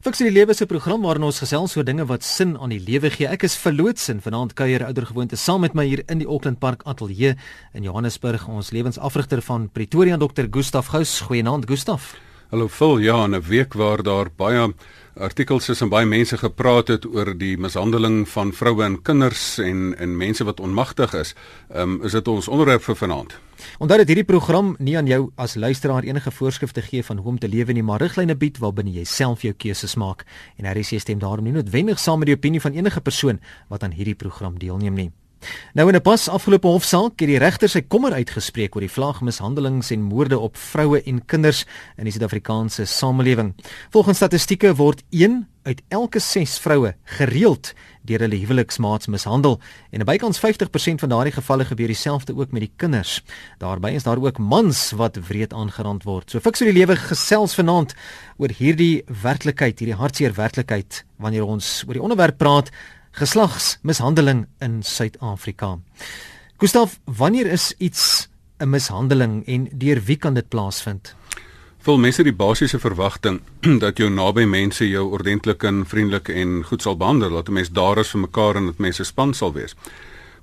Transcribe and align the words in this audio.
Fiks 0.00 0.22
die 0.22 0.30
lewe 0.32 0.54
se 0.56 0.64
program 0.64 1.02
waarin 1.04 1.26
ons 1.26 1.42
gesels 1.42 1.74
oor 1.76 1.84
dinge 1.84 2.06
wat 2.08 2.24
sin 2.24 2.54
aan 2.56 2.72
die 2.72 2.78
lewe 2.80 3.10
gee. 3.12 3.26
Ek 3.28 3.42
is 3.44 3.58
verlootsin 3.60 4.22
vanaand 4.24 4.54
kuier 4.56 4.86
oudergewoonte 4.86 5.36
saam 5.36 5.60
met 5.60 5.76
my 5.76 5.84
hier 5.90 6.00
in 6.08 6.22
die 6.22 6.28
Auckland 6.28 6.56
Park 6.62 6.86
Ateljee 6.88 7.34
in 7.76 7.84
Johannesburg, 7.84 8.48
ons 8.48 8.72
lewensafrigter 8.72 9.44
van 9.44 9.68
Pretoria 9.68 10.16
Dr. 10.16 10.48
Gustaf 10.48 10.88
Gous. 10.94 11.18
Goeienaand 11.28 11.68
Gustaf. 11.68 12.14
Hallo 12.50 12.66
Phil, 12.68 12.98
ja, 12.98 13.26
'n 13.26 13.42
week 13.42 13.74
waar 13.74 14.02
daar 14.02 14.26
baie 14.36 14.74
artikels 15.14 15.68
is 15.68 15.80
en 15.80 15.88
baie 15.88 16.06
mense 16.06 16.36
gepraat 16.36 16.88
het 16.88 17.06
oor 17.06 17.38
die 17.38 17.58
mishandeling 17.58 18.28
van 18.28 18.52
vroue 18.52 18.84
en 18.84 19.02
kinders 19.02 19.58
en 19.58 19.94
en 19.98 20.16
mense 20.16 20.44
wat 20.44 20.60
onmagtig 20.60 21.14
is. 21.14 21.34
Ehm 21.68 21.82
um, 21.82 22.02
is 22.02 22.12
dit 22.12 22.28
ons 22.28 22.48
onderwerp 22.48 22.82
vir 22.82 22.96
vanaand. 22.96 23.38
Onthou 23.78 23.98
dat 23.98 24.06
hierdie 24.06 24.24
program 24.24 24.74
nie 24.78 24.96
aan 24.96 25.06
jou 25.06 25.30
as 25.34 25.54
luisteraar 25.54 26.02
enige 26.02 26.30
voorskrifte 26.30 26.82
gee 26.82 27.04
van 27.04 27.16
hoe 27.16 27.26
om 27.26 27.38
te 27.38 27.48
lewe 27.48 27.72
nie, 27.72 27.82
maar 27.82 28.00
riglyne 28.00 28.36
bied 28.36 28.58
waarbinne 28.58 28.92
jy 28.92 29.04
self 29.04 29.42
jou 29.42 29.54
keuses 29.54 29.94
maak. 29.94 30.24
En 30.56 30.72
RC 30.72 30.98
stem 30.98 31.18
daarom 31.18 31.44
nie 31.44 31.52
noodwendig 31.52 31.98
saam 31.98 32.18
met 32.18 32.26
die 32.26 32.36
opinie 32.36 32.60
van 32.60 32.72
enige 32.72 33.00
persoon 33.00 33.40
wat 33.68 33.82
aan 33.82 33.92
hierdie 33.92 34.14
program 34.14 34.58
deelneem 34.58 34.94
nie. 34.94 35.10
Nou 35.74 35.88
in 35.88 35.96
'n 35.96 36.02
pas 36.02 36.28
afgelope 36.28 36.66
hofsaak 36.66 37.20
het 37.20 37.28
die 37.28 37.38
regter 37.38 37.68
sy 37.68 37.80
kommer 37.80 38.12
uitgespreek 38.12 38.74
oor 38.74 38.80
die 38.80 38.96
vlagmishandelings 38.96 39.90
en 39.90 40.02
moorde 40.02 40.38
op 40.38 40.56
vroue 40.56 41.02
en 41.02 41.24
kinders 41.24 41.64
in 41.96 42.04
die 42.04 42.12
Suid-Afrikaanse 42.12 42.84
samelewing. 42.84 43.54
Volgens 43.90 44.16
statistieke 44.16 44.74
word 44.74 45.02
1 45.10 45.48
uit 45.62 45.82
elke 45.88 46.18
6 46.18 46.58
vroue 46.58 46.94
gereeld 47.04 47.74
deur 48.08 48.22
hulle 48.24 48.38
huweliksmaats 48.40 49.10
mishandel 49.12 49.58
en 49.92 50.04
bykans 50.08 50.40
50% 50.40 51.02
van 51.02 51.12
daardie 51.12 51.34
gevalle 51.36 51.64
gebeur 51.68 51.92
dieselfde 51.92 52.34
ook 52.36 52.52
met 52.52 52.64
die 52.64 52.72
kinders. 52.76 53.20
Daarbey 53.58 53.94
is 53.94 54.06
daar 54.08 54.22
ook 54.22 54.38
mans 54.38 54.90
wat 54.96 55.18
wreed 55.28 55.52
aangerand 55.52 56.06
word. 56.08 56.30
So 56.30 56.40
fiks 56.40 56.64
vir 56.64 56.72
die 56.72 56.78
lewe 56.80 56.96
gesels 56.96 57.54
vanaand 57.54 57.94
oor 58.38 58.48
hierdie 58.56 59.02
werklikheid, 59.22 59.78
hierdie 59.78 59.98
hartseer 60.00 60.34
werklikheid 60.34 61.04
wanneer 61.20 61.44
ons 61.44 61.84
oor 61.86 61.98
die 61.98 62.02
onderwerp 62.02 62.38
praat 62.40 62.72
geslagsmishandeling 63.10 64.46
in 64.58 64.82
Suid-Afrika. 64.82 65.78
Gustaf, 66.58 66.98
wanneer 67.04 67.46
is 67.46 67.74
iets 67.78 68.28
'n 68.58 68.70
mishandeling 68.70 69.46
en 69.46 69.68
deur 69.72 70.02
wie 70.04 70.16
kan 70.16 70.34
dit 70.34 70.48
plaasvind? 70.48 71.14
Vol 71.78 71.98
mense 71.98 72.22
die 72.22 72.34
basiese 72.36 72.78
verwagting 72.78 73.40
dat 73.84 73.96
jou 73.98 74.10
naby 74.10 74.44
mense 74.44 74.88
jou 74.88 75.10
ordentlik 75.10 75.62
en 75.62 75.86
vriendelik 75.86 76.28
en 76.28 76.64
goed 76.64 76.82
sal 76.82 76.96
behandel, 76.96 77.30
dat 77.30 77.48
'n 77.48 77.52
mens 77.52 77.70
daar 77.70 77.98
is 77.98 78.10
vir 78.10 78.20
mekaar 78.20 78.56
en 78.56 78.66
dat 78.66 78.78
mense 78.78 79.04
span 79.04 79.34
sal 79.34 79.52
wees. 79.52 79.74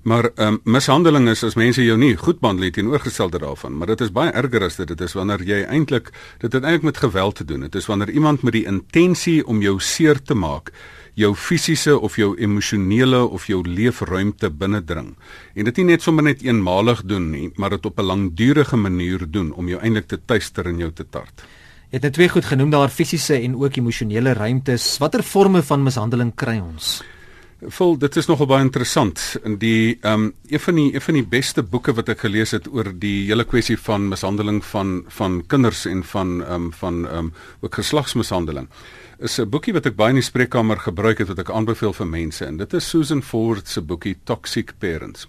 Maar 0.01 0.29
ehm 0.35 0.47
um, 0.47 0.59
mishandeling 0.63 1.29
is 1.29 1.43
as 1.43 1.55
mense 1.55 1.83
jou 1.83 1.97
nie 1.97 2.15
goed 2.15 2.39
behandel 2.39 2.69
teenoorgestelde 2.71 3.39
daarvan, 3.39 3.77
maar 3.77 3.87
dit 3.87 4.01
is 4.01 4.11
baie 4.11 4.31
erger 4.31 4.63
as 4.63 4.75
dit. 4.75 4.87
Dit 4.87 5.01
is 5.01 5.13
wanneer 5.13 5.43
jy 5.43 5.63
eintlik 5.63 6.11
dit 6.39 6.53
het 6.53 6.63
eintlik 6.63 6.83
met 6.83 6.97
geweld 6.97 7.35
te 7.35 7.45
doen. 7.45 7.61
Dit 7.61 7.75
is 7.75 7.85
wanneer 7.85 8.09
iemand 8.09 8.41
met 8.41 8.53
die 8.53 8.65
intensie 8.65 9.47
om 9.47 9.61
jou 9.61 9.79
seer 9.79 10.21
te 10.21 10.33
maak 10.33 10.71
jou 11.17 11.33
fisiese 11.35 11.95
of 11.97 12.17
jou 12.19 12.35
emosionele 12.37 13.23
of 13.25 13.47
jou 13.49 13.63
leefruimte 13.65 14.51
binnendring. 14.53 15.15
En 15.57 15.65
dit 15.65 15.81
nie 15.81 15.87
net 15.91 16.05
sommer 16.05 16.27
net 16.27 16.43
eenmalig 16.45 17.01
doen 17.09 17.31
nie, 17.31 17.49
maar 17.57 17.73
dit 17.73 17.85
op 17.85 17.99
'n 17.99 18.05
langdurige 18.05 18.77
manier 18.77 19.25
doen 19.25 19.51
om 19.53 19.67
jou 19.67 19.81
eintlik 19.81 20.07
te 20.07 20.19
tuister 20.25 20.67
in 20.67 20.77
jou 20.77 20.91
te 20.91 21.05
tart. 21.09 21.43
Jy 21.89 21.95
het 21.95 22.03
net 22.03 22.13
twee 22.13 22.29
goed 22.29 22.45
genoem 22.45 22.69
daar 22.69 22.89
fisiese 22.89 23.41
en 23.41 23.55
ook 23.55 23.77
emosionele 23.77 24.33
ruimtes. 24.33 24.97
Watter 24.97 25.23
forme 25.23 25.63
van 25.63 25.83
mishandeling 25.83 26.35
kry 26.35 26.59
ons? 26.59 27.03
Vol, 27.61 27.97
dit 27.97 28.15
is 28.15 28.27
nogal 28.27 28.45
baie 28.45 28.61
interessant. 28.61 29.37
In 29.43 29.57
die 29.57 29.97
ehm 30.01 30.13
um, 30.13 30.33
een 30.47 30.59
van 30.59 30.75
die 30.75 30.93
een 30.93 31.01
van 31.01 31.13
die 31.13 31.25
beste 31.25 31.63
boeke 31.63 31.93
wat 31.93 32.09
ek 32.09 32.19
gelees 32.19 32.51
het 32.51 32.67
oor 32.67 32.91
die 32.93 33.25
hele 33.25 33.45
kwessie 33.45 33.77
van 33.77 34.07
mishandeling 34.07 34.63
van 34.65 35.05
van 35.07 35.43
kinders 35.47 35.85
en 35.85 36.03
van 36.03 36.43
ehm 36.43 36.53
um, 36.53 36.73
van 36.73 37.07
ehm 37.07 37.17
um, 37.17 37.33
ook 37.61 37.73
geslagsmishandeling 37.73 38.67
is 39.19 39.39
'n 39.39 39.49
boekie 39.49 39.73
wat 39.73 39.85
ek 39.85 39.95
baie 39.95 40.09
in 40.09 40.21
die 40.21 40.25
spreekkamer 40.25 40.77
gebruik 40.77 41.17
het 41.17 41.27
wat 41.27 41.39
ek 41.39 41.49
aanbeveel 41.49 41.93
vir 41.93 42.07
mense 42.07 42.45
en 42.45 42.57
dit 42.57 42.73
is 42.73 42.89
Susan 42.89 43.21
Ford 43.21 43.67
se 43.67 43.81
boekie 43.81 44.15
Toxic 44.23 44.73
Parents. 44.79 45.27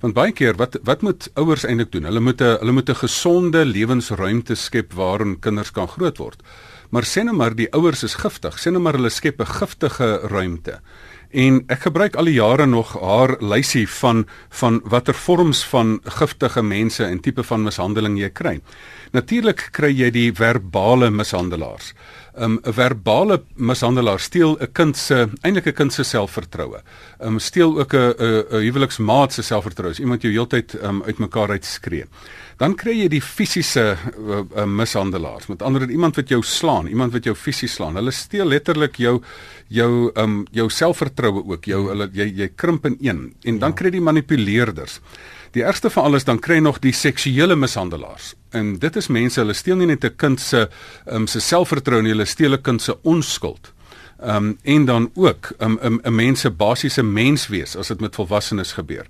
Want 0.00 0.14
baie 0.14 0.32
keer 0.32 0.54
wat 0.56 0.78
wat 0.84 1.02
moet 1.02 1.28
ouers 1.34 1.64
eintlik 1.64 1.92
doen? 1.92 2.04
Hulle 2.04 2.20
moet 2.20 2.40
'n 2.40 2.58
hulle 2.60 2.72
moet 2.72 2.88
'n 2.88 2.94
gesonde 2.94 3.64
lewensruimte 3.64 4.54
skep 4.54 4.92
waarin 4.92 5.40
kinders 5.40 5.70
kan 5.70 5.88
grootword. 5.88 6.42
Maar 6.90 7.04
sê 7.04 7.22
nou 7.24 7.36
maar 7.36 7.54
die 7.54 7.72
ouers 7.72 8.02
is 8.02 8.14
giftig. 8.14 8.56
Sê 8.56 8.70
nou 8.70 8.80
maar 8.80 8.94
hulle 8.94 9.10
skep 9.10 9.40
'n 9.40 9.46
giftige 9.46 10.20
ruimte. 10.28 10.80
En 11.30 11.64
ek 11.68 11.82
gebruik 11.84 12.16
al 12.16 12.24
die 12.24 12.38
jare 12.38 12.66
nog 12.66 12.94
haar 13.00 13.36
lysie 13.44 13.88
van 13.88 14.26
van 14.48 14.80
watter 14.84 15.14
vorms 15.14 15.64
van 15.64 16.00
giftige 16.04 16.62
mense 16.62 17.04
en 17.04 17.20
tipe 17.20 17.42
van 17.42 17.62
mishandeling 17.62 18.18
jy 18.18 18.30
kry. 18.30 18.60
Natuurlik 19.12 19.68
kry 19.72 19.92
jy 19.92 20.10
die 20.10 20.32
verbale 20.32 21.10
mishandelaars. 21.10 21.92
'n 22.38 22.42
um, 22.42 22.58
verbale 22.62 23.42
mishandelaar 23.56 24.20
steel 24.20 24.56
'n 24.60 24.72
kind 24.72 24.96
se 24.96 25.28
eintlik 25.42 25.66
'n 25.66 25.72
kind 25.72 25.92
se 25.92 26.04
selfvertroue. 26.04 26.78
'n 27.20 27.26
um, 27.26 27.38
steel 27.38 27.78
ook 27.78 27.94
'n 27.94 28.14
'n 28.18 28.62
huweliksmaat 28.62 29.32
se 29.32 29.42
selfvertroue. 29.42 29.94
Iemand 30.00 30.22
jou 30.22 30.32
heeltyd 30.32 30.82
um, 30.82 31.02
uitmekaar 31.02 31.50
uitskree. 31.50 32.04
Dan 32.58 32.74
kry 32.74 32.96
jy 33.02 33.08
die 33.08 33.22
fisiese 33.22 33.94
uh, 33.94 34.40
uh, 34.56 34.64
mishandelaars. 34.66 35.46
Met 35.46 35.62
ander 35.62 35.80
woorde 35.80 35.94
iemand 35.94 36.16
wat 36.16 36.28
jou 36.28 36.42
slaan, 36.42 36.88
iemand 36.90 37.12
wat 37.12 37.24
jou 37.24 37.34
fisies 37.38 37.76
slaan. 37.78 37.94
Hulle 37.94 38.10
steel 38.10 38.46
letterlik 38.46 38.98
jou 38.98 39.20
jou 39.68 40.10
um 40.16 40.46
jou 40.50 40.68
selfvertroue 40.70 41.44
ook. 41.44 41.64
Jou 41.64 41.88
hulle 41.88 42.08
jy 42.12 42.26
jy 42.34 42.48
krimp 42.56 42.86
in 42.86 42.96
een. 43.00 43.20
En 43.44 43.58
dan 43.58 43.70
ja. 43.70 43.76
kry 43.76 43.92
jy 43.92 43.98
die 43.98 44.06
manipuleerders. 44.10 45.00
Die 45.52 45.62
ergste 45.62 45.90
van 45.90 46.04
alles 46.04 46.24
dan 46.24 46.38
kry 46.38 46.58
nog 46.58 46.78
die 46.78 46.92
seksuele 46.92 47.56
mishandelaars. 47.56 48.34
En 48.50 48.78
dit 48.78 48.96
is 48.96 49.08
mense, 49.08 49.40
hulle 49.40 49.54
steel 49.54 49.76
nie 49.76 49.86
net 49.86 50.04
'n 50.04 50.16
kind 50.16 50.40
se 50.40 50.68
um, 51.06 51.26
se 51.26 51.40
selfvertroue 51.40 52.02
nie, 52.02 52.12
hulle 52.12 52.24
steel 52.24 52.52
'n 52.52 52.62
kind 52.62 52.82
se 52.82 52.96
onskuld. 53.02 53.72
Ehm 54.18 54.36
um, 54.36 54.58
en 54.62 54.84
dan 54.84 55.10
ook 55.14 55.52
'n 55.58 55.64
um, 55.64 55.78
'n 55.80 55.86
um, 55.86 56.00
'n 56.02 56.14
mense 56.14 56.50
basiese 56.50 57.02
menswees 57.02 57.76
as 57.76 57.86
dit 57.88 58.00
met 58.00 58.14
volwassenes 58.14 58.72
gebeur. 58.72 59.06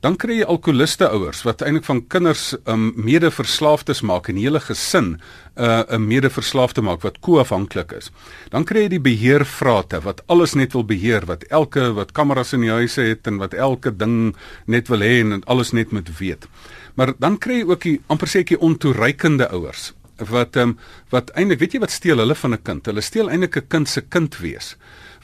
Dan 0.00 0.16
kry 0.16 0.36
jy 0.36 0.44
alkoholiste 0.44 1.08
ouers 1.08 1.42
wat 1.42 1.62
eintlik 1.62 1.84
van 1.84 2.06
kinders 2.06 2.56
um, 2.64 2.92
medeverslaafdes 2.96 4.00
maak 4.00 4.28
en 4.28 4.36
hele 4.36 4.60
gesin 4.60 5.18
'n 5.56 5.62
uh, 5.62 5.82
'n 5.88 6.06
medeverslaafde 6.06 6.80
maak 6.80 7.02
wat 7.02 7.18
koafhanklik 7.20 7.92
is. 7.92 8.10
Dan 8.48 8.64
kry 8.64 8.80
jy 8.80 8.88
die 8.88 9.00
beheervrate 9.00 10.00
wat 10.00 10.22
alles 10.26 10.54
net 10.54 10.72
wil 10.72 10.84
beheer, 10.84 11.26
wat 11.26 11.42
elke 11.42 11.92
wat 11.92 12.12
kameras 12.12 12.52
in 12.52 12.60
die 12.60 12.70
huise 12.70 13.00
het 13.00 13.26
en 13.26 13.36
wat 13.36 13.54
elke 13.54 13.96
ding 13.96 14.36
net 14.66 14.88
wil 14.88 15.00
hê 15.00 15.20
en 15.20 15.44
alles 15.44 15.72
net 15.72 15.90
moet 15.90 16.18
weet. 16.18 16.46
Maar 16.94 17.12
dan 17.18 17.38
kry 17.38 17.54
jy 17.54 17.64
ook 17.64 17.80
die 17.80 18.00
amper 18.06 18.28
seker 18.28 18.58
ontoereikende 18.58 19.48
ouers 19.48 19.92
wat 20.16 20.56
ehm 20.56 20.68
um, 20.68 20.78
wat 21.10 21.30
eintlik 21.36 21.58
weet 21.60 21.72
jy 21.72 21.80
wat 21.80 21.90
steel 21.90 22.18
hulle 22.18 22.34
van 22.34 22.54
'n 22.54 22.62
kind? 22.62 22.86
Hulle 22.86 23.00
steel 23.00 23.30
eintlik 23.30 23.56
'n 23.56 23.68
kind 23.68 23.88
se 23.88 24.00
kind 24.00 24.38
wees 24.38 24.76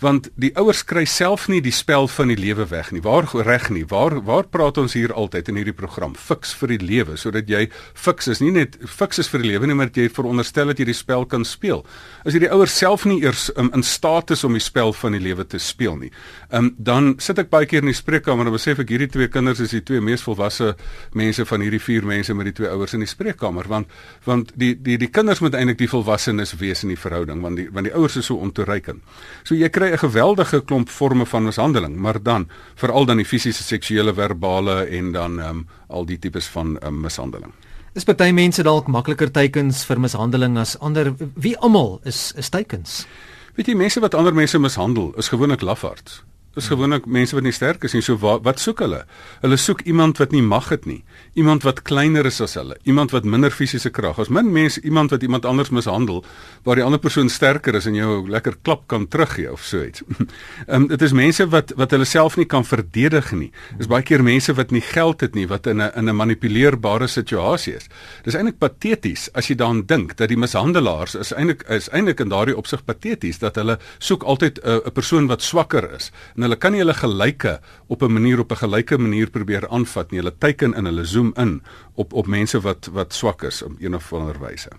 want 0.02 0.28
die 0.38 0.50
ouers 0.58 0.84
kry 0.86 1.04
self 1.08 1.48
nie 1.50 1.60
die 1.64 1.74
spel 1.74 2.06
van 2.12 2.30
die 2.30 2.38
lewe 2.38 2.68
weg 2.70 2.92
nie. 2.94 3.02
Waar 3.02 3.26
reg 3.46 3.68
nie. 3.74 3.84
Waar 3.88 4.20
waar 4.24 4.46
praat 4.46 4.78
ons 4.78 4.94
hier 4.94 5.12
altyd 5.12 5.48
in 5.50 5.58
hierdie 5.60 5.74
program? 5.74 6.14
Fiks 6.14 6.54
vir 6.60 6.74
die 6.76 6.80
lewe 6.86 7.16
sodat 7.18 7.48
jy 7.50 7.66
fiks 7.94 8.28
is 8.28 8.40
nie 8.40 8.52
net 8.54 8.78
fiks 8.86 9.18
is 9.18 9.30
vir 9.32 9.42
die 9.42 9.52
lewe 9.52 9.66
nie, 9.66 9.74
maar 9.78 9.90
dat 9.90 9.98
jy 9.98 10.08
veronderstel 10.12 10.70
dat 10.72 10.78
jy 10.78 10.88
die 10.90 10.96
spel 10.96 11.26
kan 11.26 11.44
speel. 11.44 11.84
As 12.24 12.36
jy 12.36 12.44
die 12.46 12.52
ouers 12.52 12.76
self 12.78 13.06
nie 13.08 13.20
eers 13.24 13.48
um, 13.56 13.72
in 13.74 13.82
staat 13.82 14.30
is 14.34 14.44
om 14.46 14.54
die 14.54 14.62
spel 14.62 14.92
van 14.94 15.16
die 15.16 15.22
lewe 15.22 15.46
te 15.46 15.58
speel 15.62 15.98
nie. 15.98 16.12
Ehm 16.48 16.70
um, 16.70 16.74
dan 16.78 17.14
sit 17.20 17.38
ek 17.42 17.50
baie 17.50 17.66
keer 17.66 17.82
in 17.82 17.90
die 17.90 17.96
spreekkamer 17.96 18.46
en 18.46 18.54
besef 18.54 18.78
ek 18.82 18.92
hierdie 18.94 19.10
twee 19.12 19.28
kinders 19.32 19.60
is 19.64 19.74
die 19.74 19.82
twee 19.84 20.00
mees 20.04 20.22
volwasse 20.24 20.74
mense 21.18 21.44
van 21.48 21.64
hierdie 21.64 21.82
vier 21.82 22.06
mense 22.06 22.34
met 22.34 22.48
die 22.48 22.54
twee 22.60 22.70
ouers 22.70 22.94
in 22.96 23.02
die 23.04 23.10
spreekkamer 23.10 23.68
want 23.68 23.90
want 24.24 24.52
die 24.56 24.74
die 24.74 24.96
die 25.00 25.10
kinders 25.12 25.42
moet 25.44 25.56
eintlik 25.58 25.80
die 25.82 25.90
volwassenes 25.90 26.54
wees 26.62 26.84
in 26.86 26.94
die 26.94 27.00
verhouding 27.00 27.42
want 27.42 27.58
die 27.60 27.68
want 27.72 27.88
die 27.90 27.94
ouers 27.94 28.16
is 28.20 28.30
so 28.30 28.38
ontoereikend. 28.44 29.02
So 29.44 29.58
jy 29.58 29.68
kry 29.72 29.87
kry 29.88 29.96
'n 29.96 30.10
geweldige 30.10 30.60
klomp 30.64 30.88
forme 30.88 31.26
van 31.26 31.44
mishandeling, 31.44 31.96
maar 31.96 32.22
dan 32.22 32.48
veral 32.74 33.04
dan 33.04 33.16
die 33.16 33.26
fisiese, 33.26 33.62
seksuele, 33.62 34.14
verbale 34.14 34.84
en 34.84 35.12
dan 35.12 35.40
ehm 35.40 35.48
um, 35.48 35.66
al 35.88 36.04
die 36.04 36.18
tipes 36.18 36.46
van 36.46 36.76
um, 36.84 37.00
mishandeling. 37.00 37.52
Is 37.94 38.04
party 38.04 38.30
mense 38.30 38.62
dalk 38.62 38.86
makliker 38.86 39.30
teikens 39.30 39.84
vir 39.84 40.00
mishandeling 40.00 40.58
as 40.58 40.78
ander? 40.78 41.14
Wie 41.34 41.56
almal 41.58 42.00
is 42.04 42.32
is 42.36 42.48
teikens? 42.48 43.06
Weet 43.54 43.66
jy 43.66 43.74
mense 43.74 44.00
wat 44.00 44.14
ander 44.14 44.34
mense 44.34 44.58
mishandel, 44.58 45.12
is 45.16 45.28
gewoonlik 45.28 45.60
lafaards. 45.60 46.22
Dis 46.58 46.66
gewoonlik 46.72 47.04
mense 47.06 47.36
wat 47.36 47.44
nie 47.46 47.54
sterk 47.54 47.84
is 47.86 47.92
nie. 47.94 48.00
So 48.02 48.18
wat, 48.18 48.42
wat 48.42 48.58
soek 48.58 48.80
hulle? 48.82 49.04
Hulle 49.44 49.56
soek 49.60 49.84
iemand 49.86 50.18
wat 50.18 50.32
nie 50.34 50.42
mag 50.42 50.72
het 50.72 50.88
nie. 50.90 51.04
Iemand 51.38 51.62
wat 51.62 51.84
kleiner 51.86 52.26
is 52.26 52.40
as 52.42 52.56
hulle, 52.58 52.74
iemand 52.82 53.12
wat 53.14 53.26
minder 53.28 53.54
fisiese 53.54 53.92
krag. 53.94 54.18
As 54.18 54.30
min 54.32 54.50
mense 54.50 54.82
iemand 54.82 55.14
wat 55.14 55.22
iemand 55.22 55.46
anders 55.46 55.70
mishandel 55.70 56.24
waar 56.66 56.80
die 56.80 56.82
ander 56.82 56.98
persoon 56.98 57.30
sterker 57.30 57.78
is 57.78 57.86
en 57.86 57.94
jou 57.94 58.24
lekker 58.26 58.56
klap 58.66 58.88
kan 58.90 59.06
teruggee 59.06 59.46
of 59.52 59.62
so 59.62 59.84
iets. 59.84 60.02
Ehm 60.18 60.82
um, 60.82 60.88
dit 60.90 61.02
is 61.06 61.14
mense 61.14 61.46
wat 61.52 61.70
wat 61.78 61.94
hulle 61.94 62.08
self 62.08 62.36
nie 62.40 62.46
kan 62.50 62.66
verdedig 62.66 63.30
nie. 63.38 63.52
Dis 63.78 63.90
baie 63.90 64.02
keer 64.02 64.24
mense 64.26 64.54
wat 64.58 64.74
nie 64.74 64.82
geld 64.82 65.22
het 65.22 65.38
nie, 65.38 65.46
wat 65.46 65.70
in 65.70 65.78
'n 65.78 65.92
in 65.94 66.10
'n 66.10 66.16
manipuleerbare 66.16 67.06
situasie 67.06 67.76
is. 67.76 67.86
Dis 68.24 68.34
eintlik 68.34 68.58
pateties 68.58 69.28
as 69.32 69.46
jy 69.46 69.54
daaraan 69.54 69.86
dink 69.86 70.16
dat 70.16 70.28
die 70.28 70.36
mishandelaars 70.36 71.14
is 71.14 71.32
eintlik 71.32 71.62
is 71.68 71.88
eintlik 71.88 72.20
in 72.20 72.28
daardie 72.28 72.56
opsig 72.56 72.84
pateties 72.84 73.38
dat 73.38 73.54
hulle 73.54 73.78
soek 73.98 74.22
altyd 74.22 74.58
'n 74.64 74.68
uh, 74.68 74.90
persoon 74.92 75.26
wat 75.26 75.42
swakker 75.42 75.94
is. 75.94 76.10
Hulle 76.48 76.58
kan 76.60 76.72
nie 76.74 76.82
hulle 76.82 76.96
gelyke 76.96 77.58
op 77.86 78.02
'n 78.02 78.12
manier 78.12 78.40
op 78.40 78.52
'n 78.52 78.62
gelyke 78.64 78.98
manier 78.98 79.30
probeer 79.30 79.68
aanvat 79.68 80.10
nie. 80.10 80.20
Hulle 80.20 80.34
teiken 80.38 80.74
in, 80.74 80.84
hulle 80.84 81.04
zoom 81.04 81.32
in 81.36 81.62
op 81.94 82.12
op 82.12 82.26
mense 82.26 82.60
wat 82.60 82.88
wat 82.92 83.14
swak 83.14 83.42
is 83.42 83.62
op 83.62 83.72
een 83.78 83.94
of 83.94 84.12
ander 84.12 84.38
wyse. 84.40 84.70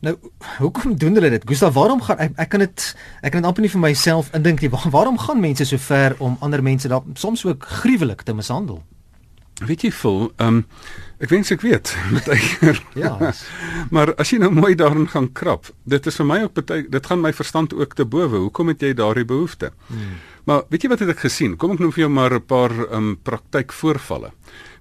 Nou, 0.00 0.16
hoekom 0.58 0.98
doen 0.98 1.14
hulle 1.14 1.30
dit? 1.30 1.42
Gustav, 1.48 1.74
waarom 1.74 2.02
gaan 2.02 2.18
ek 2.18 2.32
ek 2.36 2.48
kan 2.48 2.60
dit 2.60 2.96
ek 3.22 3.32
kan 3.32 3.40
dit 3.40 3.48
amper 3.48 3.62
nie 3.62 3.70
vir 3.70 3.80
myself 3.80 4.28
indink 4.36 4.60
nie. 4.60 4.70
Waar, 4.70 4.90
waarom 4.90 5.18
gaan 5.18 5.40
mense 5.40 5.64
so 5.64 5.76
ver 5.76 6.14
om 6.18 6.36
ander 6.40 6.62
mense 6.62 6.88
daar 6.88 7.02
soms 7.14 7.44
ook 7.44 7.64
gruwelik 7.64 8.22
te 8.22 8.34
mishandel? 8.34 8.82
Weet 9.64 9.86
jy 9.86 9.90
vol, 9.96 10.26
ehm 10.36 10.58
um, 10.60 10.64
ek 11.16 11.30
wens 11.32 11.50
ek 11.50 11.62
weet 11.64 11.94
met 12.14 12.28
eier. 12.28 12.80
ja. 12.92 13.32
maar 13.94 14.12
as 14.20 14.30
jy 14.30 14.38
nou 14.42 14.50
mooi 14.52 14.74
daarin 14.76 15.08
gaan 15.08 15.30
krap, 15.32 15.70
dit 15.88 16.06
is 16.06 16.20
vir 16.20 16.28
my 16.28 16.42
ook 16.44 16.60
baie 16.60 16.84
dit 16.92 17.06
gaan 17.06 17.22
my 17.24 17.32
verstand 17.32 17.72
ook 17.72 17.94
te 17.96 18.04
bowe. 18.04 18.36
Hoekom 18.36 18.68
het 18.68 18.84
jy 18.84 18.92
daardie 18.92 19.24
behoefte? 19.24 19.72
Hmm. 19.88 20.18
Maar 20.46 20.62
weet 20.70 20.84
jy 20.86 20.90
wat 20.92 21.02
het 21.02 21.10
ek 21.10 21.24
gesien? 21.26 21.56
Kom 21.58 21.72
ek 21.74 21.80
noem 21.82 21.92
vir 21.94 22.04
jou 22.04 22.10
maar 22.12 22.34
'n 22.34 22.46
paar 22.46 22.70
ehm 22.70 22.94
um, 22.94 23.16
praktykvoorvalle. 23.22 24.30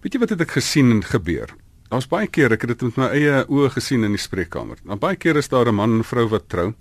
Weet 0.01 0.13
jy 0.13 0.19
wat 0.19 0.29
het 0.29 0.41
ek 0.41 0.51
gesien 0.51 0.91
en 0.91 1.01
gebeur? 1.03 1.49
Daar's 1.89 2.07
baie 2.07 2.27
keer 2.27 2.53
ek 2.53 2.61
het 2.61 2.69
dit 2.69 2.81
met 2.81 2.97
my 2.97 3.09
eie 3.09 3.45
oë 3.49 3.71
gesien 3.73 4.03
in 4.03 4.13
die 4.13 4.21
spreekkamer. 4.21 4.77
Dan 4.85 4.99
baie 4.99 5.15
keer 5.15 5.37
is 5.37 5.49
daar 5.49 5.67
'n 5.67 5.75
man 5.75 5.97
en 5.97 6.03
vrou 6.03 6.27
wat 6.29 6.49
trou. 6.49 6.73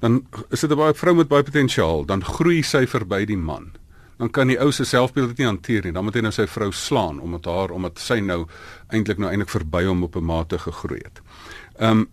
Dan 0.00 0.26
is 0.50 0.60
dit 0.60 0.70
'n 0.70 0.76
baie 0.76 0.94
vrou 0.94 1.14
met 1.14 1.28
baie 1.28 1.42
potensiaal, 1.42 2.04
dan 2.04 2.24
groei 2.24 2.62
sy 2.62 2.86
verby 2.86 3.24
die 3.24 3.36
man 3.36 3.72
dan 4.16 4.30
kan 4.30 4.48
die 4.48 4.58
ou 4.60 4.70
se 4.72 4.84
selfbeeld 4.84 5.28
dit 5.28 5.38
nie 5.38 5.46
hanteer 5.46 5.84
nie. 5.84 5.92
Dan 5.92 6.04
moet 6.04 6.14
hy 6.14 6.20
nou 6.20 6.32
sy 6.32 6.46
vrou 6.46 6.70
slaan 6.72 7.20
omdat 7.20 7.44
haar 7.44 7.70
omdat 7.70 8.00
sy 8.00 8.20
nou 8.24 8.46
eintlik 8.88 9.18
nou 9.18 9.30
eintlik 9.30 9.52
verby 9.52 9.84
hom 9.84 10.02
op 10.02 10.16
'n 10.16 10.24
mate 10.24 10.58
gegroei 10.58 11.00
het. 11.04 11.20
Ehm 11.78 11.90
um, 11.90 12.08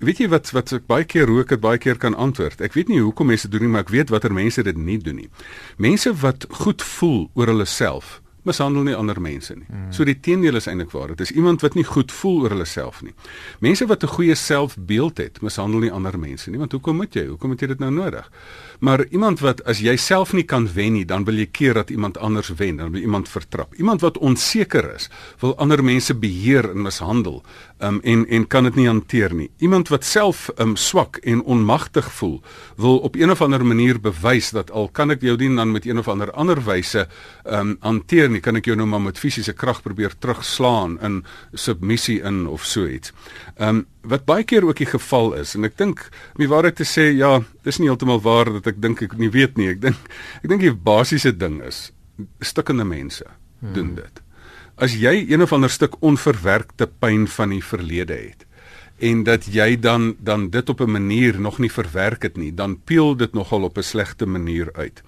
weet 0.00 0.18
jy 0.18 0.28
wat 0.28 0.50
wat 0.50 0.72
ek 0.72 0.86
baie 0.86 1.04
keer 1.04 1.26
rook 1.26 1.50
het 1.50 1.60
baie 1.60 1.78
keer 1.78 1.98
kan 1.98 2.14
antwoord. 2.14 2.60
Ek 2.60 2.72
weet 2.72 2.88
nie 2.88 3.00
hoekom 3.00 3.26
mense 3.26 3.48
doen 3.48 3.60
nie, 3.66 3.72
maar 3.72 3.86
ek 3.86 3.92
weet 3.94 4.10
watter 4.10 4.32
mense 4.32 4.62
dit 4.62 4.76
nie 4.76 4.98
doen 4.98 5.16
nie. 5.16 5.28
Mense 5.76 6.14
wat 6.22 6.46
goed 6.62 6.82
voel 6.82 7.30
oor 7.34 7.46
hulle 7.46 7.66
self 7.66 8.20
mishandel 8.48 8.86
nie 8.86 8.96
ander 8.96 9.18
mense 9.20 9.54
nie. 9.56 9.66
Hmm. 9.68 9.88
So 9.94 10.06
die 10.08 10.16
teendeel 10.24 10.58
is 10.60 10.68
eintlik 10.70 10.92
waar. 10.94 11.12
Dit 11.12 11.26
is 11.26 11.34
iemand 11.36 11.64
wat 11.64 11.76
nie 11.78 11.84
goed 11.86 12.12
voel 12.14 12.44
oor 12.44 12.54
hulle 12.56 12.68
self 12.68 13.02
nie. 13.04 13.14
Mense 13.64 13.86
wat 13.90 14.04
'n 14.04 14.14
goeie 14.16 14.34
selfbeeld 14.34 15.18
het, 15.18 15.42
mishandel 15.42 15.80
nie 15.80 15.92
ander 15.92 16.18
mense 16.18 16.50
nie, 16.50 16.58
want 16.58 16.72
hoekom 16.72 16.96
moet 16.96 17.14
jy? 17.14 17.26
Hoekom 17.26 17.50
het 17.50 17.60
jy 17.60 17.66
dit 17.66 17.78
nou 17.78 17.90
nodig? 17.90 18.30
Maar 18.78 19.06
iemand 19.10 19.40
wat 19.40 19.64
as 19.66 19.80
jy 19.82 19.96
self 19.98 20.32
nie 20.32 20.44
kan 20.46 20.68
wen 20.74 20.92
nie, 20.94 21.04
dan 21.04 21.24
wil 21.26 21.34
jy 21.40 21.48
keer 21.50 21.74
dat 21.74 21.90
iemand 21.90 22.18
anders 22.18 22.52
wen, 22.58 22.76
dan 22.78 22.92
wil 22.94 23.00
iemand 23.02 23.28
vertrap. 23.28 23.74
Iemand 23.74 24.00
wat 24.00 24.18
onseker 24.18 24.86
is, 24.94 25.08
wil 25.40 25.56
ander 25.58 25.82
mense 25.84 26.14
beheer 26.14 26.70
en 26.70 26.82
mishandel, 26.86 27.42
um, 27.82 28.00
en 28.02 28.26
en 28.28 28.46
kan 28.46 28.68
dit 28.68 28.78
nie 28.78 28.86
hanteer 28.86 29.34
nie. 29.34 29.50
Iemand 29.58 29.90
wat 29.90 30.04
self 30.04 30.48
um, 30.58 30.76
swak 30.76 31.18
en 31.26 31.42
onmagtig 31.42 32.12
voel, 32.20 32.38
wil 32.76 32.98
op 32.98 33.16
een 33.16 33.30
of 33.30 33.42
ander 33.42 33.66
manier 33.66 34.00
bewys 34.00 34.50
dat 34.54 34.70
al 34.70 34.88
kan 34.88 35.10
ek 35.10 35.26
jou 35.26 35.36
dien 35.36 35.58
dan 35.58 35.72
met 35.74 35.86
een 35.86 35.98
of 35.98 36.08
ander 36.08 36.30
ander 36.32 36.62
wyse 36.64 37.08
um 37.44 37.76
hanteer 37.80 38.30
nie, 38.30 38.40
kan 38.40 38.56
ek 38.56 38.70
jou 38.70 38.76
nou 38.78 38.86
maar 38.88 39.02
met 39.02 39.18
fisiese 39.18 39.52
krag 39.52 39.82
probeer 39.82 40.14
terugslaan 40.18 40.98
in 41.02 41.22
submissie 41.52 42.20
in 42.22 42.46
of 42.46 42.64
so 42.64 42.86
iets. 42.86 43.12
Um 43.58 43.86
wat 44.02 44.24
baie 44.24 44.44
keer 44.44 44.64
ook 44.64 44.78
die 44.78 44.88
geval 44.88 45.34
is 45.34 45.54
en 45.54 45.64
ek 45.64 45.76
dink 45.76 46.04
om 46.34 46.42
die 46.42 46.50
waarheid 46.50 46.76
te 46.78 46.86
sê 46.86 47.10
ja, 47.16 47.40
dis 47.64 47.78
nie 47.78 47.88
heeltemal 47.88 48.20
waar 48.22 48.52
dat 48.58 48.66
ek 48.66 48.80
dink 48.82 49.02
ek 49.02 49.18
nie 49.18 49.30
weet 49.30 49.56
nie. 49.58 49.70
Ek 49.74 49.80
dink 49.80 49.96
ek 50.42 50.48
dink 50.48 50.60
die 50.60 50.74
basiese 50.74 51.32
ding 51.32 51.60
is 51.66 51.90
stukkende 52.40 52.84
mense 52.84 53.26
hmm. 53.26 53.72
doen 53.74 53.94
dit. 53.98 54.22
As 54.78 54.94
jy 54.94 55.26
een 55.26 55.42
of 55.42 55.52
ander 55.52 55.70
stuk 55.70 55.98
onverwerkte 56.02 56.86
pyn 56.86 57.26
van 57.26 57.50
die 57.50 57.64
verlede 57.64 58.14
het 58.14 58.44
en 58.98 59.22
dat 59.22 59.46
jy 59.46 59.76
dan 59.78 60.16
dan 60.18 60.48
dit 60.50 60.68
op 60.68 60.80
'n 60.80 60.90
manier 60.90 61.40
nog 61.40 61.58
nie 61.58 61.70
verwerk 61.70 62.22
het 62.22 62.36
nie, 62.36 62.54
dan 62.54 62.80
peel 62.84 63.16
dit 63.16 63.32
nogal 63.32 63.62
op 63.62 63.78
'n 63.78 63.82
slegte 63.82 64.26
manier 64.26 64.70
uit. 64.74 65.02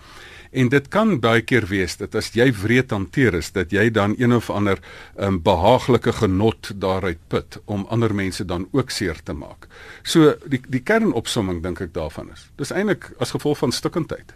En 0.50 0.69
dit 0.69 0.88
kan 0.91 1.14
baie 1.23 1.43
keer 1.47 1.67
wees 1.70 1.94
dat 2.00 2.14
as 2.19 2.32
jy 2.35 2.49
wreed 2.62 2.91
hanteer 2.91 3.37
is 3.38 3.52
dat 3.55 3.70
jy 3.70 3.87
dan 3.94 4.17
een 4.19 4.35
of 4.35 4.50
ander 4.50 4.81
um, 5.17 5.38
behaaglike 5.43 6.12
genot 6.19 6.73
daaruit 6.75 7.20
put 7.29 7.61
om 7.70 7.87
ander 7.91 8.14
mense 8.14 8.44
dan 8.44 8.67
ook 8.73 8.91
seer 8.91 9.23
te 9.23 9.32
maak. 9.32 9.69
So 10.02 10.35
die 10.50 10.62
die 10.67 10.82
kernopsomming 10.82 11.62
dink 11.62 11.81
ek 11.81 11.94
daarvan 11.94 12.32
is. 12.35 12.49
Dis 12.58 12.75
eintlik 12.75 13.12
as 13.19 13.35
gevolg 13.37 13.62
van 13.62 13.73
stikkindheid. 13.73 14.35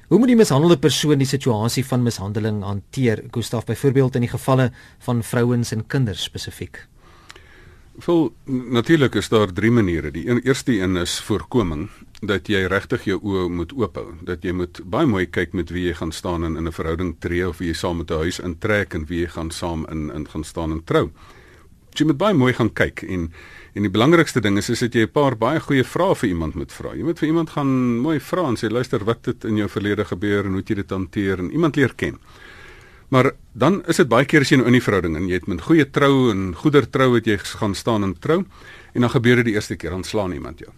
Hoe 0.09 0.17
moet 0.17 0.31
die 0.31 0.39
mishandelde 0.39 0.79
persoon 0.81 1.21
die 1.21 1.27
situasie 1.29 1.83
van 1.85 2.01
mishandeling 2.01 2.63
hanteer? 2.65 3.19
Gustaf 3.29 3.67
byvoorbeeld 3.67 4.15
in 4.17 4.23
die 4.25 4.31
gevalle 4.31 4.71
van 5.06 5.19
vrouens 5.23 5.69
en 5.75 5.83
kinders 5.85 6.23
spesifiek. 6.25 6.79
Wel 8.06 8.33
natuurlik 8.73 9.19
is 9.21 9.29
daar 9.29 9.53
drie 9.53 9.69
maniere. 9.71 10.09
Die 10.11 10.25
een, 10.25 10.41
eerste 10.41 10.73
een 10.79 10.97
is 10.97 11.19
voorkoming 11.19 11.89
dat 12.25 12.50
jy 12.50 12.63
regtig 12.65 13.06
jou 13.06 13.19
oë 13.21 13.45
moet 13.53 13.75
oophou, 13.77 14.07
dat 14.25 14.41
jy 14.44 14.56
moet 14.57 14.81
baie 14.81 15.06
mooi 15.06 15.27
kyk 15.29 15.53
met 15.53 15.69
wie 15.69 15.85
jy 15.91 15.94
gaan 16.01 16.11
staan 16.11 16.44
in 16.47 16.57
'n 16.57 16.71
verhouding 16.71 17.15
tree 17.19 17.47
of 17.47 17.61
wie 17.61 17.67
jy 17.67 17.75
saam 17.77 17.97
met 17.97 18.09
'n 18.11 18.17
huis 18.25 18.39
intrek 18.39 18.94
en 18.94 19.06
wie 19.06 19.19
jy 19.21 19.27
gaan 19.27 19.51
saam 19.51 19.85
in 19.91 20.09
in 20.09 20.25
gaan 20.27 20.44
staan 20.44 20.71
en 20.71 20.83
trou. 20.83 21.11
Jy 21.94 22.06
moet 22.06 22.17
baie 22.17 22.33
mooi 22.33 22.53
gaan 22.53 22.73
kyk 22.73 23.01
en 23.01 23.31
En 23.74 23.86
die 23.86 23.92
belangrikste 23.92 24.42
ding 24.42 24.57
is 24.57 24.69
is 24.69 24.80
dat 24.80 24.94
jy 24.94 25.06
'n 25.06 25.12
paar 25.12 25.38
baie 25.38 25.60
goeie 25.60 25.83
vrae 25.83 26.16
vir 26.16 26.30
iemand 26.30 26.56
moet 26.56 26.71
vra. 26.71 26.94
Jy 26.95 27.04
moet 27.04 27.19
vir 27.19 27.27
iemand 27.27 27.50
gaan 27.50 28.00
mooi 28.00 28.19
vra 28.19 28.48
en 28.48 28.56
sê 28.56 28.69
luister 28.69 29.04
wat 29.06 29.25
het 29.25 29.45
in 29.45 29.57
jou 29.57 29.69
verlede 29.69 30.06
gebeur 30.06 30.45
en 30.45 30.51
hoe 30.51 30.60
het 30.60 30.69
jy 30.69 30.75
dit 30.75 30.89
hanteer 30.89 31.39
en 31.39 31.51
iemand 31.51 31.75
leer 31.75 31.94
ken. 31.95 32.18
Maar 33.10 33.31
dan 33.54 33.83
is 33.88 33.98
dit 33.98 34.07
baie 34.07 34.25
keer 34.25 34.42
as 34.42 34.50
jy 34.50 34.57
nou 34.57 34.68
in 34.68 34.75
'n 34.75 34.81
verhouding 34.81 35.16
en 35.16 35.27
jy 35.27 35.33
het 35.33 35.48
met 35.48 35.62
goeie 35.62 35.89
trou 35.89 36.31
en 36.31 36.56
goeder 36.56 36.89
trou 36.89 37.16
het 37.16 37.25
jy 37.25 37.38
gaan 37.38 37.75
staan 37.75 38.04
en 38.04 38.19
trou 38.19 38.45
en 38.94 39.01
dan 39.01 39.10
gebeur 39.10 39.36
dit 39.36 39.45
die 39.45 39.54
eerste 39.54 39.75
keer 39.75 39.89
dan 39.89 40.04
slaan 40.04 40.31
iemand 40.31 40.60
jou. 40.60 40.71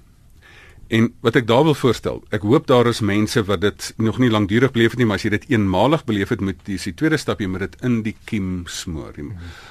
En 0.91 1.13
wat 1.23 1.35
ek 1.35 1.47
daar 1.47 1.63
wil 1.63 1.75
voorstel, 1.75 2.17
ek 2.35 2.41
hoop 2.41 2.65
daar 2.67 2.87
is 2.87 2.99
mense 2.99 3.43
wat 3.47 3.61
dit 3.61 3.93
nog 3.97 4.17
nie 4.19 4.29
lankdurig 4.29 4.71
beleef 4.71 4.91
het 4.91 4.99
nie, 4.99 5.05
maar 5.07 5.21
as 5.21 5.23
jy 5.23 5.29
dit 5.29 5.45
eenmalig 5.53 6.03
beleef 6.03 6.29
het 6.29 6.41
met 6.41 6.57
die, 6.67 6.75
die 6.75 6.93
tweede 6.93 7.17
stap 7.17 7.39
jy 7.39 7.47
moet 7.47 7.59
dit 7.59 7.77
in 7.87 8.01
die 8.03 8.15
kiem 8.25 8.65
smoor. 8.67 9.15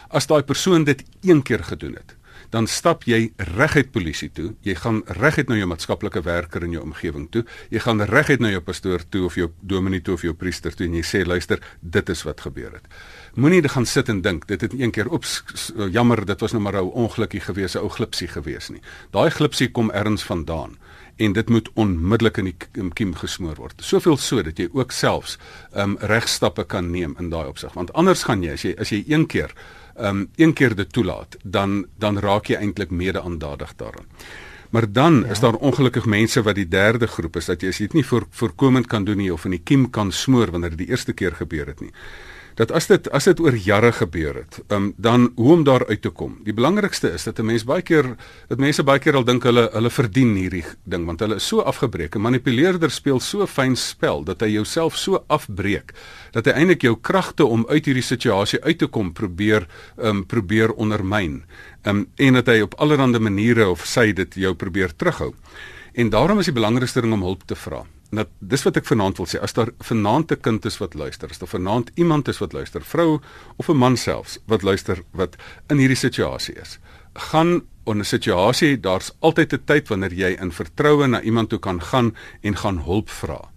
As 0.08 0.26
daai 0.26 0.42
persoon 0.42 0.84
dit 0.84 1.04
een 1.20 1.42
keer 1.42 1.64
gedoen 1.64 1.98
het, 2.00 2.16
dan 2.50 2.66
stap 2.66 3.04
jy 3.04 3.32
reguit 3.36 3.92
polisie 3.92 4.30
toe. 4.32 4.54
Jy 4.66 4.74
gaan 4.74 5.02
reguit 5.20 5.48
na 5.48 5.56
jou 5.56 5.68
maatskaplike 5.70 6.22
werker 6.22 6.64
in 6.64 6.72
jou 6.72 6.82
omgewing 6.82 7.28
toe. 7.30 7.44
Jy 7.70 7.78
gaan 7.78 8.02
reguit 8.02 8.40
na 8.40 8.50
jou 8.50 8.60
pastoor 8.60 9.04
toe 9.08 9.24
of 9.24 9.34
jou 9.34 9.50
dominee 9.60 10.00
toe 10.00 10.14
of 10.14 10.22
jou 10.22 10.34
priester 10.34 10.74
toe 10.74 10.86
en 10.86 10.94
jy 10.94 11.04
sê 11.06 11.24
luister, 11.26 11.60
dit 11.80 12.08
is 12.08 12.22
wat 12.22 12.40
gebeur 12.40 12.72
het. 12.72 12.86
Moenie 13.34 13.62
gaan 13.68 13.86
sit 13.86 14.08
en 14.08 14.22
dink 14.22 14.46
dit 14.48 14.60
het 14.60 14.72
een 14.74 14.90
keer 14.90 15.08
ops 15.08 15.42
jammer, 15.90 16.24
dit 16.26 16.40
was 16.40 16.52
nou 16.52 16.62
maar 16.62 16.82
'n 16.82 16.90
ongelukkie 16.90 17.40
gewees, 17.40 17.74
'n 17.74 17.82
ou 17.82 17.88
glipsie 17.88 18.28
gewees 18.28 18.70
nie. 18.70 18.80
Daai 19.10 19.30
glipsie 19.30 19.70
kom 19.70 19.90
ergens 19.90 20.22
vandaan 20.22 20.76
en 21.16 21.32
dit 21.32 21.48
moet 21.48 21.68
onmiddellik 21.74 22.36
in 22.36 22.44
die 22.44 22.90
kiem 22.96 23.14
gesmoor 23.14 23.58
word. 23.60 23.82
Soveel 23.84 24.16
so 24.16 24.42
dat 24.42 24.58
jy 24.58 24.68
ook 24.72 24.92
selfs 24.92 25.36
ehm 25.72 25.90
um, 25.90 25.96
regstappe 26.00 26.64
kan 26.64 26.90
neem 26.90 27.14
in 27.18 27.30
daai 27.30 27.48
opsig. 27.48 27.72
Want 27.72 27.92
anders 27.92 28.22
gaan 28.22 28.42
jy 28.42 28.52
as 28.52 28.62
jy 28.62 28.74
as 28.78 28.92
jy 28.94 29.04
een 29.06 29.26
keer 29.26 29.54
um 30.00 30.28
een 30.36 30.52
keer 30.52 30.74
dit 30.74 30.92
toelaat, 30.92 31.36
dan 31.42 31.86
dan 31.98 32.18
raak 32.18 32.46
jy 32.46 32.56
eintlik 32.56 32.90
mede-aandadig 32.90 33.74
daaraan. 33.76 34.06
Maar 34.70 34.92
dan 34.92 35.20
ja. 35.24 35.30
is 35.30 35.40
daar 35.40 35.54
ongelukkig 35.54 36.04
mense 36.06 36.42
wat 36.42 36.54
die 36.54 36.68
derde 36.68 37.06
groep 37.06 37.36
is 37.36 37.44
dat 37.44 37.60
jy 37.60 37.68
as 37.68 37.78
jy 37.78 37.86
dit 37.86 38.00
nie 38.00 38.06
voor, 38.06 38.26
voorkomend 38.30 38.86
kan 38.86 39.04
doen 39.04 39.16
nie 39.16 39.32
of 39.32 39.44
in 39.44 39.50
die 39.50 39.64
kiem 39.64 39.90
kan 39.90 40.12
smoor 40.12 40.50
wanneer 40.50 40.70
dit 40.70 40.86
die 40.86 40.90
eerste 40.94 41.12
keer 41.12 41.34
gebeur 41.34 41.66
het 41.66 41.80
nie 41.80 41.90
dat 42.54 42.72
as 42.72 42.86
dit 42.86 43.10
as 43.10 43.24
dit 43.24 43.40
oor 43.40 43.54
jare 43.54 43.92
gebeur 43.92 44.34
het, 44.42 44.60
um, 44.68 44.92
dan 44.96 45.30
hoe 45.36 45.52
om 45.52 45.64
daar 45.64 45.86
uit 45.88 46.02
te 46.02 46.10
kom. 46.10 46.38
Die 46.44 46.54
belangrikste 46.54 47.12
is 47.12 47.24
dat 47.24 47.38
'n 47.38 47.46
mens 47.46 47.64
baie 47.64 47.82
keer 47.82 48.16
dat 48.48 48.58
mense 48.58 48.82
baie 48.82 48.98
keer 48.98 49.14
al 49.14 49.24
dink 49.24 49.42
hulle 49.42 49.70
hulle 49.72 49.90
verdien 49.90 50.34
hierdie 50.36 50.64
ding 50.84 51.06
want 51.06 51.20
hulle 51.20 51.34
is 51.34 51.46
so 51.46 51.60
afgebreek. 51.60 52.14
'n 52.14 52.20
Manipuleerder 52.20 52.90
speel 52.90 53.20
so 53.20 53.46
fyn 53.46 53.76
spel 53.76 54.24
dat 54.24 54.40
hy 54.40 54.48
jouself 54.48 54.96
so 54.96 55.24
afbreek 55.26 55.92
dat 56.32 56.46
hy 56.46 56.52
eintlik 56.52 56.82
jou 56.82 56.96
kragte 57.00 57.44
om 57.44 57.66
uit 57.68 57.84
hierdie 57.84 58.02
situasie 58.02 58.62
uit 58.62 58.78
te 58.78 58.86
kom 58.86 59.12
probeer 59.12 59.66
um 59.96 60.26
probeer 60.26 60.72
ondermyn. 60.72 61.44
Um 61.84 62.06
en 62.16 62.34
dat 62.34 62.46
hy 62.46 62.60
op 62.60 62.74
allerlei 62.74 63.18
maniere 63.18 63.68
of 63.68 63.86
sy 63.86 64.12
dit 64.12 64.34
jou 64.34 64.54
probeer 64.54 64.96
terughou. 64.96 65.34
En 65.92 66.10
daarom 66.10 66.38
is 66.38 66.44
die 66.44 66.54
belangrikste 66.54 67.00
ding 67.00 67.12
om 67.12 67.22
hulp 67.22 67.42
te 67.46 67.56
vra. 67.56 67.84
Nou 68.10 68.24
dis 68.38 68.62
wat 68.66 68.76
ek 68.80 68.88
vanaand 68.88 69.20
wil 69.20 69.28
sê. 69.30 69.38
As 69.38 69.54
daar 69.54 69.70
vanaand 69.86 70.32
'n 70.32 70.40
kind 70.40 70.64
is 70.64 70.78
wat 70.78 70.94
luister, 70.94 71.30
as 71.30 71.38
daar 71.38 71.48
vanaand 71.48 71.90
iemand 71.94 72.28
is 72.28 72.38
wat 72.38 72.52
luister, 72.52 72.82
vrou 72.82 73.20
of 73.56 73.68
'n 73.68 73.76
man 73.76 73.96
selfs 73.96 74.38
wat 74.46 74.62
luister 74.62 75.02
wat 75.12 75.36
in 75.68 75.78
hierdie 75.78 75.96
situasie 75.96 76.54
is, 76.54 76.78
gaan 77.14 77.62
in 77.86 77.98
'n 77.98 78.04
situasie, 78.04 78.80
daar's 78.80 79.12
altyd 79.20 79.52
'n 79.52 79.64
tyd 79.64 79.88
wanneer 79.88 80.12
jy 80.12 80.36
in 80.40 80.52
vertroue 80.52 81.06
na 81.06 81.20
iemand 81.20 81.48
toe 81.48 81.58
kan 81.58 81.80
gaan 81.80 82.16
en 82.42 82.56
gaan 82.56 82.78
hulp 82.78 83.10
vra. 83.10 83.50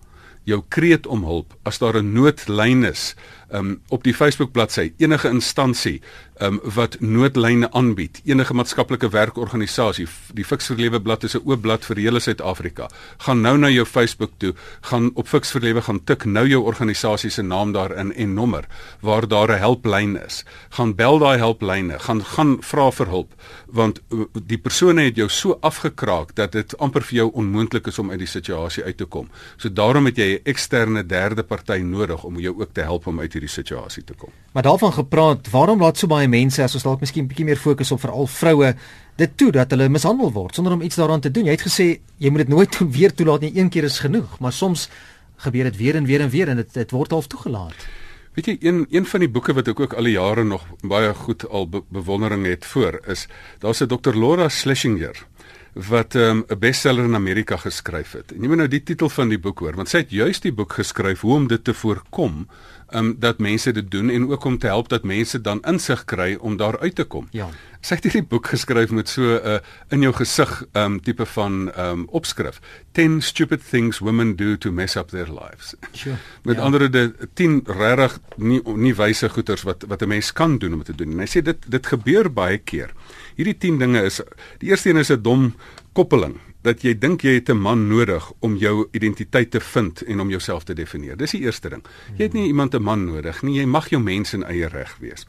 Jou 0.43 0.63
kreet 0.69 1.07
om 1.07 1.23
hulp 1.23 1.55
as 1.63 1.77
daar 1.77 1.97
'n 1.97 2.13
noodlyn 2.13 2.83
is 2.83 3.15
um, 3.53 3.81
op 3.89 4.03
die 4.03 4.13
Facebook 4.13 4.51
bladsy 4.51 4.91
enige 4.97 5.29
instansie 5.29 6.01
um, 6.41 6.59
wat 6.75 6.97
noodlyne 6.99 7.69
aanbied, 7.71 8.21
enige 8.25 8.53
maatskaplike 8.57 9.09
werkorganisasie, 9.13 10.07
die 10.33 10.45
Fix 10.45 10.71
vir 10.71 10.79
Lewe 10.81 11.01
blad 11.01 11.23
is 11.23 11.35
'n 11.35 11.43
oop 11.45 11.61
blad 11.61 11.85
vir 11.85 11.97
hele 11.97 12.19
Suid-Afrika. 12.19 12.89
Gaan 13.17 13.41
nou 13.41 13.57
na 13.57 13.69
jou 13.69 13.85
Facebook 13.85 14.31
toe, 14.37 14.53
gaan 14.81 15.11
op 15.15 15.27
Fix 15.27 15.51
vir 15.51 15.61
Lewe 15.61 15.81
gaan 15.81 16.03
tik 16.03 16.25
nou 16.25 16.47
jou 16.47 16.63
organisasie 16.63 17.29
se 17.29 17.41
naam 17.41 17.71
daarin 17.71 18.13
en 18.13 18.33
nommer 18.33 18.65
waar 19.01 19.27
daar 19.27 19.51
'n 19.51 19.59
helplyn 19.59 20.17
is. 20.25 20.43
Gaan 20.69 20.95
bel 20.95 21.19
daai 21.19 21.37
helplyne, 21.37 21.99
gaan 21.99 22.23
gaan 22.23 22.57
vra 22.61 22.91
vir 22.91 23.07
hulp 23.07 23.33
want 23.73 24.01
uh, 24.13 24.25
die 24.45 24.57
persone 24.57 25.07
het 25.07 25.17
jou 25.17 25.29
so 25.29 25.57
afgekraak 25.61 26.35
dat 26.35 26.51
dit 26.51 26.77
amper 26.77 27.01
vir 27.01 27.15
jou 27.15 27.31
onmoontlik 27.41 27.87
is 27.87 27.99
om 27.99 28.11
uit 28.11 28.19
die 28.19 28.29
situasie 28.29 28.83
uit 28.83 28.97
te 28.97 29.05
kom. 29.05 29.29
So 29.57 29.69
daarom 29.69 30.05
het 30.05 30.17
jy 30.17 30.29
'n 30.33 30.41
eksterne 30.43 31.05
derde 31.05 31.43
party 31.43 31.81
nodig 31.81 32.23
om 32.23 32.39
jou 32.39 32.53
ook 32.59 32.73
te 32.73 32.81
help 32.81 33.07
om 33.07 33.19
uit 33.19 33.33
hierdie 33.33 33.42
situasie 33.47 34.03
te 34.03 34.13
kom. 34.13 34.29
Maar 34.51 34.63
daarvan 34.63 34.93
gepraat, 34.93 35.49
waarom 35.49 35.81
laat 35.81 35.97
so 35.97 36.07
baie 36.07 36.27
mense 36.27 36.63
as 36.63 36.73
ons 36.73 36.83
dalk 36.83 36.99
miskien 36.99 37.23
'n 37.23 37.27
bietjie 37.27 37.45
meer 37.45 37.57
fokus 37.57 37.91
op 37.91 37.99
veral 37.99 38.27
vroue 38.27 38.75
dit 39.15 39.37
toe 39.37 39.51
dat 39.51 39.71
hulle 39.71 39.89
mishandel 39.89 40.31
word 40.31 40.55
sonder 40.55 40.73
om 40.73 40.81
iets 40.81 40.95
daaraan 40.95 41.21
te 41.21 41.31
doen? 41.31 41.45
Jy 41.45 41.51
het 41.51 41.67
gesê 41.67 41.99
jy 42.17 42.29
moet 42.29 42.45
dit 42.45 42.55
nooit 42.55 42.71
toe 42.71 42.87
weer 42.97 43.13
toelaat 43.13 43.41
nie, 43.41 43.57
een 43.57 43.69
keer 43.69 43.83
is 43.83 43.99
genoeg, 43.99 44.39
maar 44.39 44.53
soms 44.53 44.89
gebeur 45.35 45.63
dit 45.63 45.77
weer 45.77 45.95
en 45.95 46.05
weer 46.05 46.21
en 46.21 46.29
weer 46.29 46.47
en 46.47 46.55
dit 46.55 46.73
dit 46.73 46.91
word 46.91 47.11
half 47.11 47.27
toegelaat. 47.27 47.87
Weet 48.33 48.45
jy 48.45 48.57
een 48.65 48.85
een 48.89 49.05
van 49.05 49.19
die 49.19 49.29
boeke 49.29 49.53
wat 49.53 49.67
ek 49.69 49.79
ook 49.79 49.93
al 49.93 50.07
die 50.09 50.15
jare 50.15 50.43
nog 50.43 50.63
baie 50.81 51.13
goed 51.13 51.45
al 51.49 51.67
be 51.69 51.83
bewondering 51.93 52.45
het 52.49 52.65
voor 52.65 52.97
is 53.07 53.27
daar's 53.59 53.81
'n 53.81 53.87
Dr 53.87 54.15
Laura 54.17 54.49
Schlesinger 54.49 55.25
wat 55.73 56.15
ehm, 56.15 56.37
'n 56.37 56.43
um, 56.47 56.59
bestseller 56.59 57.03
in 57.03 57.15
Amerika 57.15 57.57
geskryf 57.57 58.11
het. 58.11 58.31
En 58.31 58.41
jy 58.41 58.47
moet 58.47 58.57
nou 58.57 58.67
die 58.67 58.83
titel 58.83 59.09
van 59.09 59.29
die 59.29 59.39
boek 59.39 59.59
hoor 59.59 59.75
want 59.75 59.89
sy 59.89 59.97
het 59.97 60.11
juist 60.11 60.41
die 60.41 60.53
boek 60.53 60.73
geskryf 60.73 61.21
hoe 61.21 61.33
om 61.33 61.47
dit 61.47 61.63
te 61.63 61.73
voorkom 61.73 62.47
um, 62.93 63.15
dat 63.19 63.37
mense 63.37 63.71
dit 63.71 63.91
doen 63.91 64.09
en 64.09 64.29
ook 64.29 64.43
om 64.43 64.57
te 64.57 64.67
help 64.67 64.89
dat 64.89 65.03
mense 65.03 65.41
dan 65.41 65.61
insig 65.61 66.05
kry 66.05 66.35
om 66.39 66.57
daar 66.57 66.79
uit 66.79 66.95
te 66.95 67.03
kom. 67.03 67.27
Ja. 67.31 67.49
Sy 67.81 67.95
het 67.95 68.03
hierdie 68.03 68.23
boek 68.23 68.47
geskryf 68.47 68.91
met 68.91 69.09
so 69.09 69.21
'n 69.21 69.41
uh, 69.45 69.57
in 69.89 70.01
jou 70.01 70.13
gesig 70.13 70.65
um 70.73 71.01
tipe 71.01 71.25
van 71.25 71.71
um 71.77 72.05
opskrif. 72.09 72.59
10 72.91 73.21
stupid 73.21 73.69
things 73.69 73.99
women 73.99 74.35
do 74.35 74.57
to 74.57 74.71
mess 74.71 74.95
up 74.95 75.09
their 75.09 75.27
lives. 75.27 75.75
Sure. 75.91 76.15
met 76.43 76.55
ja. 76.55 76.61
ander 76.61 76.91
de 76.91 77.13
10 77.33 77.63
regtig 77.65 78.19
nie 78.35 78.61
nie 78.75 78.95
wyse 78.95 79.29
goeters 79.29 79.63
wat 79.63 79.83
wat 79.87 80.01
'n 80.01 80.07
mens 80.07 80.33
kan 80.33 80.57
doen 80.57 80.73
om 80.73 80.83
te 80.83 80.95
doen. 80.95 81.11
En 81.11 81.19
hy 81.19 81.27
sê 81.27 81.41
dit 81.41 81.57
dit 81.67 81.85
gebeur 81.87 82.33
baie 82.33 82.57
keer. 82.57 82.91
Hierdie 83.35 83.57
10 83.57 83.79
dinge 83.79 84.03
is 84.03 84.21
die 84.59 84.69
eerste 84.69 84.89
een 84.89 84.97
is 84.97 85.11
'n 85.11 85.21
dom 85.21 85.53
koppeling 85.93 86.39
dat 86.63 86.83
jy 86.83 86.93
dink 86.97 87.23
jy 87.23 87.33
het 87.39 87.49
'n 87.49 87.59
man 87.59 87.87
nodig 87.87 88.31
om 88.39 88.55
jou 88.55 88.87
identiteit 88.91 89.51
te 89.51 89.59
vind 89.59 90.01
en 90.01 90.19
om 90.19 90.29
jouself 90.29 90.63
te 90.63 90.73
definieer. 90.73 91.17
Dis 91.17 91.31
die 91.31 91.41
eerste 91.41 91.69
ding. 91.69 91.83
Jy 92.17 92.23
het 92.23 92.33
nie 92.33 92.47
iemand 92.47 92.73
'n 92.73 92.81
man 92.81 93.05
nodig 93.05 93.41
nie. 93.41 93.59
Jy 93.59 93.65
mag 93.65 93.89
jou 93.89 94.01
mens 94.01 94.33
in 94.33 94.43
eie 94.43 94.67
reg 94.67 94.97
wees. 94.99 95.25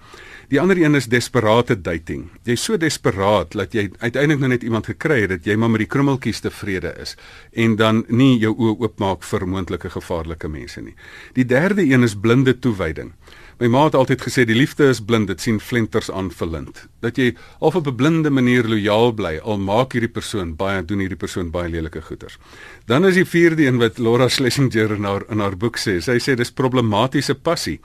Die 0.48 0.60
ander 0.60 0.76
een 0.76 0.94
is 0.94 1.06
desperate 1.08 1.76
dating. 1.80 2.26
Jy's 2.44 2.64
so 2.64 2.76
desperaat 2.76 3.54
dat 3.56 3.72
jy 3.72 3.88
uiteindelik 3.98 4.42
nou 4.42 4.50
net 4.52 4.66
iemand 4.66 4.90
gekry 4.90 5.22
het 5.22 5.32
dat 5.32 5.46
jy 5.48 5.56
maar 5.56 5.72
met 5.72 5.84
die 5.84 5.88
krummeltjies 5.90 6.42
tevrede 6.44 6.92
is 7.00 7.14
en 7.52 7.76
dan 7.80 8.04
nie 8.08 8.36
jou 8.42 8.52
oë 8.52 8.76
oopmaak 8.84 9.24
vir 9.24 9.46
moontlike 9.48 9.90
gevaarlike 9.94 10.48
mense 10.48 10.82
nie. 10.84 10.94
Die 11.38 11.46
derde 11.48 11.86
een 11.86 12.04
is 12.04 12.16
blinde 12.18 12.58
toewyding. 12.58 13.14
My 13.62 13.68
ma 13.70 13.84
het 13.86 13.94
altyd 13.94 14.22
gesê 14.26 14.42
die 14.48 14.56
liefde 14.56 14.88
is 14.90 14.98
blind, 14.98 15.28
dit 15.30 15.40
sien 15.40 15.60
flenters 15.62 16.08
aan 16.10 16.32
verlind. 16.34 16.88
Dat 17.04 17.16
jy 17.20 17.36
of 17.60 17.76
op 17.78 17.86
'n 17.86 17.94
blinde 17.94 18.30
manier 18.30 18.66
lojaal 18.66 19.12
bly 19.12 19.38
al 19.38 19.58
maak 19.58 19.92
hierdie 19.92 20.10
persoon 20.10 20.56
baie 20.56 20.84
doen 20.84 20.98
hierdie 20.98 21.16
persoon 21.16 21.50
baie 21.50 21.70
lelike 21.70 22.02
goeders. 22.02 22.38
Dan 22.86 23.06
is 23.06 23.14
die 23.14 23.24
vierde 23.24 23.66
een 23.66 23.78
wat 23.78 23.98
Laura 23.98 24.28
Schlesinger 24.28 24.90
in 24.90 25.04
haar 25.04 25.22
in 25.30 25.38
haar 25.38 25.56
boek 25.56 25.78
sê. 25.78 26.00
Sy 26.00 26.18
sê 26.18 26.34
dis 26.34 26.50
problematiese 26.50 27.34
passie. 27.34 27.80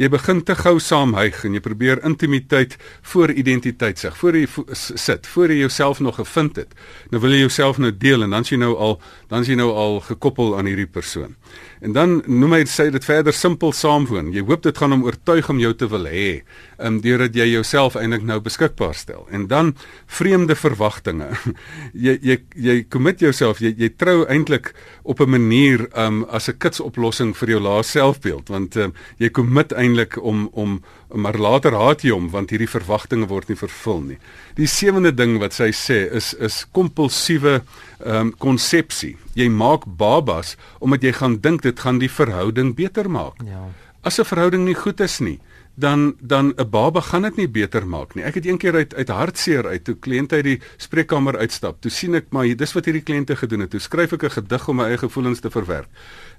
Jy 0.00 0.08
begin 0.08 0.38
te 0.40 0.54
gou 0.56 0.78
saamhuig 0.80 1.42
en 1.44 1.56
jy 1.58 1.60
probeer 1.60 1.98
intimiteit 2.08 2.78
voor 3.10 3.34
identiteit 3.36 3.98
sig. 4.00 4.14
Voor 4.16 4.38
jy 4.38 4.46
sit, 4.72 5.26
voor 5.28 5.52
jy 5.52 5.58
jouself 5.66 6.00
nog 6.00 6.16
gevind 6.16 6.56
het. 6.56 6.72
Nou 7.12 7.20
wil 7.20 7.34
jy 7.36 7.42
jouself 7.42 7.76
nou 7.76 7.90
deel 7.92 8.24
en 8.24 8.32
dan 8.32 8.46
sien 8.48 8.56
jy 8.56 8.64
nou 8.64 8.78
al 8.80 8.96
dan 9.28 9.44
sien 9.44 9.58
jy 9.58 9.60
nou 9.60 9.74
al 9.76 10.00
gekoppel 10.06 10.54
aan 10.56 10.70
hierdie 10.70 10.88
persoon. 10.88 11.36
En 11.80 11.94
dan 11.96 12.18
noem 12.28 12.58
hy 12.58 12.64
sê 12.68 12.90
dit 12.92 13.04
verder 13.04 13.32
simpel 13.32 13.72
saamwoon. 13.72 14.34
Jy 14.34 14.42
hoop 14.44 14.66
dit 14.66 14.76
gaan 14.76 14.92
hom 14.92 15.04
oortuig 15.06 15.48
om 15.48 15.60
jou 15.62 15.70
te 15.72 15.88
wil 15.88 16.04
hê, 16.10 16.42
um, 16.76 16.98
deurdat 17.00 17.36
jy 17.36 17.46
jouself 17.54 17.96
eintlik 17.96 18.26
nou 18.28 18.36
beskikbaar 18.44 18.92
stel. 18.98 19.24
En 19.32 19.46
dan 19.48 19.72
vreemde 20.04 20.56
verwagtinge. 20.60 21.30
jy 22.06 22.18
jy 22.20 22.36
jy 22.52 22.76
commit 22.92 23.24
jouself, 23.24 23.62
jy 23.64 23.72
jy 23.80 23.88
trou 23.96 24.26
eintlik 24.28 24.74
op 25.08 25.20
'n 25.24 25.30
manier 25.30 25.88
um 25.96 26.24
as 26.28 26.48
'n 26.48 26.58
kitsoplossing 26.58 27.32
vir 27.36 27.56
jou 27.56 27.60
laaste 27.60 27.98
selfbeeld, 27.98 28.48
want 28.48 28.76
um, 28.76 28.92
jy 29.16 29.30
commit 29.30 29.72
eintlik 29.72 30.20
om 30.22 30.48
om 30.52 30.82
maar 31.14 31.38
later 31.38 31.74
haat 31.74 32.04
jy 32.04 32.12
hom 32.12 32.28
want 32.30 32.50
hierdie 32.50 32.70
verwagtinge 32.70 33.26
word 33.26 33.48
nie 33.48 33.56
vervul 33.56 34.00
nie. 34.00 34.18
Die 34.54 34.66
sewende 34.66 35.10
ding 35.12 35.40
wat 35.40 35.52
sy 35.52 35.72
sê 35.72 36.06
is 36.12 36.34
is 36.34 36.66
kompulsiewe 36.72 37.62
ehm 37.62 37.89
um, 38.06 38.32
konsepsie. 38.38 39.16
Jy 39.34 39.48
maak 39.48 39.84
babas 39.86 40.56
omdat 40.78 41.02
jy 41.02 41.12
gaan 41.12 41.40
dink 41.40 41.62
dit 41.62 41.80
gaan 41.80 41.98
die 41.98 42.10
verhouding 42.10 42.74
beter 42.74 43.10
maak. 43.10 43.40
Ja. 43.44 43.68
As 44.02 44.18
'n 44.18 44.24
verhouding 44.24 44.64
nie 44.64 44.74
goed 44.74 45.00
is 45.00 45.18
nie, 45.20 45.40
dan 45.74 46.14
dan 46.20 46.52
'n 46.56 46.70
baba 46.70 47.00
gaan 47.00 47.22
dit 47.22 47.36
nie 47.36 47.48
beter 47.48 47.86
maak 47.86 48.14
nie. 48.14 48.24
Ek 48.24 48.34
het 48.34 48.44
eendag 48.44 48.74
uit 48.74 48.94
uit 48.94 49.08
hartseer 49.08 49.66
uit 49.66 49.84
toe 49.84 49.94
kliënte 49.94 50.34
uit 50.34 50.44
die 50.44 50.60
spreekkamer 50.76 51.38
uitstap. 51.38 51.80
Toe 51.80 51.90
sien 51.90 52.14
ek 52.14 52.26
maar 52.30 52.56
dis 52.56 52.72
wat 52.72 52.84
hierdie 52.84 53.02
kliënte 53.02 53.36
gedoen 53.36 53.60
het. 53.60 53.70
Toe 53.70 53.80
skryf 53.80 54.12
ek 54.12 54.22
'n 54.22 54.30
gedig 54.30 54.68
om 54.68 54.76
my 54.76 54.84
eie 54.84 54.98
gevoelens 54.98 55.40
te 55.40 55.50
verwerk. 55.50 55.88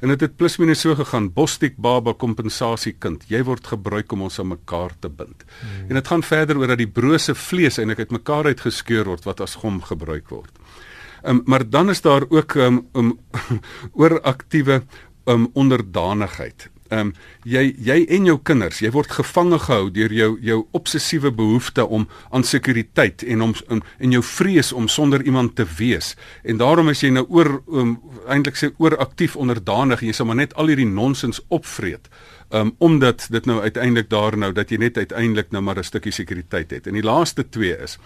En 0.01 0.07
dit 0.07 0.19
het, 0.19 0.21
het 0.21 0.37
plus 0.37 0.57
minus 0.57 0.79
so 0.79 0.95
gegaan. 0.95 1.33
Bostik 1.33 1.77
baba 1.77 2.13
kompensasiekind. 2.13 3.23
Jy 3.27 3.43
word 3.43 3.67
gebruik 3.67 4.11
om 4.11 4.21
ons 4.21 4.39
aan 4.39 4.47
mekaar 4.47 4.91
te 4.99 5.09
bind. 5.09 5.43
Hmm. 5.59 5.89
En 5.89 5.95
dit 5.95 6.07
gaan 6.07 6.23
verder 6.23 6.57
oor 6.57 6.67
dat 6.67 6.77
die 6.77 6.87
brose 6.87 7.35
vlees 7.35 7.77
eintlik 7.77 7.99
uit 7.99 8.11
mekaar 8.11 8.45
uitgeskeur 8.45 9.05
word 9.05 9.23
wat 9.23 9.41
as 9.41 9.55
gom 9.55 9.81
gebruik 9.81 10.29
word. 10.29 10.51
Um, 11.23 11.41
maar 11.45 11.69
dan 11.69 11.89
is 11.89 12.01
daar 12.01 12.23
ook 12.29 12.55
'n 12.55 12.59
um, 12.59 12.87
um, 12.93 13.19
ooraktiewe 14.01 14.83
um, 15.25 15.49
onderdanigheid. 15.53 16.69
Ehm 16.91 16.99
um, 16.99 17.13
jy 17.47 17.75
jy 17.79 18.05
en 18.11 18.25
jou 18.27 18.39
kinders, 18.43 18.81
jy 18.83 18.89
word 18.91 19.13
gevange 19.15 19.59
gehou 19.63 19.91
deur 19.95 20.11
jou 20.13 20.33
jou 20.43 20.57
obsessiewe 20.75 21.31
behoefte 21.31 21.85
om 21.87 22.07
aan 22.29 22.43
sekuriteit 22.43 23.23
en 23.23 23.41
om 23.41 23.53
in, 23.69 23.79
en 23.97 24.11
jou 24.11 24.23
vrees 24.23 24.73
om 24.75 24.89
sonder 24.91 25.23
iemand 25.23 25.55
te 25.55 25.65
wees. 25.77 26.15
En 26.43 26.59
daarom 26.59 26.89
is 26.89 27.01
jy 27.01 27.13
nou 27.15 27.23
oor 27.29 27.61
um, 27.71 27.95
eintlik 28.27 28.59
sê 28.59 28.73
oor 28.77 28.97
aktief 28.97 29.37
onderdanig 29.39 30.01
en 30.01 30.11
jy 30.11 30.17
sal 30.19 30.27
maar 30.27 30.41
net 30.41 30.53
al 30.59 30.67
hierdie 30.67 30.89
nonsens 30.89 31.39
opvreet. 31.47 32.11
Um, 32.51 32.75
omdat 32.83 33.29
dit 33.31 33.45
nou 33.47 33.61
uiteindelik 33.61 34.09
daar 34.09 34.35
nou 34.37 34.51
dat 34.51 34.71
jy 34.71 34.77
net 34.77 34.97
uiteindelik 34.97 35.51
nou 35.55 35.63
maar 35.63 35.79
'n 35.79 35.87
stukkie 35.87 36.11
sekuriteit 36.11 36.71
het. 36.71 36.87
En 36.87 36.93
die 36.93 37.07
laaste 37.07 37.49
twee 37.49 37.77
is 37.77 37.97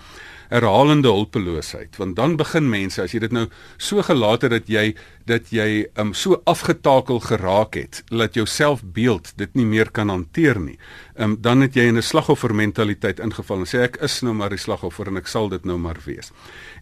herhalende 0.49 1.07
hulpeloosheid. 1.07 1.97
Want 1.97 2.15
dan 2.15 2.35
begin 2.39 2.69
mense 2.69 3.01
as 3.01 3.13
jy 3.15 3.19
dit 3.25 3.35
nou 3.35 3.47
so 3.77 4.01
gelaat 4.05 4.45
het 4.45 4.51
dat 4.51 4.67
jy 4.71 4.93
dat 5.25 5.49
jy 5.49 5.87
um, 5.97 6.13
so 6.13 6.41
afgetakel 6.45 7.19
geraak 7.19 7.73
het 7.79 8.03
dat 8.11 8.37
jou 8.37 8.45
selfbeeld 8.45 9.33
dit 9.39 9.55
nie 9.57 9.65
meer 9.65 9.89
kan 9.91 10.09
hanteer 10.09 10.59
nie. 10.59 10.77
Um, 11.17 11.37
dan 11.41 11.63
het 11.65 11.73
jy 11.75 11.87
in 11.87 11.97
'n 11.97 12.03
slagoffermentaliteit 12.03 13.19
ingeval 13.19 13.59
en 13.59 13.65
sê 13.65 13.81
ek 13.83 13.97
is 14.01 14.21
nou 14.21 14.33
maar 14.33 14.49
die 14.49 14.61
slagoffer 14.61 15.07
en 15.07 15.17
ek 15.17 15.27
sal 15.27 15.49
dit 15.49 15.65
nou 15.65 15.77
maar 15.77 15.97
wees. 16.05 16.31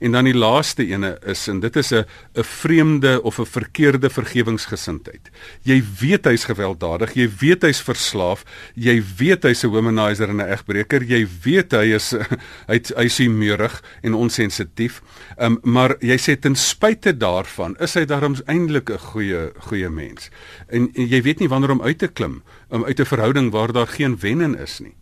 En 0.02 0.12
dan 0.12 0.26
die 0.26 0.38
laaste 0.38 0.84
ene 0.84 1.18
is 1.26 1.48
en 1.48 1.60
dit 1.60 1.76
is 1.76 1.92
'n 1.94 2.06
'n 2.36 2.44
vreemde 2.44 3.24
of 3.24 3.40
'n 3.40 3.46
verkeerde 3.46 4.10
vergewingsgesindheid. 4.10 5.30
Jy 5.64 5.84
weet 6.00 6.26
hy's 6.26 6.46
gewelddadig 6.46 7.14
jy 7.16 7.30
weet 7.40 7.64
hy's 7.64 7.82
verslaaf 7.82 8.44
jy 8.76 9.04
weet 9.18 9.44
hy's 9.44 9.64
'n 9.64 9.70
womanizer 9.70 10.30
en 10.30 10.42
'n 10.42 10.52
egbreker 10.52 11.04
jy 11.04 11.28
weet 11.44 11.72
hy 11.72 11.94
is 11.96 12.14
hy't 12.68 12.92
hy's 12.98 13.18
hy 13.24 13.54
treurig 13.54 13.82
en 14.02 14.14
onsensitief. 14.14 15.02
Um, 15.38 15.60
maar 15.64 15.96
jy 16.02 16.18
sê 16.18 16.36
ten 16.40 16.56
spyte 16.56 17.14
daarvan 17.18 17.76
is 17.80 17.94
hy 17.96 18.06
daarom 18.06 18.33
eintlik 18.42 18.90
'n 18.90 18.98
goeie 18.98 19.52
goeie 19.68 19.90
mens. 19.90 20.30
En, 20.68 20.90
en 20.94 21.08
jy 21.08 21.22
weet 21.22 21.40
nie 21.40 21.50
wanneer 21.50 21.72
om 21.72 21.82
uit 21.82 21.98
te 21.98 22.08
klim 22.08 22.44
um, 22.72 22.86
uit 22.86 23.00
'n 23.00 23.06
verhouding 23.06 23.52
waar 23.52 23.72
daar 23.72 23.88
geen 23.88 24.20
wennen 24.20 24.58
is 24.58 24.80
nie. 24.80 24.96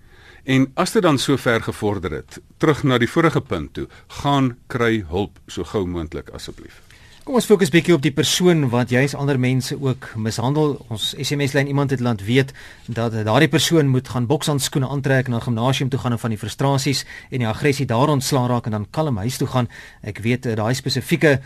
En 0.43 0.71
as 0.73 0.91
dit 0.91 1.01
dan 1.01 1.17
so 1.17 1.37
ver 1.37 1.61
gevorder 1.61 2.11
het, 2.11 2.41
terug 2.57 2.83
na 2.83 2.97
die 2.97 3.09
vorige 3.09 3.41
punt 3.41 3.73
toe, 3.73 3.87
gaan 4.07 4.57
kry 4.67 5.03
hulp 5.07 5.39
so 5.47 5.63
gou 5.63 5.85
moontlik 5.85 6.29
asseblief. 6.29 6.81
Kom 7.21 7.35
ons 7.37 7.45
fokus 7.45 7.69
bietjie 7.69 7.93
op 7.93 8.01
die 8.01 8.13
persoon 8.17 8.63
wat 8.73 8.89
juis 8.89 9.13
ander 9.13 9.37
mense 9.37 9.75
ook 9.77 10.07
mishandel. 10.17 10.71
Ons 10.89 11.11
SMS 11.21 11.53
lyn 11.53 11.67
iemand 11.69 11.93
het 11.93 12.01
laat 12.01 12.23
weet 12.25 12.49
dat 12.89 13.13
daardie 13.13 13.47
persoon 13.47 13.91
moet 13.93 14.09
gaan 14.09 14.25
bokshandskoene 14.25 14.89
aantrek 14.89 15.29
en 15.29 15.37
na 15.37 15.39
gimnasium 15.39 15.91
toe 15.93 15.99
gaan 16.01 16.17
en 16.17 16.19
van 16.19 16.33
die 16.33 16.39
frustrasies 16.41 17.03
en 17.29 17.45
die 17.45 17.47
aggressie 17.47 17.85
daar 17.85 18.09
ontslaa 18.09 18.47
raak 18.49 18.65
en 18.65 18.71
dan 18.79 18.87
kalm 18.89 19.21
huis 19.21 19.37
toe 19.37 19.47
gaan. 19.47 19.69
Ek 20.01 20.17
weet 20.25 20.49
eh, 20.49 20.57
daai 20.57 20.73
spesifieke 20.73 21.37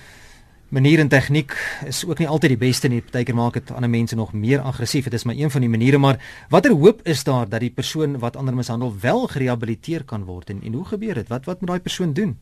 manier 0.70 1.00
en 1.00 1.08
tegniek 1.08 1.54
is 1.86 2.06
ook 2.06 2.20
nie 2.20 2.28
altyd 2.28 2.56
die 2.56 2.62
beste 2.68 2.88
nie. 2.88 3.02
Partykeer 3.02 3.36
maak 3.36 3.54
dit 3.54 3.72
ander 3.72 3.90
mense 3.90 4.16
nog 4.16 4.34
meer 4.34 4.60
aggressief. 4.60 5.04
Dit 5.04 5.14
is 5.14 5.24
maar 5.24 5.36
een 5.36 5.52
van 5.52 5.62
die 5.62 5.70
maniere, 5.70 5.98
maar 5.98 6.20
watter 6.50 6.72
hoop 6.72 7.02
is 7.04 7.24
daar 7.24 7.50
dat 7.50 7.60
die 7.60 7.70
persoon 7.70 8.20
wat 8.20 8.36
ander 8.36 8.56
mishandel 8.56 8.94
wel 9.02 9.28
gerehabiliteer 9.28 10.04
kan 10.04 10.24
word 10.26 10.50
en 10.50 10.62
en 10.64 10.74
hoe 10.74 10.86
gebeur 10.86 11.14
dit? 11.14 11.28
Wat 11.28 11.46
wat 11.46 11.60
moet 11.60 11.70
daai 11.70 11.80
persoon 11.80 12.14
doen? 12.14 12.38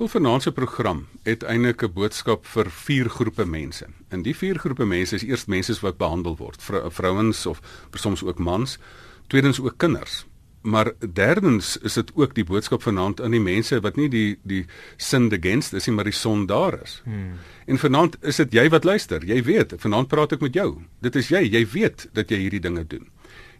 Wel 0.00 0.08
vanaand 0.08 0.42
se 0.42 0.52
program 0.52 1.06
het 1.22 1.42
eintlik 1.42 1.82
'n 1.82 1.92
boodskap 1.92 2.46
vir 2.46 2.70
vier 2.70 3.08
groepe 3.08 3.44
mense. 3.44 3.86
En 4.08 4.22
die 4.22 4.36
vier 4.36 4.58
groepe 4.58 4.84
mense 4.84 5.14
is 5.14 5.22
eers 5.22 5.44
mense 5.44 5.80
wat 5.80 5.96
behandel 5.96 6.36
word, 6.36 6.62
vrou, 6.62 6.90
vrouens 6.90 7.46
of 7.46 7.60
soms 7.90 8.24
ook 8.24 8.38
mans, 8.38 8.78
tweedens 9.26 9.60
ook 9.60 9.74
kinders. 9.76 10.24
Maar 10.62 10.92
derdens 11.12 11.76
is 11.76 11.94
dit 11.96 12.10
ook 12.14 12.34
die 12.34 12.44
boodskap 12.44 12.82
vanaand 12.82 13.20
aan 13.20 13.32
die 13.32 13.40
mense 13.40 13.80
wat 13.80 13.96
nie 13.96 14.08
die 14.12 14.38
die 14.42 14.66
sin 14.96 15.30
against 15.32 15.72
is 15.72 15.86
nie, 15.88 15.94
maar 15.96 16.04
die 16.04 16.16
son 16.16 16.46
daar 16.46 16.76
is. 16.82 17.00
Hmm. 17.04 17.38
En 17.66 17.78
vanaand 17.78 18.18
is 18.20 18.36
dit 18.36 18.52
jy 18.52 18.68
wat 18.68 18.84
luister. 18.84 19.24
Jy 19.24 19.42
weet, 19.42 19.72
vanaand 19.80 20.08
praat 20.08 20.36
ek 20.36 20.44
met 20.44 20.54
jou. 20.54 20.82
Dit 21.00 21.16
is 21.16 21.30
jy, 21.32 21.46
jy 21.48 21.64
weet 21.72 22.08
dat 22.12 22.30
jy 22.30 22.42
hierdie 22.44 22.60
dinge 22.60 22.84
doen. 22.86 23.08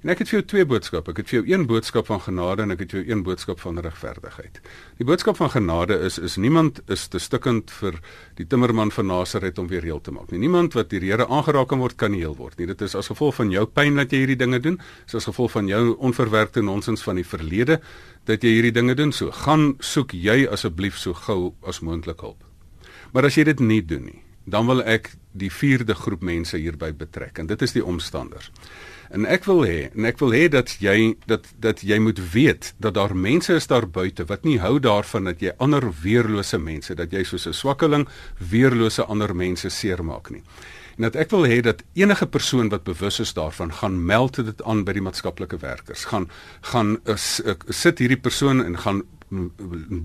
En 0.00 0.08
ek 0.08 0.22
het 0.22 0.30
vir 0.30 0.38
jou 0.38 0.44
twee 0.48 0.64
boodskappe. 0.64 1.12
Ek 1.12 1.18
het 1.20 1.28
vir 1.28 1.36
jou 1.40 1.50
een 1.50 1.66
boodskap 1.68 2.06
van 2.08 2.22
genade 2.24 2.64
en 2.64 2.72
ek 2.72 2.86
het 2.86 2.92
vir 2.94 3.02
jou 3.02 3.10
een 3.10 3.22
boodskap 3.24 3.58
van 3.60 3.80
regverdigheid. 3.84 4.60
Die 4.96 5.04
boodskap 5.04 5.36
van 5.36 5.50
genade 5.52 5.98
is 6.06 6.16
is 6.16 6.38
niemand 6.40 6.80
is 6.88 7.04
te 7.12 7.20
stikkend 7.20 7.72
vir 7.80 7.98
die 8.38 8.46
timmerman 8.48 8.92
van 8.96 9.10
Nasaret 9.12 9.58
om 9.60 9.68
weer 9.68 9.84
heel 9.84 10.00
te 10.00 10.14
maak 10.16 10.32
nie. 10.32 10.40
Niemand 10.40 10.72
wat 10.78 10.88
deur 10.88 11.04
die 11.04 11.10
Here 11.12 11.26
aangeraak 11.28 11.68
kan 11.68 11.82
word 11.84 11.98
kan 12.00 12.16
heel 12.16 12.32
word 12.38 12.56
nie. 12.56 12.70
Dit 12.70 12.80
is 12.80 12.96
as 12.96 13.12
gevolg 13.12 13.36
van 13.42 13.52
jou 13.52 13.66
pyn 13.66 14.00
dat 14.00 14.12
jy 14.12 14.22
hierdie 14.22 14.38
dinge 14.40 14.60
doen. 14.64 14.78
Dit 14.80 15.12
is 15.12 15.20
as 15.20 15.28
gevolg 15.28 15.52
van 15.52 15.68
jou 15.68 15.82
onverwerkte 15.98 16.64
nonsens 16.64 17.04
van 17.04 17.20
die 17.20 17.26
verlede 17.26 17.80
dat 18.24 18.42
jy 18.42 18.56
hierdie 18.56 18.72
dinge 18.72 18.96
doen. 18.96 19.12
So 19.12 19.30
gaan 19.44 19.74
soek 19.84 20.16
jy 20.16 20.46
asseblief 20.48 20.96
so 20.96 21.12
gou 21.12 21.52
as 21.60 21.84
moontlik 21.84 22.24
hulp. 22.24 22.40
Maar 23.12 23.28
as 23.28 23.36
jy 23.36 23.44
dit 23.44 23.60
nie 23.60 23.82
doen 23.84 24.06
nie, 24.08 24.22
dan 24.48 24.64
wil 24.66 24.80
ek 24.80 25.12
die 25.36 25.50
vierde 25.52 25.94
groep 25.94 26.22
mense 26.24 26.56
hierby 26.56 26.94
betrek 26.96 27.38
en 27.38 27.50
dit 27.50 27.62
is 27.62 27.76
die 27.76 27.84
omstanders. 27.84 28.48
En 29.10 29.26
ek 29.26 29.44
wil 29.50 29.64
hê 29.66 29.78
en 29.90 30.06
ek 30.06 30.20
wil 30.22 30.30
hê 30.30 30.44
dat 30.50 30.76
jy 30.78 31.16
dat 31.26 31.48
dat 31.58 31.82
jy 31.82 31.98
moet 31.98 32.20
weet 32.32 32.74
dat 32.78 32.94
daar 32.94 33.16
mense 33.16 33.54
is 33.58 33.66
daar 33.66 33.88
buite 33.90 34.26
wat 34.30 34.44
nie 34.46 34.60
hou 34.62 34.78
daarvan 34.78 35.26
dat 35.26 35.42
jy 35.42 35.50
ander 35.58 35.88
weerlose 36.02 36.58
mense 36.58 36.94
dat 36.94 37.10
jy 37.10 37.24
soos 37.24 37.46
'n 37.46 37.52
swakkeling 37.52 38.06
weerlose 38.38 39.02
ander 39.04 39.34
mense 39.34 39.68
seermaak 39.68 40.30
nie. 40.30 40.42
En 40.96 41.02
dat 41.02 41.16
ek 41.16 41.30
wil 41.30 41.46
hê 41.46 41.60
dat 41.60 41.82
enige 41.94 42.26
persoon 42.26 42.68
wat 42.68 42.84
bewus 42.84 43.20
is 43.20 43.34
daarvan 43.34 43.72
gaan 43.72 44.04
meld 44.06 44.44
dit 44.44 44.62
aan 44.62 44.84
by 44.84 44.92
die 44.92 45.02
maatskaplike 45.02 45.58
werkers. 45.58 46.04
Gaan 46.04 46.30
gaan 46.60 46.98
is, 47.04 47.40
uh, 47.44 47.54
sit 47.68 47.98
hierdie 47.98 48.20
persoon 48.20 48.64
en 48.64 48.78
gaan 48.78 49.02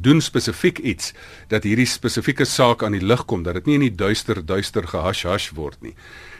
doen 0.02 0.22
spesifiek 0.22 0.78
iets 0.80 1.14
dat 1.48 1.64
hierdie 1.64 1.88
spesifieke 1.90 2.46
saak 2.46 2.84
aan 2.84 2.92
die 2.92 3.06
lig 3.06 3.26
kom 3.26 3.44
dat 3.44 3.54
dit 3.54 3.66
nie 3.66 3.76
in 3.80 3.88
die 3.88 3.96
duister 3.96 4.46
duister 4.46 4.88
gehash 4.88 5.24
hash 5.26 5.50
word 5.58 5.82
nie 5.82 5.96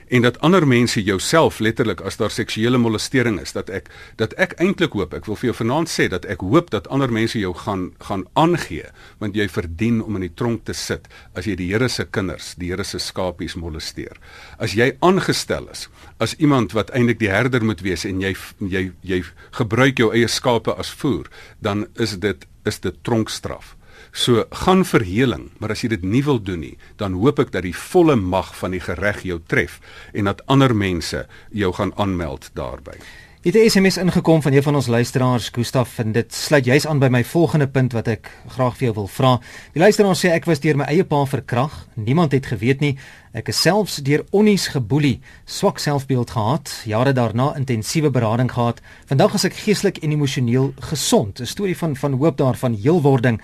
en 0.08 0.22
dat 0.22 0.40
ander 0.40 0.68
mense 0.68 1.04
jouself 1.04 1.60
letterlik 1.60 2.02
as 2.02 2.18
daar 2.18 2.32
seksuele 2.32 2.78
molestering 2.78 3.40
is 3.42 3.54
dat 3.56 3.70
ek 3.70 3.90
dat 4.20 4.34
ek 4.42 4.54
eintlik 4.62 4.94
hoop 4.94 5.14
ek 5.18 5.26
wil 5.30 5.38
vir 5.40 5.50
jou 5.50 5.58
vanaand 5.62 5.90
sê 5.90 6.08
dat 6.12 6.26
ek 6.30 6.46
hoop 6.46 6.70
dat 6.74 6.88
ander 6.94 7.12
mense 7.12 7.40
jou 7.40 7.54
gaan 7.66 7.88
gaan 8.08 8.26
aangee 8.34 8.92
want 9.20 9.36
jy 9.36 9.48
verdien 9.50 10.02
om 10.04 10.20
in 10.20 10.28
die 10.28 10.34
tronk 10.34 10.66
te 10.66 10.74
sit 10.74 11.10
as 11.34 11.50
jy 11.50 11.56
die 11.56 11.72
Here 11.76 11.90
se 11.90 12.06
kinders 12.06 12.54
die 12.60 12.70
Here 12.72 12.84
se 12.84 13.00
skapies 13.00 13.56
molesteer. 13.60 14.20
As 14.60 14.76
jy 14.78 14.94
aangestel 15.02 15.70
is 15.74 15.88
as 16.20 16.36
iemand 16.40 16.76
wat 16.78 16.94
eintlik 16.96 17.20
die 17.20 17.32
herder 17.32 17.66
moet 17.66 17.82
wees 17.82 18.06
en 18.06 18.22
jy 18.22 18.36
jy 18.60 18.92
jy 19.04 19.24
gebruik 19.58 20.00
jou 20.00 20.12
eie 20.14 20.28
skape 20.28 20.76
as 20.78 20.94
voer 21.02 21.30
dan 21.60 21.88
is 21.96 22.18
dit 22.20 22.46
is 22.66 22.80
dit 22.80 23.04
tronkstraf 23.04 23.76
So 24.16 24.46
gaan 24.64 24.86
vir 24.88 25.04
heling, 25.04 25.50
maar 25.60 25.74
as 25.74 25.82
jy 25.84 25.90
dit 25.92 26.04
nie 26.08 26.22
wil 26.24 26.38
doen 26.40 26.62
nie, 26.64 26.78
dan 26.96 27.18
hoop 27.20 27.42
ek 27.44 27.50
dat 27.52 27.66
die 27.66 27.76
volle 27.76 28.16
mag 28.16 28.54
van 28.56 28.72
die 28.72 28.80
gereg 28.80 29.26
jou 29.28 29.42
tref 29.44 29.82
en 30.16 30.30
dat 30.32 30.40
ander 30.48 30.72
mense 30.72 31.26
jou 31.52 31.74
gaan 31.76 31.92
aanmeld 32.00 32.48
daarby. 32.56 32.96
Het 33.44 33.56
'n 33.56 33.70
SMS 33.70 33.98
ingekom 33.98 34.42
van 34.42 34.54
een 34.54 34.64
van 34.64 34.76
ons 34.76 34.88
luisteraars, 34.88 35.50
Gustaf, 35.50 36.00
en 36.00 36.12
dit 36.12 36.34
sluit 36.34 36.66
juis 36.66 36.88
aan 36.88 37.00
by 37.00 37.08
my 37.08 37.24
volgende 37.24 37.68
punt 37.68 37.92
wat 37.92 38.08
ek 38.08 38.32
graag 38.48 38.78
vir 38.78 38.84
jou 38.84 38.94
wil 38.94 39.08
vra. 39.08 39.40
Die 39.74 39.82
luisteraar 39.82 40.16
sê 40.16 40.32
ek 40.32 40.46
was 40.46 40.60
deur 40.60 40.78
my 40.78 40.86
eie 40.86 41.04
pa 41.04 41.26
verkrag, 41.26 41.88
niemand 41.94 42.32
het 42.32 42.46
geweet 42.46 42.80
nie. 42.80 42.98
Ek 43.34 43.48
is 43.48 43.62
selfs 43.62 43.96
deur 43.96 44.26
onnies 44.32 44.68
geboelie, 44.68 45.20
swak 45.46 45.80
selfbeeld 45.80 46.30
gehad, 46.30 46.82
jare 46.86 47.14
daarna 47.14 47.56
intensiewe 47.56 48.10
berading 48.10 48.52
gehad. 48.52 48.82
Vandag 49.06 49.34
is 49.34 49.44
ek 49.44 49.54
geestelik 49.54 49.98
en 49.98 50.12
emosioneel 50.12 50.74
gesond. 50.80 51.40
'n 51.40 51.46
Storie 51.46 51.78
van 51.78 51.96
van 51.96 52.14
hoop 52.14 52.38
daarvan 52.38 52.74
heelwording. 52.74 53.42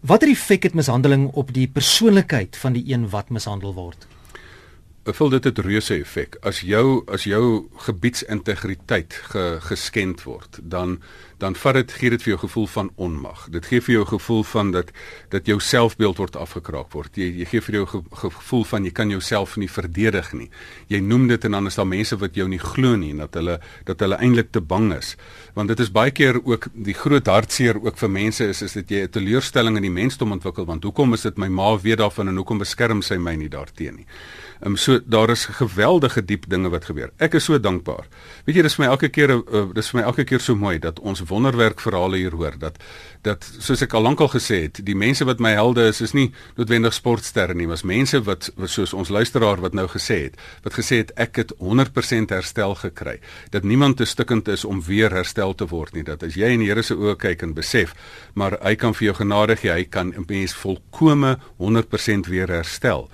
Watter 0.00 0.30
effek 0.30 0.62
het 0.62 0.76
mishandeling 0.78 1.24
op 1.34 1.48
die 1.50 1.66
persoonlikheid 1.66 2.56
van 2.56 2.76
die 2.76 2.84
een 2.94 3.08
wat 3.10 3.32
mishandel 3.34 3.74
word? 3.74 4.06
Voel 5.08 5.28
dit 5.28 5.44
het 5.44 5.58
reuse 5.64 5.94
effek. 5.94 6.36
As 6.44 6.58
jou 6.60 7.00
as 7.08 7.24
jou 7.24 7.68
gebiedsintegriteit 7.86 9.14
ge, 9.32 9.44
geskend 9.64 10.22
word, 10.26 10.58
dan 10.60 10.98
dan 11.38 11.54
vat 11.54 11.76
dit 11.78 11.92
gee 11.94 12.10
dit 12.10 12.22
vir 12.22 12.32
jou 12.32 12.38
gevoel 12.42 12.66
van 12.66 12.88
onmag. 12.96 13.44
Dit 13.54 13.68
gee 13.70 13.80
vir 13.80 13.94
jou 13.94 14.04
gevoel 14.10 14.42
van 14.44 14.72
dat 14.74 14.90
dat 15.30 15.46
jou 15.46 15.60
selfbeeld 15.62 16.18
word 16.18 16.36
afgekraak 16.36 16.92
word. 16.92 17.16
Jy 17.16 17.28
jy 17.40 17.46
gee 17.48 17.62
vir 17.62 17.78
jou 17.78 17.84
ge, 17.86 18.00
gevoel 18.20 18.64
van 18.64 18.84
jy 18.84 18.90
kan 18.90 19.12
jouself 19.14 19.56
nie 19.56 19.70
verdedig 19.70 20.32
nie. 20.34 20.50
Jy 20.92 21.00
noem 21.00 21.28
dit 21.30 21.44
en 21.44 21.56
dan 21.56 21.70
is 21.70 21.78
daar 21.78 21.88
mense 21.88 22.18
wat 22.18 22.34
jou 22.36 22.48
nie 22.48 22.60
glo 22.60 22.96
nie 22.96 23.12
en 23.14 23.22
dat 23.24 23.38
hulle 23.38 23.60
dat 23.88 24.04
hulle 24.04 24.18
eintlik 24.18 24.50
te 24.52 24.60
bang 24.60 24.90
is. 24.98 25.14
Want 25.54 25.72
dit 25.72 25.80
is 25.80 25.92
baie 25.94 26.10
keer 26.10 26.42
ook 26.44 26.68
die 26.74 26.96
groot 26.98 27.26
hartseer 27.26 27.80
ook 27.80 27.96
vir 27.96 28.10
mense 28.10 28.44
is 28.44 28.62
is 28.62 28.72
dit 28.72 28.90
jy 28.90 29.02
'n 29.06 29.14
teleurstelling 29.14 29.76
in 29.76 29.88
die 29.88 29.96
mensdom 30.02 30.32
ontwikkel 30.32 30.66
want 30.66 30.84
hoekom 30.84 31.14
is 31.14 31.22
dit 31.22 31.38
my 31.38 31.48
ma 31.48 31.78
weet 31.78 31.98
daarvan 31.98 32.28
en 32.28 32.36
hoekom 32.36 32.58
beskerm 32.58 33.02
sy 33.02 33.16
my 33.16 33.36
nie 33.36 33.48
daarteenoor 33.48 33.96
nie. 33.96 34.06
Um, 34.64 34.76
so 34.76 35.00
daar 35.04 35.30
is 35.30 35.44
geweldige 35.44 36.24
diep 36.24 36.48
dinge 36.50 36.68
wat 36.68 36.84
gebeur. 36.84 37.12
Ek 37.16 37.34
is 37.38 37.44
so 37.46 37.60
dankbaar. 37.60 38.08
Weet 38.44 38.56
jy 38.58 38.62
dis 38.66 38.74
vir 38.74 38.84
my 38.84 38.90
elke 38.90 39.08
keer 39.14 39.32
uh, 39.36 39.66
dis 39.74 39.90
vir 39.92 40.00
my 40.00 40.06
elke 40.10 40.24
keer 40.26 40.42
so 40.42 40.58
mooi 40.58 40.78
dat 40.82 40.98
ons 40.98 41.22
wonderwerk 41.30 41.80
verhale 41.80 42.18
hier 42.18 42.34
hoor 42.34 42.58
dat 42.58 42.80
dat 43.26 43.46
soos 43.58 43.82
ek 43.82 43.94
al 43.98 44.04
lankal 44.06 44.30
gesê 44.30 44.60
het, 44.64 44.80
die 44.86 44.96
mense 44.98 45.26
wat 45.26 45.40
my 45.42 45.50
helde 45.56 45.88
is, 45.90 46.00
is 46.04 46.14
nie 46.14 46.28
noodwendig 46.56 46.94
sportsterre 46.94 47.54
nie, 47.54 47.66
maar 47.66 47.82
mense 47.86 48.20
wat, 48.26 48.50
wat 48.56 48.70
soos 48.70 48.94
ons 48.94 49.10
luisteraar 49.12 49.62
wat 49.62 49.74
nou 49.74 49.86
gesê 49.90 50.20
het, 50.28 50.38
wat 50.64 50.76
gesê 50.78 51.02
het 51.02 51.10
ek 51.18 51.42
het 51.42 51.54
100% 51.58 52.34
herstel 52.34 52.74
gekry. 52.78 53.18
Dat 53.54 53.66
niemand 53.66 53.98
te 53.98 54.06
stikkend 54.06 54.48
is 54.48 54.64
om 54.64 54.82
weer 54.86 55.14
herstel 55.14 55.54
te 55.54 55.66
word 55.70 55.94
nie. 55.94 56.06
Dat 56.06 56.22
as 56.26 56.38
jy 56.38 56.52
in 56.54 56.62
die 56.62 56.68
Here 56.68 56.84
se 56.84 56.94
oë 56.98 57.16
kyk 57.18 57.42
en 57.46 57.54
besef, 57.56 57.94
maar 58.34 58.58
hy 58.62 58.74
kan 58.76 58.94
vir 58.94 59.10
jou 59.10 59.16
genadig 59.22 59.64
hy 59.64 59.84
kan 59.84 60.12
'n 60.12 60.26
mens 60.28 60.54
volkome 60.54 61.38
100% 61.58 62.28
weer 62.28 62.48
herstel. 62.48 63.08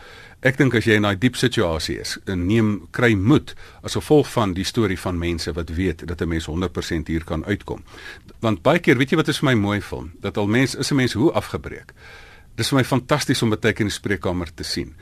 Ek 0.45 0.59
dink 0.61 0.75
as 0.77 0.85
jy 0.85 0.99
in 0.99 1.07
daai 1.07 1.17
diep 1.17 1.39
situasie 1.41 1.95
is, 2.03 2.19
neem 2.29 2.83
kry 2.93 3.15
moed 3.17 3.55
as 3.81 3.95
gevolg 3.97 4.29
van 4.29 4.53
die 4.53 4.67
storie 4.69 4.99
van 5.01 5.17
mense 5.17 5.55
wat 5.57 5.71
weet 5.73 6.05
dat 6.07 6.21
'n 6.21 6.29
mens 6.29 6.47
100% 6.47 7.09
hier 7.09 7.25
kan 7.25 7.45
uitkom. 7.45 7.83
Want 8.41 8.63
baie 8.63 8.79
keer, 8.79 8.99
weet 8.99 9.11
jy 9.11 9.17
wat 9.17 9.29
is 9.29 9.39
vir 9.39 9.51
my 9.51 9.55
mooi 9.55 9.81
film, 9.81 10.13
dat 10.21 10.37
al 10.37 10.47
mens 10.47 10.75
is 10.75 10.91
'n 10.91 10.97
mens 10.97 11.13
hoe 11.13 11.33
afgebreek. 11.33 11.93
Dis 12.57 12.69
vir 12.69 12.79
my 12.79 12.85
fantasties 12.85 13.43
om 13.43 13.51
baie 13.51 13.73
keer 13.73 13.81
in 13.81 13.87
die 13.87 14.01
spreekkamer 14.01 14.55
te 14.55 14.65
sien 14.65 14.95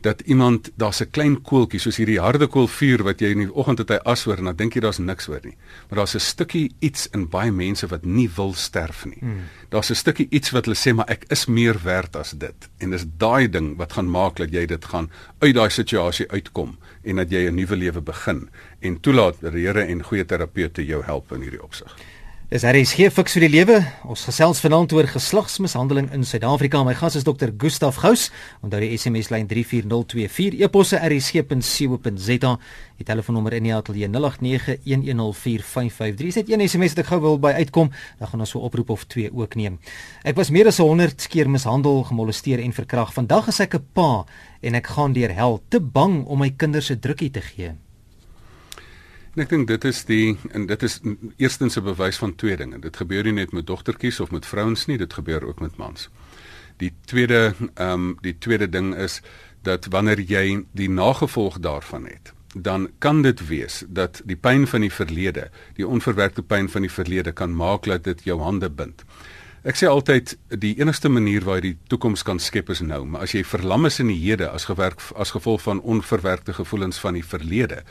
dat 0.00 0.20
iemand 0.20 0.70
daar's 0.74 1.00
'n 1.00 1.10
klein 1.10 1.42
koeltjie 1.42 1.80
soos 1.80 1.96
hierdie 1.96 2.20
harde 2.20 2.46
koolvuur 2.46 3.02
wat 3.02 3.20
jy 3.20 3.30
in 3.30 3.38
die 3.38 3.54
oggend 3.54 3.78
het 3.78 3.88
hy 3.88 3.98
as 4.04 4.24
hoor 4.24 4.38
en 4.38 4.44
dan 4.44 4.56
dink 4.56 4.74
jy 4.74 4.80
daar's 4.80 4.98
niks 4.98 5.26
hoor 5.26 5.40
nie. 5.42 5.56
Maar 5.88 5.98
daar's 5.98 6.14
'n 6.14 6.20
stukkie 6.20 6.72
iets 6.78 7.08
in 7.12 7.28
baie 7.28 7.52
mense 7.52 7.86
wat 7.86 8.04
nie 8.04 8.30
wil 8.36 8.54
sterf 8.54 9.04
nie. 9.04 9.18
Hmm. 9.20 9.40
Daar's 9.68 9.90
'n 9.90 9.94
stukkie 9.94 10.26
iets 10.30 10.50
wat 10.50 10.64
hulle 10.64 10.76
sê 10.76 10.94
maar 10.94 11.08
ek 11.08 11.24
is 11.28 11.46
meer 11.46 11.80
werd 11.82 12.16
as 12.16 12.30
dit. 12.30 12.68
En 12.78 12.90
dis 12.90 13.04
daai 13.16 13.48
ding 13.48 13.76
wat 13.76 13.92
gaan 13.92 14.10
maak 14.10 14.36
dat 14.36 14.50
jy 14.52 14.66
dit 14.66 14.84
gaan 14.84 15.10
uit 15.38 15.54
daai 15.54 15.70
situasie 15.70 16.30
uitkom 16.30 16.78
en 17.02 17.16
dat 17.16 17.30
jy 17.30 17.48
'n 17.48 17.54
nuwe 17.54 17.76
lewe 17.76 18.00
begin 18.00 18.48
en 18.78 19.00
toelaat 19.00 19.40
dat 19.40 19.52
die 19.52 19.66
Here 19.66 19.82
en 19.82 20.02
goeie 20.02 20.24
terapeute 20.24 20.86
jou 20.86 21.04
help 21.04 21.32
in 21.32 21.40
hierdie 21.40 21.62
opsig. 21.62 21.96
Dis 22.50 22.64
hier 22.66 22.74
is 22.74 22.90
hier 22.98 23.12
fiks 23.14 23.36
vir 23.36 23.44
die 23.44 23.52
lewe. 23.52 23.76
Ons 24.10 24.24
gesels 24.26 24.58
vanaand 24.58 24.90
oor 24.96 25.06
geslagsmishandeling 25.06 26.08
in 26.10 26.26
Suid-Afrika. 26.26 26.82
My 26.82 26.98
gas 26.98 27.14
is 27.14 27.22
dokter 27.22 27.54
Gustaf 27.54 28.02
Gous. 28.02 28.34
Onthou 28.66 28.82
die 28.82 28.98
SMS 28.98 29.30
lyn 29.30 29.46
34024 29.46 30.58
eposse 30.58 30.98
rsg.co.za. 30.98 32.58
Die 32.98 33.06
telefoonnommer 33.06 33.54
in 33.54 33.62
die 33.68 33.74
ateljee 33.76 34.10
0891104553. 34.10 36.34
Sit 36.34 36.50
een 36.50 36.66
SMS 36.66 36.96
wat 36.96 37.04
ek 37.04 37.10
gou 37.12 37.20
wil 37.22 37.38
by 37.38 37.54
uitkom, 37.60 37.92
dan 38.18 38.26
gaan 38.32 38.42
ons 38.42 38.50
so 38.56 38.62
oproep 38.66 38.90
of 38.96 39.06
twee 39.14 39.30
ook 39.30 39.54
neem. 39.54 39.78
Ek 40.26 40.34
was 40.34 40.50
meer 40.50 40.66
as 40.72 40.82
100 40.82 41.30
keer 41.30 41.46
mishandel, 41.46 42.02
gemolesteer 42.08 42.58
en 42.64 42.74
verkragt. 42.74 43.14
Vandag 43.14 43.46
is 43.54 43.62
ek 43.62 43.78
'n 43.78 43.86
pa 43.94 44.26
en 44.60 44.74
ek 44.74 44.90
gaan 44.90 45.14
deur 45.14 45.30
hel, 45.30 45.62
te 45.70 45.78
bang 45.78 46.26
om 46.26 46.42
my 46.42 46.50
kinders 46.50 46.86
se 46.86 46.98
drukkie 46.98 47.30
te 47.30 47.40
gee. 47.40 47.78
En 49.34 49.44
ek 49.44 49.52
dink 49.52 49.68
dit 49.70 49.84
is 49.86 50.00
die 50.08 50.38
en 50.50 50.64
dit 50.66 50.82
is 50.82 50.98
eerstens 51.36 51.76
'n 51.78 51.84
bewys 51.86 52.18
van 52.18 52.34
twee 52.34 52.56
dinge. 52.56 52.78
Dit 52.78 52.96
gebeur 52.96 53.24
nie 53.24 53.32
net 53.32 53.52
met 53.52 53.66
dogtertjies 53.66 54.20
of 54.20 54.30
met 54.30 54.46
vrouens 54.46 54.86
nie, 54.86 54.98
dit 54.98 55.12
gebeur 55.12 55.46
ook 55.46 55.60
met 55.60 55.76
mans. 55.76 56.08
Die 56.76 56.92
tweede 57.04 57.54
ehm 57.74 57.92
um, 57.92 58.18
die 58.20 58.38
tweede 58.38 58.68
ding 58.68 58.94
is 58.96 59.20
dat 59.62 59.86
wanneer 59.86 60.20
jy 60.20 60.64
die 60.72 60.90
nagevolg 60.90 61.58
daarvan 61.58 62.06
het, 62.06 62.32
dan 62.54 62.90
kan 62.98 63.22
dit 63.22 63.46
wees 63.46 63.84
dat 63.88 64.22
die 64.24 64.36
pyn 64.36 64.66
van 64.66 64.80
die 64.80 64.92
verlede, 64.92 65.50
die 65.74 65.86
onverwerkte 65.86 66.42
pyn 66.42 66.68
van 66.68 66.80
die 66.80 66.90
verlede 66.90 67.32
kan 67.32 67.56
maak 67.56 67.84
dat 67.84 68.04
dit 68.04 68.24
jou 68.24 68.40
hande 68.40 68.70
bind. 68.70 69.04
Ek 69.60 69.76
sê 69.76 69.84
altyd 69.84 70.38
die 70.56 70.72
enigste 70.80 71.10
manier 71.12 71.44
waar 71.44 71.58
jy 71.60 71.74
die 71.74 71.88
toekoms 71.92 72.22
kan 72.24 72.38
skep 72.40 72.70
is 72.72 72.80
nou, 72.80 73.02
maar 73.04 73.26
as 73.26 73.34
jy 73.36 73.42
verlam 73.44 73.84
is 73.84 74.00
in 74.00 74.08
die 74.08 74.16
hede 74.22 74.48
as 74.48 74.64
gewerk 74.64 75.02
as 75.20 75.34
gevolg 75.36 75.60
van 75.66 75.82
onverwerkte 75.84 76.54
gevoelens 76.56 77.00
van 77.02 77.18
die 77.18 77.24
verlede, 77.24 77.82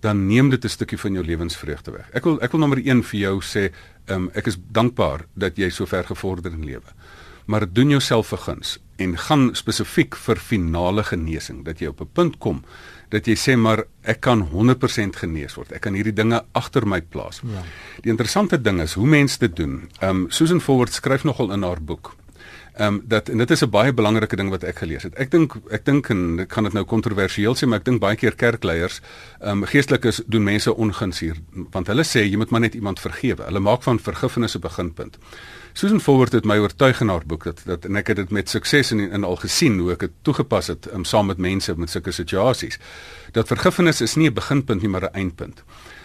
dan 0.00 0.26
neem 0.26 0.48
dit 0.48 0.64
'n 0.64 0.68
stukkie 0.68 0.98
van 0.98 1.12
jou 1.12 1.24
lewensvreugde 1.24 1.92
weg. 1.92 2.08
Ek 2.14 2.24
wil 2.24 2.40
ek 2.40 2.52
wil 2.52 2.60
nommer 2.60 2.78
1 2.78 3.02
vir 3.02 3.20
jou 3.20 3.40
sê, 3.40 3.72
um, 4.08 4.30
ek 4.34 4.46
is 4.46 4.56
dankbaar 4.72 5.26
dat 5.36 5.58
jy 5.58 5.70
so 5.70 5.86
ver 5.86 6.04
gevorder 6.04 6.52
in 6.52 6.64
lewe. 6.64 6.92
maar 7.48 7.72
doen 7.72 7.88
jouself 7.88 8.32
'n 8.32 8.36
guns 8.36 8.78
en 8.98 9.16
gaan 9.18 9.50
spesifiek 9.54 10.16
vir 10.16 10.40
finale 10.42 11.04
genesing 11.06 11.64
dat 11.64 11.80
jy 11.80 11.92
op 11.92 12.00
'n 12.00 12.10
punt 12.12 12.38
kom 12.38 12.62
dat 13.08 13.26
jy 13.26 13.36
sê 13.36 13.56
maar 13.56 13.84
ek 14.02 14.20
kan 14.20 14.42
100% 14.52 15.16
genees 15.16 15.54
word. 15.54 15.72
Ek 15.72 15.80
kan 15.80 15.94
hierdie 15.94 16.12
dinge 16.12 16.42
agter 16.52 16.86
my 16.86 17.00
plaas. 17.00 17.40
Ja. 17.44 17.62
Die 18.04 18.10
interessante 18.10 18.60
ding 18.60 18.80
is 18.80 18.96
hoe 18.98 19.06
mense 19.06 19.38
dit 19.38 19.56
doen. 19.56 19.88
Ehm 20.00 20.10
um, 20.10 20.30
Susan 20.30 20.60
Forward 20.60 20.92
skryf 20.92 21.24
nogal 21.24 21.52
in 21.52 21.62
haar 21.62 21.80
boek 21.80 22.14
Ehm 22.78 22.94
um, 22.94 23.02
dat 23.04 23.28
en 23.28 23.38
dit 23.38 23.50
is 23.50 23.62
'n 23.64 23.70
baie 23.70 23.92
belangrike 23.92 24.36
ding 24.36 24.50
wat 24.50 24.62
ek 24.62 24.78
gelees 24.78 25.02
het. 25.02 25.14
Ek 25.14 25.30
dink 25.30 25.54
ek 25.70 25.84
dink 25.84 26.08
en 26.08 26.38
ek 26.40 26.48
kan 26.48 26.64
dit 26.64 26.72
nou 26.72 26.84
kontroversieel 26.84 27.54
sê, 27.56 27.66
maar 27.66 27.78
ek 27.78 27.84
dink 27.84 28.00
baie 28.00 28.16
keer 28.16 28.34
kerkleiers, 28.34 29.00
ehm 29.40 29.50
um, 29.50 29.64
geestelikes 29.64 30.22
doen 30.26 30.42
mense 30.42 30.74
onguns 30.74 31.18
hier 31.18 31.36
want 31.70 31.86
hulle 31.86 32.04
sê 32.04 32.22
jy 32.22 32.36
moet 32.36 32.50
maar 32.50 32.60
net 32.60 32.74
iemand 32.74 33.00
vergewe. 33.00 33.42
Hulle 33.44 33.60
maak 33.60 33.82
van 33.82 33.98
vergifnis 33.98 34.54
'n 34.54 34.60
beginpunt. 34.60 35.18
Susan 35.72 36.00
Forward 36.00 36.32
het 36.32 36.44
my 36.44 36.58
oortuig 36.58 37.00
in 37.00 37.08
haar 37.08 37.26
boek 37.26 37.44
dat 37.44 37.62
dat 37.64 37.84
en 37.84 37.96
ek 37.96 38.06
het 38.06 38.16
dit 38.16 38.30
met 38.30 38.48
sukses 38.48 38.92
in 38.92 39.00
in 39.00 39.24
al 39.24 39.36
gesien 39.36 39.78
hoe 39.78 39.92
ek 39.92 40.00
dit 40.00 40.12
toegepas 40.22 40.66
het 40.66 40.92
um, 40.92 41.04
saam 41.04 41.26
met 41.26 41.38
mense 41.38 41.74
met 41.76 41.90
sulke 41.90 42.12
situasies. 42.12 42.78
Dat 43.32 43.46
vergifnis 43.46 44.00
is 44.00 44.14
nie 44.14 44.28
'n 44.30 44.34
beginpunt 44.34 44.80
nie, 44.82 44.90
maar 44.90 45.02
'n 45.02 45.14
eindpunt. 45.14 45.64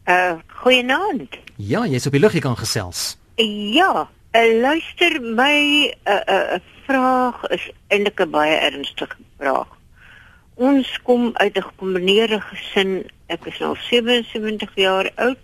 Uh, 0.08 0.34
goeienaand. 0.48 1.38
Ja, 1.58 1.86
jy's 1.86 2.06
op 2.06 2.12
die 2.12 2.22
lug, 2.22 2.34
jy 2.34 2.40
kan 2.40 2.58
gesels. 2.58 3.18
Ja, 3.36 4.10
uh, 4.36 4.62
luister 4.62 5.22
my 5.22 5.92
'n 5.92 5.94
uh, 6.08 6.22
uh, 6.28 6.60
vraag 6.88 7.50
is 7.50 7.72
eintlik 7.90 8.20
'n 8.22 8.32
baie 8.32 8.56
ernstige 8.56 9.16
vraag. 9.38 9.68
Ons 10.56 11.00
kom 11.04 11.30
uit 11.34 11.58
'n 11.58 11.62
gekombineerde 11.62 12.42
gesin 12.42 13.06
Ek 13.32 13.48
is 13.48 13.60
nou 13.64 13.76
77 13.88 14.76
jaar 14.76 15.08
oud. 15.16 15.44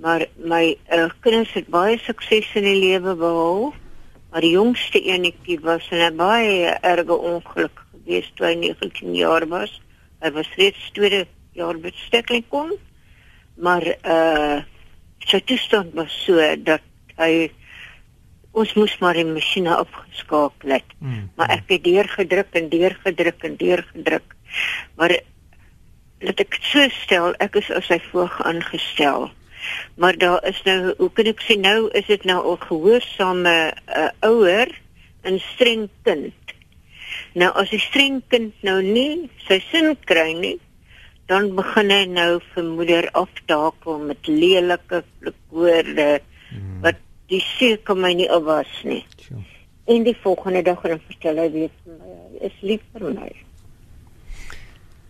Maar 0.00 0.26
my 0.36 0.64
uh, 0.92 1.08
kinders 1.24 1.52
het 1.56 1.68
baie 1.72 1.98
sukses 2.00 2.48
in 2.56 2.66
die 2.68 2.78
lewe 2.80 3.14
behaal. 3.16 3.70
Maar 4.30 4.44
die 4.44 4.54
jongste 4.54 5.00
enetjie 5.02 5.58
was 5.64 5.88
in 5.90 6.04
'n 6.04 6.16
baie 6.16 6.76
erge 6.92 7.16
ongeluk 7.16 7.84
gewees 7.92 8.30
toe 8.34 8.46
hy 8.46 8.54
19 8.54 9.14
jaar 9.14 9.46
was. 9.48 9.80
Hy 10.20 10.30
was 10.30 10.54
reeds 10.56 10.90
tweede 10.92 11.26
jaar 11.52 11.78
bestekking 11.78 12.44
kon. 12.48 12.76
Maar 13.56 13.84
uh 14.04 14.60
sy 15.20 15.40
toestand 15.44 15.92
was 15.94 16.12
so 16.24 16.40
dat 16.64 16.80
hy 17.16 17.50
ons 18.56 18.72
moes 18.74 18.94
maar 18.98 19.14
die 19.14 19.24
masjiene 19.24 19.76
opgeskakel 19.78 20.72
het. 20.74 20.94
Mm. 20.98 21.28
Maar 21.36 21.50
ek 21.58 21.68
het 21.74 21.84
deurgedruk 21.84 22.56
en 22.56 22.68
deurgedruk 22.68 23.44
en 23.46 23.56
deurgedruk. 23.56 24.34
Maar 24.96 25.20
laat 26.20 26.40
ek 26.42 26.58
so 26.60 26.86
stel, 27.02 27.34
ek 27.40 27.56
is 27.60 27.70
as 27.74 27.88
hy 27.92 27.98
voog 28.10 28.40
aangestel. 28.44 29.30
Maar 30.00 30.16
daar 30.20 30.44
is 30.48 30.60
nou, 30.64 30.94
hoe 30.98 31.10
kan 31.16 31.28
ek 31.30 31.42
sê 31.44 31.56
nou 31.60 31.88
is 31.96 32.06
dit 32.08 32.24
nou 32.24 32.40
'n 32.52 32.64
gehoorsame 32.68 33.72
uh, 33.72 34.08
ouer 34.24 34.68
en 35.22 35.40
streng 35.40 35.88
kind. 36.04 36.56
Nou 37.34 37.50
as 37.54 37.70
die 37.70 37.82
streng 37.82 38.22
kind 38.28 38.54
nou 38.62 38.80
nie 38.82 39.30
sy 39.48 39.60
sin 39.70 39.96
kry 40.04 40.32
nie, 40.32 40.58
dan 41.30 41.54
begin 41.54 41.90
hy 41.90 42.04
nou 42.10 42.40
vir 42.54 42.64
moeder 42.64 43.08
aftakel 43.12 43.98
met 43.98 44.26
lelike 44.26 45.04
woorde 45.50 46.20
hmm. 46.50 46.80
wat 46.82 46.98
die 47.30 47.42
seker 47.44 47.94
my 47.94 48.12
nie 48.18 48.30
opwas 48.32 48.72
nie. 48.82 49.04
Sure. 49.22 49.44
En 49.90 50.02
die 50.06 50.16
volgende 50.22 50.62
dag 50.62 50.80
gaan 50.80 50.96
hy 50.96 51.00
vertel 51.06 51.38
hy 51.44 51.48
weet 51.54 51.76
my 51.86 52.16
is 52.48 52.58
lief 52.66 52.82
vir 52.94 53.12
my. 53.14 53.30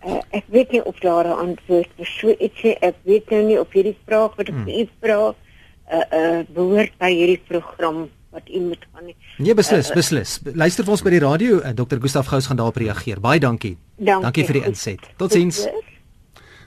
Uh, 0.01 0.17
ek 0.33 0.47
weet 0.49 0.71
nie 0.71 0.81
of 0.83 0.97
daar 0.99 1.27
'n 1.27 1.37
antwoord 1.49 1.89
vir 1.97 2.09
so 2.09 2.33
ietsie 2.33 2.73
ek 2.81 2.95
weet 3.05 3.29
nou 3.29 3.43
nie 3.43 3.59
of 3.59 3.69
hierdie 3.69 3.97
vraag 4.05 4.33
wat 4.35 4.49
ek 4.49 4.55
hmm. 4.55 4.67
u 4.67 4.87
vra 5.01 5.19
uh 5.91 6.05
uh 6.19 6.41
behoort 6.49 6.97
by 6.97 7.11
hierdie 7.13 7.41
program 7.47 8.09
wat 8.31 8.49
u 8.49 8.59
moet 8.59 8.85
gaan 8.93 9.05
nie. 9.05 9.15
Nee 9.37 9.53
beslis, 9.53 9.89
uh, 9.89 9.95
beslis. 9.95 10.39
Luister 10.53 10.87
vir 10.87 10.91
ons 10.91 11.03
by 11.03 11.11
die 11.13 11.19
radio. 11.19 11.59
Uh, 11.59 11.75
Dr. 11.75 11.99
Gustaf 11.99 12.31
Gous 12.31 12.47
gaan 12.47 12.57
daarop 12.57 12.79
reageer. 12.79 13.19
Baie 13.19 13.39
dankie. 13.39 13.77
Dankie, 13.97 14.23
dankie 14.23 14.45
vir 14.45 14.59
die 14.59 14.65
inset. 14.71 15.03
Totsiens. 15.17 15.65
Goed, 15.67 15.90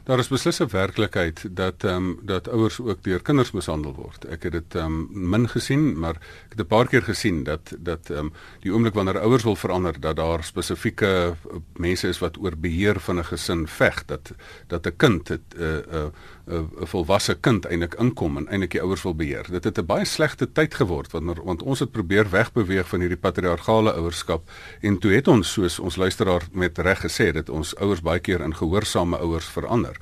Daar 0.05 0.19
is 0.19 0.29
beslis 0.29 0.61
'n 0.61 0.69
werklikheid 0.69 1.47
dat 1.51 1.85
ehm 1.85 1.97
um, 1.97 2.19
dat 2.23 2.49
ouers 2.49 2.81
ook 2.81 3.03
deur 3.03 3.23
kinders 3.23 3.51
mishandel 3.51 3.95
word. 3.95 4.25
Ek 4.25 4.43
het 4.43 4.53
dit 4.53 4.75
ehm 4.75 4.85
um, 4.85 5.31
min 5.31 5.49
gesien, 5.49 5.99
maar 5.99 6.15
ek 6.45 6.51
het 6.57 6.61
'n 6.61 6.67
paar 6.67 6.87
keer 6.87 7.03
gesien 7.03 7.45
dat 7.45 7.73
dat 7.79 8.11
ehm 8.11 8.19
um, 8.19 8.33
die 8.61 8.73
oomblik 8.73 8.95
wanneer 8.95 9.19
ouers 9.19 9.43
wil 9.43 9.57
verander 9.57 10.01
dat 10.01 10.17
daar 10.17 10.45
spesifieke 10.45 11.37
uh, 11.47 11.57
mense 11.77 12.09
is 12.09 12.19
wat 12.19 12.37
oor 12.37 12.57
beheer 12.57 13.01
van 13.01 13.19
'n 13.19 13.25
gesin 13.25 13.67
veg 13.67 14.05
dat 14.05 14.33
dat 14.67 14.87
'n 14.87 14.97
kind 14.97 15.31
'n 15.31 15.41
'n 15.57 16.13
'n 16.47 16.87
volwasse 16.87 17.35
kind 17.41 17.65
eintlik 17.67 17.95
inkom 17.95 18.37
en 18.37 18.49
eintlik 18.49 18.71
die 18.71 18.83
ouers 18.83 19.03
wil 19.03 19.15
beheer. 19.15 19.47
Dit 19.51 19.65
het 19.65 19.79
'n 19.79 19.87
baie 19.87 20.05
slegte 20.05 20.53
tyd 20.53 20.75
geword 20.75 21.13
want 21.13 21.39
want 21.45 21.63
ons 21.63 21.79
het 21.79 21.91
probeer 21.91 22.31
wegbeweeg 22.31 22.89
van 22.89 23.01
hierdie 23.01 23.21
patriargale 23.21 23.93
ouerskap 23.93 24.51
en 24.81 24.99
toe 24.99 25.13
het 25.13 25.29
ons 25.29 25.53
soos 25.53 25.79
ons 25.79 25.97
luisteraar 25.97 26.43
met 26.53 26.79
reg 26.79 27.01
gesê 27.01 27.33
dat 27.33 27.49
ons 27.49 27.77
ouers 27.77 28.01
baie 28.01 28.21
keer 28.21 28.41
in 28.41 28.55
gehoorsame 28.55 29.17
ouers 29.17 29.47
verander 29.47 29.97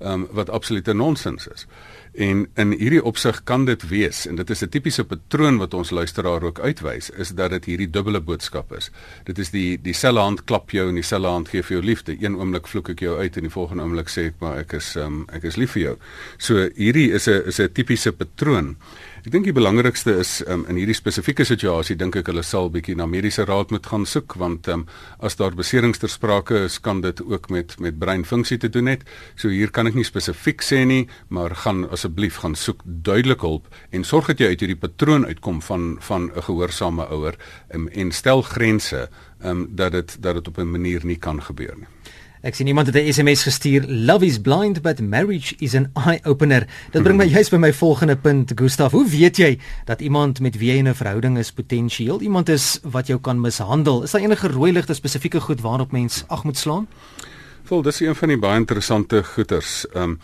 um, 0.00 0.28
wat 0.30 0.50
absolute 0.50 0.92
nonsens 0.92 1.46
is. 1.46 1.66
En 2.12 2.48
in 2.54 2.72
hierdie 2.74 3.02
opsig 3.06 3.42
kan 3.46 3.64
dit 3.64 3.82
wees 3.88 4.24
en 4.26 4.34
dit 4.36 4.50
is 4.50 4.62
'n 4.62 4.68
tipiese 4.68 5.04
patroon 5.04 5.58
wat 5.58 5.74
ons 5.74 5.90
luisteraar 5.90 6.42
ook 6.42 6.58
uitwys 6.58 7.10
is 7.10 7.28
dat 7.28 7.50
dit 7.50 7.64
hierdie 7.64 7.90
dubbele 7.90 8.20
boodskap 8.20 8.72
is. 8.72 8.90
Dit 9.24 9.38
is 9.38 9.50
die 9.50 9.78
dieselfde 9.82 10.20
hand 10.20 10.44
klap 10.44 10.70
jou 10.70 10.88
en 10.88 10.94
dieselfde 10.94 11.28
hand 11.28 11.48
gee 11.48 11.62
vir 11.62 11.76
jou 11.76 11.84
liefde. 11.84 12.16
Een 12.20 12.36
oomblik 12.36 12.66
vloek 12.66 12.88
ek 12.88 13.00
jou 13.00 13.18
uit 13.18 13.36
en 13.36 13.42
die 13.42 13.50
volgende 13.50 13.82
oomblik 13.82 14.08
sê 14.08 14.26
ek 14.26 14.34
maar 14.40 14.58
ek 14.58 14.72
is 14.72 14.96
um, 14.96 15.24
ek 15.32 15.42
is 15.44 15.56
lief 15.56 15.70
vir 15.70 15.82
jou. 15.82 15.96
So 16.38 16.68
hierdie 16.74 17.12
is 17.12 17.28
'n 17.28 17.42
is 17.46 17.60
'n 17.60 17.72
tipiese 17.72 18.12
patroon. 18.12 18.76
Ek 19.20 19.34
dink 19.34 19.44
die 19.44 19.52
belangrikste 19.52 20.14
is 20.16 20.38
um, 20.48 20.62
in 20.72 20.78
hierdie 20.80 20.96
spesifieke 20.96 21.44
situasie 21.44 21.92
dink 22.00 22.14
ek 22.16 22.30
hulle 22.30 22.40
sal 22.40 22.70
bietjie 22.72 22.94
na 22.96 23.04
mediese 23.04 23.44
raad 23.44 23.68
moet 23.74 23.84
gaan 23.84 24.06
soek 24.08 24.32
want 24.40 24.70
um, 24.72 24.86
as 25.20 25.36
daar 25.36 25.52
beserings 25.58 26.00
ter 26.00 26.08
sprake 26.08 26.62
is 26.70 26.78
kan 26.80 27.02
dit 27.04 27.20
ook 27.20 27.50
met 27.52 27.74
met 27.84 27.98
breinfunksie 28.00 28.56
te 28.64 28.72
doen 28.72 28.88
het. 28.88 29.04
So 29.36 29.52
hier 29.52 29.68
kan 29.76 29.90
ek 29.90 29.98
nie 29.98 30.06
spesifiek 30.08 30.64
sê 30.64 30.86
nie, 30.88 31.02
maar 31.28 31.52
gaan 31.66 31.84
asseblief 31.92 32.40
gaan 32.40 32.56
soek 32.56 32.80
duidelik 32.86 33.44
hulp 33.44 33.68
en 33.92 34.08
sorg 34.08 34.32
dat 34.32 34.40
jy 34.40 34.54
uit 34.54 34.64
hierdie 34.64 34.80
patroon 34.88 35.28
uitkom 35.28 35.60
van 35.68 35.98
van 36.00 36.32
'n 36.32 36.48
gehoorsame 36.48 37.04
ouer 37.12 37.36
um, 37.76 37.90
en 37.92 38.16
stel 38.16 38.40
grense 38.40 39.10
um, 39.44 39.68
dat 39.68 39.92
dit 39.92 40.16
dat 40.16 40.40
dit 40.40 40.48
op 40.48 40.58
'n 40.58 40.70
manier 40.70 41.04
nie 41.04 41.20
kan 41.20 41.44
gebeur 41.44 41.76
nie. 41.76 41.92
Ek 42.40 42.54
sien 42.56 42.66
iemand 42.66 42.86
het 42.86 42.96
'n 42.96 43.12
SMS 43.12 43.42
gestuur. 43.42 43.84
Love 43.86 44.24
is 44.24 44.38
blind 44.40 44.82
but 44.82 45.00
marriage 45.00 45.54
is 45.58 45.74
an 45.74 45.90
eye 45.92 46.20
opener. 46.22 46.66
Dit 46.90 47.02
bring 47.02 47.18
my 47.18 47.24
hmm. 47.24 47.34
juist 47.34 47.50
by 47.50 47.56
my 47.56 47.72
volgende 47.72 48.16
punt, 48.16 48.52
Gustaf. 48.54 48.92
Hoe 48.92 49.08
weet 49.08 49.36
jy 49.36 49.58
dat 49.84 50.00
iemand 50.00 50.40
met 50.40 50.56
wie 50.56 50.70
jy 50.70 50.76
in 50.76 50.88
'n 50.88 50.94
verhouding 50.94 51.38
is 51.38 51.52
potensieel 51.52 52.20
iemand 52.20 52.48
is 52.48 52.80
wat 52.82 53.06
jou 53.06 53.20
kan 53.20 53.40
mishandel? 53.40 54.02
Is 54.02 54.10
daar 54.10 54.20
enige 54.20 54.48
rooi 54.48 54.72
ligte 54.72 54.94
spesifieke 54.94 55.40
goed 55.40 55.60
waarop 55.60 55.92
mens 55.92 56.24
ag 56.26 56.44
moet 56.44 56.58
slaan? 56.58 56.88
Vol, 57.62 57.82
dis 57.82 58.00
een 58.00 58.14
van 58.14 58.28
die 58.28 58.38
baie 58.38 58.58
interessante 58.58 59.22
goeters. 59.22 59.86
Ehm 59.92 60.02
um, 60.02 60.20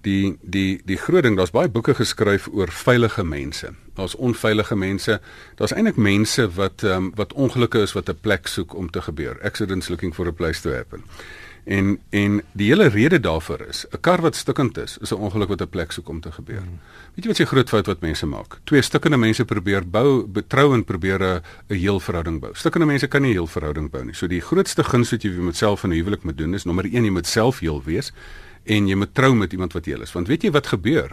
die 0.00 0.38
die 0.42 0.80
die 0.84 0.96
groot 0.96 1.22
ding, 1.22 1.36
daar's 1.36 1.50
baie 1.50 1.68
boeke 1.68 1.94
geskryf 1.94 2.48
oor 2.52 2.68
veilige 2.70 3.24
mense. 3.24 3.72
Daar's 3.94 4.14
onveilige 4.14 4.76
mense. 4.76 5.20
Daar's 5.54 5.72
eintlik 5.72 5.96
mense 5.96 6.50
wat 6.50 6.82
ehm 6.82 6.92
um, 6.92 7.12
wat 7.14 7.32
ongelukkig 7.32 7.82
is 7.82 7.92
wat 7.92 8.08
'n 8.08 8.18
plek 8.20 8.46
soek 8.46 8.74
om 8.74 8.90
te 8.90 9.02
gebeur. 9.02 9.38
Accidents 9.42 9.88
looking 9.88 10.14
for 10.14 10.26
a 10.26 10.30
place 10.30 10.60
to 10.60 10.72
happen. 10.72 11.02
En 11.66 11.98
en 12.10 12.42
die 12.52 12.68
hele 12.70 12.86
rede 12.86 13.18
daarvoor 13.20 13.60
is 13.68 13.86
'n 13.90 14.00
kar 14.00 14.20
wat 14.20 14.36
stukkend 14.36 14.78
is, 14.78 14.98
is 14.98 15.10
'n 15.10 15.18
ongeluk 15.18 15.48
wat 15.48 15.60
'n 15.60 15.68
plek 15.68 15.92
soek 15.92 16.08
om 16.08 16.20
te 16.20 16.32
gebeur. 16.32 16.60
Hmm. 16.60 16.78
Weet 17.14 17.24
jy 17.24 17.26
wat 17.26 17.36
se 17.36 17.46
groot 17.46 17.68
fout 17.68 17.86
wat 17.86 18.00
mense 18.00 18.26
maak? 18.26 18.58
Twee 18.64 18.82
stukkende 18.82 19.16
mense 19.16 19.44
probeer 19.44 19.90
bou, 19.90 20.26
betrou 20.26 20.74
en 20.74 20.84
probeer 20.84 21.22
'n 21.22 21.42
heel 21.74 22.00
verhouding 22.00 22.40
bou. 22.40 22.54
Stukkende 22.54 22.86
mense 22.86 23.06
kan 23.06 23.22
nie 23.22 23.30
'n 23.30 23.32
heel 23.32 23.46
verhouding 23.46 23.90
bou 23.90 24.04
nie. 24.04 24.14
So 24.14 24.26
die 24.26 24.40
grootste 24.40 24.84
guns 24.84 25.10
wat 25.10 25.22
jy 25.22 25.30
met 25.30 25.56
self 25.56 25.84
in 25.84 25.90
'n 25.90 25.96
huwelik 25.96 26.22
moet 26.22 26.38
doen 26.38 26.54
is 26.54 26.64
nommer 26.64 26.84
1 26.84 27.04
jy 27.04 27.10
moet 27.10 27.26
self 27.26 27.58
heel 27.58 27.82
wees 27.82 28.12
en 28.64 28.88
jy 28.88 28.94
moet 28.94 29.14
trou 29.14 29.34
met 29.34 29.52
iemand 29.52 29.72
wat 29.72 29.84
heel 29.84 30.02
is. 30.02 30.12
Want 30.12 30.28
weet 30.28 30.42
jy 30.42 30.50
wat 30.50 30.66
gebeur? 30.66 31.10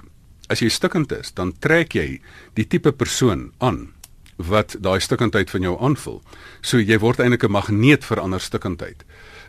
As 0.48 0.60
jy 0.60 0.70
stukkend 0.70 1.12
is, 1.12 1.34
dan 1.34 1.54
trek 1.60 1.94
jy 1.94 2.22
die 2.54 2.68
tipe 2.68 2.92
persoon 2.92 3.52
aan 3.58 3.94
wat 4.36 4.76
daai 4.80 5.00
stukkendheid 5.00 5.50
van 5.50 5.62
jou 5.62 5.78
aanvul. 5.80 6.22
So 6.62 6.78
jy 6.78 7.00
word 7.00 7.20
eintlik 7.20 7.44
'n 7.44 7.52
magneet 7.52 8.06
vir 8.06 8.20
ander 8.20 8.40
stukkendheid. 8.40 9.04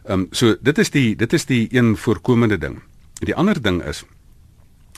Ehm 0.04 0.20
um, 0.20 0.26
so 0.30 0.56
dit 0.60 0.78
is 0.78 0.90
die 0.90 1.16
dit 1.16 1.32
is 1.32 1.46
die 1.48 1.68
een 1.72 1.96
voorkomende 1.96 2.58
ding. 2.58 2.82
Die 3.24 3.34
ander 3.34 3.62
ding 3.62 3.82
is 3.82 4.04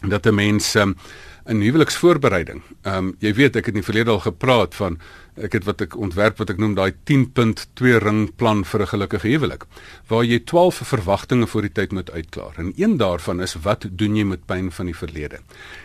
dat 0.03 0.27
'n 0.27 0.35
mens 0.35 0.75
um, 0.75 0.97
'n 1.45 1.61
huweliksvoorbereiding. 1.61 2.63
Ehm 2.83 2.97
um, 2.97 3.15
jy 3.19 3.35
weet 3.35 3.57
ek 3.57 3.67
het 3.67 3.75
in 3.75 3.81
die 3.81 3.91
verlede 3.91 4.11
al 4.11 4.21
gepraat 4.21 4.75
van 4.75 4.99
ek 5.37 5.53
het 5.53 5.65
wat 5.65 5.83
ek 5.85 5.97
ontwerp 5.97 6.39
wat 6.41 6.51
ek 6.51 6.59
noem 6.59 6.75
daai 6.77 6.93
10.2 7.09 7.99
ring 8.03 8.31
plan 8.37 8.65
vir 8.65 8.81
'n 8.83 8.93
gelukkige 8.93 9.29
huwelik 9.29 9.67
waar 10.09 10.25
jy 10.25 10.39
12 10.39 10.81
verwagtinge 10.89 11.47
voor 11.47 11.63
die 11.63 11.73
tyd 11.73 11.93
moet 11.93 12.11
uitklaar. 12.11 12.55
En 12.57 12.73
een 12.77 12.97
daarvan 12.97 13.41
is 13.41 13.55
wat 13.55 13.87
doen 13.91 14.17
jy 14.17 14.25
met 14.25 14.47
pyn 14.47 14.71
van 14.73 14.87
die 14.87 14.97
verlede? 14.97 15.39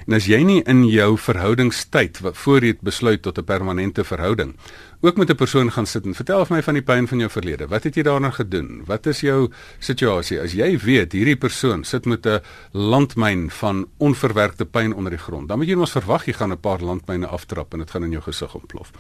En 0.08 0.14
as 0.14 0.26
jy 0.26 0.44
nie 0.44 0.64
in 0.64 0.88
jou 0.88 1.18
verhoudingstyd 1.18 2.20
wat 2.20 2.38
voor 2.38 2.64
jy 2.64 2.78
besluit 2.82 3.22
tot 3.22 3.38
'n 3.38 3.44
permanente 3.44 4.04
verhouding 4.04 4.56
ook 5.02 5.18
met 5.18 5.30
'n 5.30 5.36
persoon 5.36 5.72
gaan 5.72 5.86
sit 5.86 6.06
en 6.06 6.16
vertel 6.16 6.46
my 6.50 6.64
van 6.64 6.74
die 6.74 6.84
pyn 6.84 7.08
van 7.08 7.18
jou 7.18 7.30
verlede. 7.30 7.68
Wat 7.68 7.84
het 7.84 7.96
jy 7.96 8.04
daarna 8.04 8.30
gedoen? 8.30 8.84
Wat 8.86 9.06
is 9.06 9.20
jou 9.20 9.52
situasie? 9.80 10.42
As 10.42 10.52
jy 10.52 10.78
weet 10.78 11.12
hierdie 11.12 11.36
persoon 11.36 11.84
sit 11.84 12.06
met 12.06 12.26
'n 12.26 12.40
landmyn 12.72 13.50
van 13.50 13.88
onverwerkte 13.98 14.66
pyn 14.66 14.94
onder 14.94 15.12
die 15.12 15.20
grond, 15.20 15.48
dan 15.48 15.58
moet 15.58 15.68
jy 15.68 15.76
mos 15.76 15.92
verwag 15.92 16.26
jy 16.26 16.34
gaan 16.34 16.52
'n 16.52 16.60
paar 16.60 16.80
landmyne 16.80 17.28
aftrap 17.28 17.74
en 17.74 17.80
dit 17.80 17.92
gaan 17.92 18.04
in 18.04 18.12
jou 18.12 18.22
gesig 18.22 18.56
ontplof. 18.56 18.92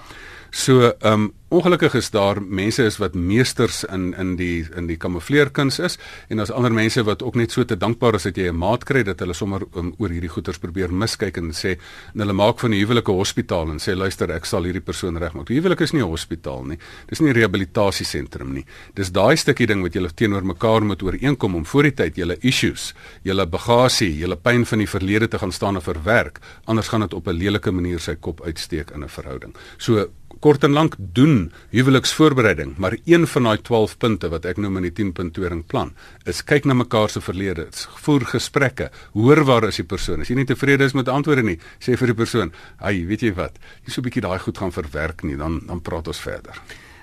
So, 0.51 0.91
ehm 1.01 1.13
um, 1.13 1.33
ongelukkig 1.51 1.97
is 1.99 2.07
daar 2.13 2.39
mense 2.41 2.83
is 2.87 2.95
wat 3.01 3.13
meesters 3.13 3.81
in 3.83 4.13
in 4.15 4.35
die 4.39 4.63
in 4.79 4.85
die 4.87 4.95
kamoufleerkuns 4.95 5.79
is 5.83 5.97
en 6.29 6.39
daar's 6.39 6.53
ander 6.55 6.71
mense 6.71 7.03
wat 7.03 7.23
ook 7.27 7.35
net 7.35 7.51
so 7.51 7.65
te 7.67 7.75
dankbaar 7.77 8.15
is 8.15 8.23
dat 8.23 8.37
jy 8.37 8.47
'n 8.47 8.57
maat 8.57 8.85
kry 8.87 9.03
dat 9.03 9.19
hulle 9.19 9.33
sommer 9.33 9.65
um, 9.75 9.93
oor 9.97 10.09
hierdie 10.09 10.29
goeters 10.31 10.59
probeer 10.59 10.93
miskyk 10.93 11.37
en 11.37 11.51
sê 11.51 11.75
en 12.13 12.23
hulle 12.23 12.33
maak 12.33 12.59
van 12.59 12.71
die 12.71 12.79
huwelike 12.79 13.11
hospitaal 13.11 13.69
en 13.69 13.79
sê 13.79 13.95
luister 13.95 14.31
ek 14.31 14.45
sal 14.45 14.63
hierdie 14.63 14.81
persoon 14.81 15.17
regmaak. 15.17 15.47
Die 15.47 15.59
huwelik 15.59 15.81
is 15.81 15.91
nie 15.91 16.01
'n 16.01 16.07
hospitaal 16.07 16.63
nie. 16.63 16.77
Dis 17.09 17.19
nie 17.19 17.29
'n 17.31 17.35
rehabilitasiesentrum 17.35 18.53
nie. 18.53 18.65
Dis 18.95 19.11
daai 19.11 19.35
stukkie 19.35 19.67
ding 19.67 19.81
wat 19.81 19.93
julle 19.93 20.09
teenoor 20.09 20.45
mekaar 20.45 20.81
moet 20.83 21.03
ooreenkom 21.03 21.55
om 21.55 21.65
voor 21.65 21.83
die 21.83 21.95
tyd 21.95 22.15
julle 22.15 22.37
issues, 22.39 22.93
julle 23.23 23.45
bagasie, 23.45 24.17
julle 24.17 24.37
pyn 24.37 24.65
van 24.65 24.79
die 24.79 24.87
verlede 24.87 25.27
te 25.27 25.37
gaan 25.37 25.51
staan 25.51 25.75
en 25.75 25.81
verwerk. 25.81 26.39
Anders 26.65 26.87
gaan 26.87 27.01
dit 27.01 27.13
op 27.13 27.27
'n 27.27 27.35
lelike 27.35 27.71
manier 27.71 27.99
sy 27.99 28.15
kop 28.15 28.41
uitsteek 28.41 28.91
in 28.91 29.03
'n 29.03 29.09
verhouding. 29.09 29.53
So 29.77 30.07
kort 30.41 30.63
en 30.65 30.73
lank 30.73 30.95
doen 30.97 31.40
huweliksvoorbereiding, 31.71 32.75
maar 32.77 32.97
een 33.09 33.25
van 33.27 33.49
daai 33.49 33.61
12 33.61 33.95
punte 33.97 34.29
wat 34.29 34.45
ek 34.49 34.59
noem 34.61 34.81
in 34.81 34.87
die 34.89 34.93
10.2 34.99 35.49
ring 35.53 35.63
plan, 35.67 35.93
is 36.29 36.43
kyk 36.45 36.67
na 36.69 36.75
mekaar 36.77 37.09
se 37.09 37.23
verlede, 37.23 37.67
voer 38.05 38.27
gesprekke, 38.33 38.91
hoor 39.13 39.43
waar 39.47 39.69
is 39.69 39.81
die 39.81 39.87
persoon. 39.87 40.21
As 40.21 40.29
jy 40.29 40.37
nie 40.39 40.47
tevrede 40.49 40.85
is 40.85 40.97
met 40.97 41.11
antwoorde 41.11 41.45
nie, 41.47 41.57
sê 41.79 41.97
vir 41.97 42.13
die 42.13 42.19
persoon, 42.23 42.53
"Ag, 42.79 42.95
weet 43.07 43.21
jy 43.21 43.33
wat? 43.33 43.57
Jy 43.85 43.91
so 43.91 44.01
'n 44.01 44.05
bietjie 44.09 44.21
daai 44.21 44.39
goed 44.39 44.57
gaan 44.57 44.71
verwerk 44.71 45.23
nie, 45.23 45.37
dan 45.37 45.61
dan 45.65 45.81
praat 45.81 46.07
ons 46.07 46.19
verder." 46.19 46.55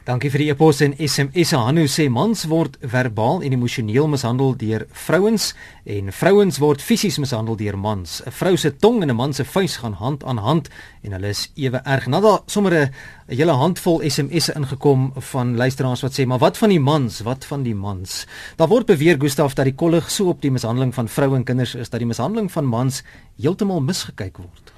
Dankie 0.09 0.31
vir 0.33 0.40
die 0.40 0.47
e-pos 0.49 0.79
en 0.81 0.94
SMS. 0.97 1.51
Hanu 1.53 1.83
sê 1.85 2.07
mans 2.09 2.47
word 2.49 2.79
verbaal 2.81 3.42
en 3.44 3.53
emosioneel 3.53 4.07
mishandel 4.09 4.55
deur 4.57 4.87
vrouens 5.05 5.51
en 5.85 6.09
vrouens 6.16 6.59
word 6.62 6.81
fisies 6.81 7.18
mishandel 7.21 7.59
deur 7.61 7.77
mans. 7.77 8.23
'n 8.25 8.33
Vrou 8.33 8.57
se 8.57 8.71
tong 8.73 9.03
en 9.03 9.11
'n 9.11 9.16
man 9.16 9.35
se 9.35 9.44
vuis 9.44 9.77
gaan 9.77 9.92
hand 9.92 10.25
aan 10.25 10.38
hand 10.38 10.71
en 11.03 11.12
hulle 11.12 11.29
is 11.29 11.53
ewe 11.57 11.83
erg. 11.85 12.07
Nou 12.07 12.23
daar 12.23 12.40
sommer 12.47 12.73
'n 12.73 12.90
hele 13.27 13.53
handvol 13.53 14.01
SMS'e 14.01 14.55
ingekom 14.57 15.12
van 15.14 15.57
luisteraars 15.57 16.01
wat 16.01 16.18
sê, 16.18 16.27
"Maar 16.27 16.38
wat 16.38 16.57
van 16.57 16.68
die 16.68 16.81
mans? 16.81 17.21
Wat 17.21 17.44
van 17.44 17.62
die 17.62 17.75
mans?" 17.75 18.27
Daar 18.57 18.68
word 18.68 18.87
beweer 18.87 19.21
Gustaf 19.21 19.55
dat 19.55 19.64
die 19.64 19.75
kollig 19.75 20.11
so 20.11 20.29
op 20.29 20.40
die 20.40 20.51
mishandeling 20.51 20.94
van 20.94 21.09
vroue 21.09 21.37
en 21.37 21.44
kinders 21.44 21.75
is 21.75 21.90
dat 21.90 22.01
die 22.01 22.09
mishandeling 22.09 22.51
van 22.53 22.64
mans 22.64 23.03
heeltemal 23.37 23.81
misgekyk 23.81 24.37
word. 24.38 24.78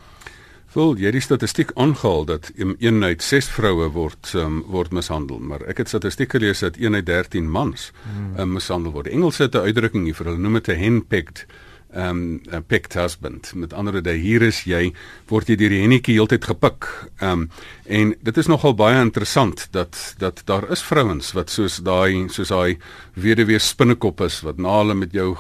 Vol 0.70 1.00
jy 1.02 1.10
die 1.10 1.22
statistiek 1.22 1.72
aangehaal 1.74 2.28
dat 2.28 2.52
1 2.54 3.02
uit 3.02 3.22
6 3.26 3.48
vroue 3.56 3.88
word 3.90 4.30
um, 4.38 4.60
word 4.70 4.92
mishandel, 4.94 5.40
maar 5.42 5.64
ek 5.66 5.82
het 5.82 5.90
statistiek 5.90 6.30
gelees 6.36 6.62
dat 6.62 6.78
1 6.78 6.94
uit 6.94 7.06
13 7.06 7.48
mans 7.50 7.88
hmm. 8.04 8.36
um, 8.38 8.52
mishandel 8.54 8.94
word. 8.94 9.10
Engels 9.10 9.40
het 9.42 9.54
'n 9.54 9.66
uitdrukking 9.66 10.04
hier 10.06 10.14
vir 10.14 10.30
hulle 10.30 10.38
noem 10.38 10.60
dit 10.60 10.68
'n 10.68 10.78
henpecked 10.78 11.46
um 11.94 12.40
'n 12.50 12.64
picked 12.66 12.94
husband. 12.94 13.52
Met 13.54 13.72
ander 13.72 13.92
woorde, 13.92 14.12
hier 14.12 14.42
is 14.42 14.62
jy 14.64 14.92
word 15.28 15.48
jy 15.48 15.56
deur 15.56 15.68
die 15.68 15.80
hennetjie 15.80 16.14
heeltyd 16.14 16.44
gepik. 16.44 16.86
Um 17.20 17.50
en 17.86 18.14
dit 18.22 18.36
is 18.36 18.46
nogal 18.46 18.74
baie 18.74 19.00
interessant 19.00 19.68
dat 19.72 20.14
dat 20.18 20.42
daar 20.46 20.70
is 20.70 20.82
vrouens 20.82 21.32
wat 21.32 21.50
soos 21.50 21.76
daai 21.76 22.28
soos 22.28 22.48
daai 22.48 22.78
weduwee 23.14 23.58
spinnekop 23.58 24.20
is 24.20 24.40
wat 24.40 24.58
na 24.58 24.78
hulle 24.78 24.94
met 24.94 25.12
jou 25.12 25.36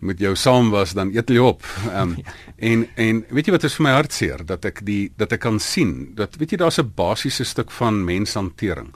met 0.00 0.18
jou 0.18 0.34
saam 0.36 0.70
was 0.70 0.94
dan 0.94 1.14
eet 1.14 1.28
hulle 1.28 1.42
op. 1.42 1.62
Um 1.92 2.16
ja. 2.24 2.32
en 2.56 2.88
en 2.94 3.24
weet 3.28 3.46
jy 3.46 3.52
wat 3.52 3.64
is 3.64 3.74
vir 3.74 3.84
my 3.84 3.92
hartseer 3.92 4.46
dat 4.46 4.64
ek 4.64 4.84
die 4.84 5.12
dat 5.16 5.32
ek 5.32 5.40
kan 5.40 5.60
sien 5.60 6.14
dat 6.14 6.36
weet 6.36 6.50
jy 6.50 6.56
daar's 6.56 6.78
'n 6.78 6.92
basiese 6.94 7.44
stuk 7.44 7.70
van 7.70 8.04
menshantering. 8.04 8.94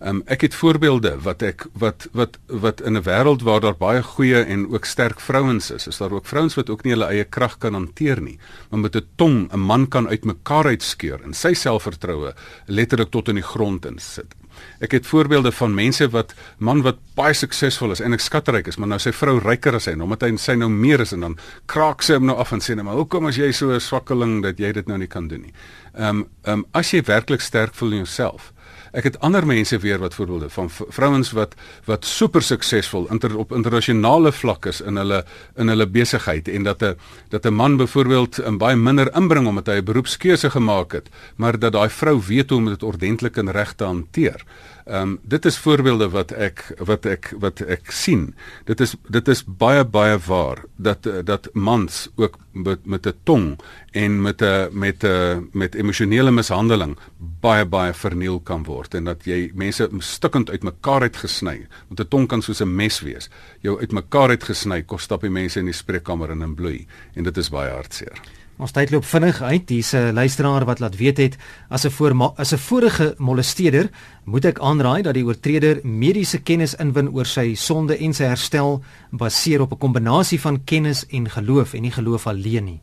Um, 0.00 0.22
ek 0.26 0.42
het 0.44 0.54
voorbeelde 0.54 1.14
wat 1.24 1.42
ek 1.42 1.66
wat 1.72 2.08
wat 2.12 2.36
wat 2.46 2.80
in 2.80 2.96
'n 2.96 3.02
wêreld 3.02 3.42
waar 3.42 3.60
daar 3.60 3.76
baie 3.76 4.02
goeie 4.02 4.44
en 4.44 4.68
ook 4.68 4.84
sterk 4.84 5.20
vrouens 5.20 5.70
is, 5.70 5.86
is 5.86 5.96
daar 5.96 6.12
ook 6.12 6.26
vrouens 6.26 6.54
wat 6.54 6.70
ook 6.70 6.84
nie 6.84 6.92
hulle 6.92 7.08
eie 7.08 7.24
krag 7.24 7.58
kan 7.58 7.72
hanteer 7.72 8.20
nie, 8.20 8.38
maar 8.70 8.80
met 8.80 8.96
'n 8.96 9.06
tong 9.16 9.48
'n 9.52 9.58
man 9.58 9.88
kan 9.88 10.08
uitmekaar 10.08 10.66
uitskeur 10.66 11.22
en 11.24 11.32
sy 11.34 11.54
selfvertroue 11.54 12.34
letterlik 12.66 13.10
tot 13.10 13.28
in 13.28 13.34
die 13.34 13.42
grond 13.42 13.86
insit. 13.86 14.34
Ek 14.80 14.92
het 14.92 15.06
voorbeelde 15.06 15.52
van 15.52 15.74
mense 15.74 16.08
wat 16.12 16.34
man 16.58 16.82
wat 16.82 16.98
baie 17.14 17.34
suksesvol 17.34 17.90
is 17.90 18.00
en 18.00 18.12
ek 18.12 18.20
skatryk 18.20 18.66
is, 18.66 18.76
maar 18.76 18.88
nou 18.88 18.98
sy 18.98 19.12
vrou 19.12 19.38
ryker 19.38 19.74
as 19.74 19.88
hy 19.88 19.92
en 19.96 20.04
omdat 20.06 20.26
hy 20.26 20.36
sy 20.36 20.54
nou 20.54 20.68
meer 20.68 21.00
is 21.00 21.12
en 21.12 21.20
dan 21.20 21.38
kraak 21.66 22.02
sy 22.02 22.18
hom 22.18 22.26
nou 22.26 22.36
af 22.36 22.52
en 22.52 22.60
sê 22.60 22.76
net 22.76 22.84
maar 22.84 22.98
hoekom 23.00 23.26
as 23.26 23.36
jy 23.36 23.52
so 23.52 23.72
'n 23.72 23.80
swakkeling 23.80 24.42
dat 24.42 24.58
jy 24.58 24.72
dit 24.72 24.86
nou 24.88 24.98
nie 24.98 25.08
kan 25.08 25.28
doen 25.28 25.42
nie. 25.42 25.52
Ehm 25.94 26.08
um, 26.08 26.26
ehm 26.44 26.58
um, 26.58 26.66
as 26.72 26.92
jy 26.92 27.02
werklik 27.02 27.40
sterk 27.40 27.74
voel 27.74 27.92
in 27.92 28.04
jouself, 28.04 28.52
Ek 28.96 29.04
het 29.04 29.18
ander 29.20 29.44
mense 29.44 29.76
weer 29.82 29.98
wat 30.00 30.14
voorbeelde 30.16 30.48
van 30.48 30.70
vrouens 30.72 31.30
wat 31.36 31.52
wat 31.84 32.06
super 32.08 32.42
suksesvol 32.42 33.10
inter, 33.12 33.34
op 33.36 33.52
internasionale 33.52 34.32
vlak 34.32 34.70
is 34.70 34.80
in 34.80 34.96
hulle 34.96 35.18
in 35.60 35.68
hulle 35.68 35.86
besigheid 35.86 36.48
en 36.48 36.64
dat 36.64 36.82
'n 36.82 36.96
dat 37.28 37.44
'n 37.44 37.54
man 37.54 37.76
byvoorbeeld 37.76 38.40
'n 38.40 38.56
baie 38.56 38.76
minder 38.76 39.12
inbring 39.14 39.46
omdat 39.46 39.66
hy 39.66 39.76
'n 39.80 39.84
beroepskeuse 39.84 40.50
gemaak 40.50 40.92
het, 40.92 41.08
maar 41.36 41.58
dat 41.58 41.72
daai 41.72 41.90
vrou 41.90 42.22
weet 42.26 42.50
hoe 42.50 42.58
om 42.58 42.66
dit 42.66 42.82
ordentlik 42.82 43.36
en 43.36 43.50
reg 43.50 43.72
te 43.74 43.84
hanteer. 43.84 44.44
Ehm 44.86 45.02
um, 45.02 45.18
dit 45.22 45.44
is 45.44 45.56
voorbeelde 45.58 46.06
wat 46.14 46.30
ek 46.30 46.60
wat 46.78 47.06
ek 47.10 47.32
wat 47.42 47.60
ek 47.60 47.90
sien. 47.90 48.28
Dit 48.68 48.80
is 48.80 48.92
dit 49.10 49.28
is 49.28 49.40
baie 49.44 49.82
baie 49.84 50.18
waar 50.26 50.62
dat 50.76 51.08
dat 51.26 51.48
mans 51.54 52.06
ook 52.14 52.38
met 52.52 52.86
met 52.86 53.06
'n 53.06 53.18
tong 53.24 53.58
en 53.90 54.22
met 54.22 54.42
'n 54.42 54.68
met 54.70 55.02
'n 55.04 55.48
met 55.52 55.74
emosionele 55.74 56.30
mishandeling 56.30 56.96
baie 57.40 57.64
baie 57.64 57.92
verniel 57.92 58.40
kan 58.40 58.62
word 58.62 58.94
en 58.94 59.04
dat 59.04 59.24
jy 59.24 59.50
mense 59.54 59.88
stukkend 59.98 60.50
uitmekaar 60.50 61.02
het 61.02 61.16
gesny. 61.16 61.66
Want 61.88 62.00
'n 62.00 62.08
tong 62.08 62.28
kan 62.28 62.42
soos 62.42 62.62
'n 62.62 62.74
mes 62.76 63.00
wees. 63.00 63.30
Jou 63.60 63.80
uitmekaar 63.80 64.30
het 64.30 64.44
gesny, 64.44 64.82
kos 64.82 65.02
stap 65.02 65.20
die 65.20 65.30
mense 65.30 65.58
in 65.58 65.64
die 65.66 65.74
spreekkamer 65.74 66.30
in 66.30 66.42
en 66.42 66.54
bloei 66.54 66.86
en 67.14 67.24
dit 67.24 67.36
is 67.36 67.50
baie 67.50 67.70
hartseer. 67.70 68.20
Ons 68.56 68.72
tyd 68.72 68.88
loop 68.90 69.04
vinnig 69.04 69.42
uit. 69.42 69.66
Dis 69.68 69.92
'n 69.92 70.14
luisteraar 70.16 70.64
wat 70.64 70.78
laat 70.78 70.96
weet 70.96 71.18
het 71.18 71.36
as 71.68 71.84
'n 71.84 72.20
as 72.36 72.52
'n 72.52 72.58
vorige 72.58 73.14
molesteerder 73.18 73.90
moet 74.24 74.44
ek 74.44 74.58
aanraai 74.58 75.02
dat 75.02 75.14
die 75.14 75.24
oortreder 75.24 75.80
mediese 75.82 76.38
kennis 76.38 76.74
inwin 76.74 77.12
oor 77.12 77.26
sy 77.26 77.54
sonde 77.54 77.98
en 77.98 78.14
sy 78.14 78.24
herstel 78.24 78.82
baseer 79.10 79.60
op 79.60 79.72
'n 79.72 79.78
kombinasie 79.78 80.40
van 80.40 80.64
kennis 80.64 81.06
en 81.06 81.30
geloof 81.30 81.74
en 81.74 81.82
nie 81.82 81.92
geloof 81.92 82.26
alleen 82.26 82.64
nie. 82.64 82.80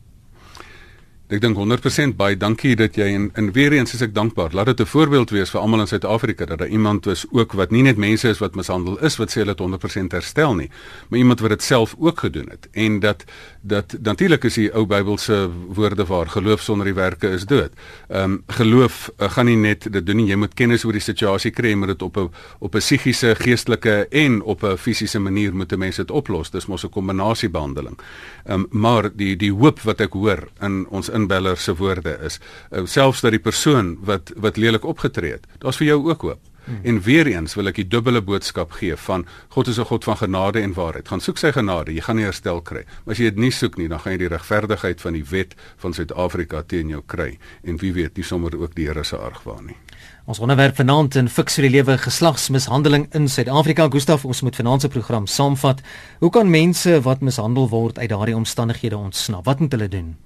Ek 1.32 1.40
dink 1.40 1.56
100% 1.56 2.18
baie 2.20 2.36
dankie 2.36 2.74
dat 2.76 2.98
jy 3.00 3.06
en 3.16 3.30
en 3.34 3.46
weer 3.56 3.72
eens 3.72 3.94
is 3.96 4.02
ek 4.04 4.12
dankbaar. 4.14 4.52
Laat 4.52 4.66
dit 4.66 4.80
'n 4.80 4.86
voorbeeld 4.86 5.30
wees 5.30 5.50
vir 5.50 5.60
almal 5.60 5.80
in 5.80 5.86
Suid-Afrika 5.86 6.44
dat 6.44 6.58
daar 6.58 6.68
iemand 6.68 7.06
is 7.06 7.24
ook 7.30 7.52
wat 7.52 7.70
nie 7.70 7.82
net 7.82 7.96
mense 7.96 8.28
is 8.28 8.38
wat 8.38 8.54
mishandel 8.54 8.98
is 8.98 9.16
wat 9.16 9.30
sê 9.30 9.40
hulle 9.40 9.50
het 9.50 9.60
100% 9.60 10.12
herstel 10.12 10.54
nie, 10.54 10.70
maar 11.08 11.18
iemand 11.18 11.40
wat 11.40 11.50
dit 11.50 11.62
self 11.62 11.94
ook 11.98 12.20
gedoen 12.20 12.48
het 12.50 12.68
en 12.72 13.00
dat 13.00 13.24
dat 13.66 13.96
natuurlik 14.02 14.44
is 14.44 14.58
die 14.60 14.66
ou 14.76 14.84
Bybelse 14.86 15.48
woorde 15.72 16.04
waar 16.04 16.28
geloof 16.28 16.60
sonder 16.60 16.90
die 16.90 16.96
werke 16.96 17.30
is 17.32 17.46
dood. 17.48 17.72
Ehm 18.08 18.22
um, 18.22 18.42
geloof 18.46 19.10
uh, 19.18 19.30
gaan 19.30 19.46
nie 19.48 19.56
net 19.56 19.86
dit 19.92 20.06
doen 20.06 20.16
nie, 20.20 20.26
jy 20.28 20.36
moet 20.36 20.54
kennis 20.54 20.84
oor 20.84 20.92
die 20.92 21.04
situasie 21.04 21.50
kry 21.50 21.72
en 21.72 21.80
moet 21.80 21.94
dit 21.94 22.02
op 22.02 22.16
'n 22.16 22.28
op 22.58 22.74
'n 22.74 22.78
psigiese, 22.78 23.34
geestelike 23.40 24.06
en 24.10 24.42
op 24.42 24.62
'n 24.64 24.76
fisiese 24.76 25.18
manier 25.18 25.54
moet 25.54 25.72
'n 25.72 25.78
mens 25.78 25.96
dit 25.96 26.10
oplos. 26.10 26.50
Dis 26.50 26.66
mos 26.66 26.84
'n 26.84 26.90
kombinasiebehandeling. 26.90 27.98
Ehm 28.44 28.60
um, 28.60 28.66
maar 28.70 29.10
die 29.16 29.36
die 29.36 29.52
hoop 29.52 29.80
wat 29.80 30.00
ek 30.00 30.12
hoor 30.12 30.48
in 30.60 30.86
ons 30.88 31.08
inbeller 31.08 31.56
se 31.56 31.74
woorde 31.74 32.18
is, 32.22 32.40
uh, 32.70 32.80
selfs 32.84 33.20
dat 33.20 33.30
die 33.30 33.40
persoon 33.40 33.96
wat 34.00 34.32
wat 34.36 34.56
lelik 34.56 34.84
opgetree 34.84 35.32
het, 35.32 35.46
daar's 35.58 35.76
vir 35.76 35.86
jou 35.86 36.08
ook 36.08 36.22
hoop. 36.22 36.40
Hmm. 36.64 36.80
En 36.82 37.00
weer 37.00 37.26
eens 37.26 37.54
wil 37.54 37.68
ek 37.68 37.74
die 37.74 37.88
dubbele 37.88 38.22
boodskap 38.22 38.72
gee 38.72 38.96
van 38.96 39.26
God 39.48 39.68
is 39.68 39.78
'n 39.78 39.84
God 39.84 40.04
van 40.04 40.16
genade 40.16 40.60
en 40.60 40.72
waarheid. 40.72 41.08
Gaan 41.08 41.20
soek 41.20 41.38
sy 41.38 41.52
genade, 41.52 41.94
jy 41.94 42.00
gaan 42.00 42.16
nie 42.16 42.24
herstel 42.24 42.60
kry. 42.60 42.84
Maar 43.04 43.12
as 43.12 43.18
jy 43.18 43.24
dit 43.24 43.36
nie 43.36 43.50
soek 43.50 43.76
nie, 43.76 43.88
dan 43.88 44.00
gaan 44.00 44.12
jy 44.12 44.18
die 44.18 44.28
regverdigheid 44.28 45.00
van 45.00 45.12
die 45.12 45.24
wet 45.24 45.54
van 45.76 45.92
Suid-Afrika 45.92 46.62
teen 46.62 46.88
jou 46.88 47.02
kry 47.06 47.38
en 47.62 47.76
wie 47.76 47.92
weet, 47.92 48.16
nie 48.16 48.24
sommer 48.24 48.56
ook 48.56 48.74
die 48.74 48.86
Here 48.86 49.04
se 49.04 49.16
argwaan 49.16 49.66
nie. 49.66 49.76
Ons 50.24 50.38
onderwerp 50.38 50.76
vanaand 50.76 51.14
in 51.14 51.28
Fix 51.28 51.58
vir 51.58 51.66
die 51.66 51.70
lewe 51.74 51.98
geslagsmishandeling 51.98 53.10
in 53.12 53.28
Suid-Afrika. 53.28 53.88
Gustaf, 53.92 54.24
ons 54.24 54.40
moet 54.40 54.56
vanaand 54.56 54.80
se 54.80 54.88
program 54.88 55.26
saamvat. 55.26 55.82
Hoe 56.20 56.30
kan 56.30 56.50
mense 56.50 57.00
wat 57.04 57.20
mishandel 57.20 57.68
word 57.68 57.98
uit 57.98 58.08
daardie 58.08 58.36
omstandighede 58.36 58.96
ontsnap? 58.96 59.44
Wat 59.44 59.60
moet 59.60 59.72
hulle 59.76 59.88
doen? 59.88 60.16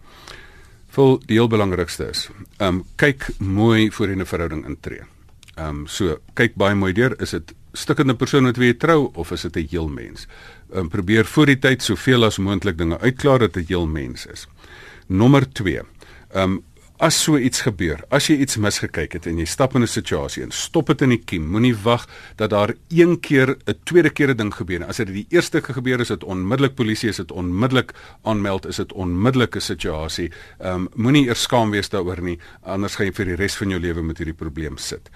Vol 0.95 1.19
die 1.27 1.41
heel 1.41 1.51
belangrikste 1.51 2.09
is, 2.11 2.29
ehm 2.59 2.79
um, 2.79 2.85
kyk 2.97 3.27
mooi 3.39 3.91
voor 3.91 4.09
in 4.09 4.21
'n 4.21 4.27
verhouding 4.27 4.67
intree. 4.67 5.03
Ehm 5.59 5.69
um, 5.69 5.87
so 5.91 6.19
kyk 6.39 6.55
baie 6.55 6.75
mooi 6.79 6.93
deur, 6.95 7.17
is 7.23 7.35
dit 7.35 7.55
stikkende 7.73 8.15
persoon 8.15 8.47
met 8.47 8.59
wie 8.63 8.77
trou 8.77 9.11
of 9.15 9.33
is 9.35 9.43
dit 9.43 9.57
'n 9.57 9.67
heel 9.71 9.89
mens? 9.89 10.27
Ehm 10.71 10.79
um, 10.79 10.89
probeer 10.89 11.25
voor 11.25 11.47
die 11.47 11.59
tyd 11.59 11.83
soveel 11.83 12.25
as 12.25 12.39
moontlik 12.39 12.79
dinge 12.79 12.99
uitklaar 12.99 13.39
dat 13.39 13.53
dit 13.53 13.65
'n 13.65 13.67
heel 13.69 13.87
mens 13.87 14.27
is. 14.27 14.47
Nommer 15.07 15.53
2. 15.53 15.83
Ehm 16.31 16.43
um, 16.43 16.63
As 16.99 17.15
so 17.15 17.39
iets 17.39 17.61
gebeur, 17.63 18.01
as 18.11 18.27
jy 18.27 18.41
iets 18.43 18.57
misgekyk 18.59 19.13
het 19.15 19.27
en 19.31 19.37
jy 19.39 19.45
stap 19.47 19.77
in 19.79 19.85
'n 19.85 19.87
situasie 19.87 20.43
en 20.43 20.51
stop 20.51 20.89
dit 20.91 21.03
in 21.03 21.11
die 21.11 21.23
kiem, 21.23 21.47
moenie 21.47 21.77
wag 21.85 22.09
dat 22.37 22.51
daar 22.51 22.75
een 22.91 23.21
keer 23.21 23.55
'n 23.55 23.75
tweede 23.85 24.11
keer 24.11 24.31
'n 24.31 24.37
ding 24.37 24.53
gebeur 24.53 24.81
nie. 24.81 24.89
As 24.89 24.97
dit 24.97 25.07
die 25.07 25.27
eerste 25.31 25.61
keer 25.61 25.75
gebeur 25.75 26.01
is, 26.01 26.09
dit 26.09 26.25
onmiddellik 26.25 26.75
polisie 26.75 27.09
is 27.09 27.17
dit 27.17 27.31
onmiddellik 27.31 27.95
aanmeld, 28.25 28.67
is 28.67 28.77
dit 28.77 28.93
onmiddellike 28.93 29.61
situasie. 29.61 30.33
Ehm 30.59 30.75
um, 30.75 30.89
moenie 30.97 31.29
eers 31.29 31.43
skaam 31.43 31.71
wees 31.71 31.89
daaroor 31.89 32.21
nie, 32.21 32.39
anders 32.63 32.97
gaan 32.97 33.07
jy 33.07 33.13
vir 33.13 33.25
die 33.25 33.37
res 33.37 33.57
van 33.57 33.69
jou 33.69 33.81
lewe 33.81 34.03
met 34.03 34.19
hierdie 34.19 34.35
probleem 34.35 34.77
sit. 34.77 35.09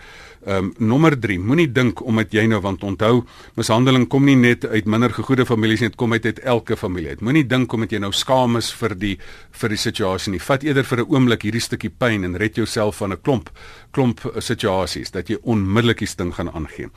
Ehm 0.42 0.56
um, 0.64 0.88
nommer 0.88 1.14
3, 1.14 1.36
moenie 1.38 1.68
dink 1.70 2.00
omdat 2.02 2.32
jy 2.34 2.42
nou 2.50 2.58
want 2.64 2.82
onthou, 2.82 3.20
mishandeling 3.54 4.08
kom 4.10 4.24
nie 4.26 4.34
net 4.34 4.64
uit 4.66 4.88
minder 4.90 5.12
gegoede 5.14 5.44
families 5.46 5.84
nie, 5.84 5.90
dit 5.92 5.98
kom 6.00 6.16
uit 6.16 6.24
uit 6.26 6.40
elke 6.42 6.74
familie. 6.76 7.12
Moenie 7.22 7.44
dink 7.46 7.70
omdat 7.72 7.92
jy 7.94 8.00
nou 8.02 8.10
skaam 8.10 8.58
is 8.58 8.72
vir 8.74 8.96
die 8.98 9.12
vir 9.60 9.70
die 9.70 9.78
situasie 9.78 10.32
nie. 10.34 10.40
Vat 10.42 10.64
eerder 10.66 10.82
vir 10.82 10.98
'n 10.98 11.14
oomblik 11.14 11.46
hierdie 11.46 11.62
stukkie 11.62 11.90
pyn 11.90 12.24
en 12.24 12.34
red 12.34 12.56
jouself 12.56 12.96
van 12.96 13.12
'n 13.12 13.22
klomp 13.22 13.50
klomp 13.92 14.18
situasies 14.38 15.12
dat 15.12 15.30
jy 15.30 15.38
onmiddellik 15.42 15.98
die 15.98 16.08
ding 16.16 16.34
gaan 16.34 16.50
aangee. 16.50 16.90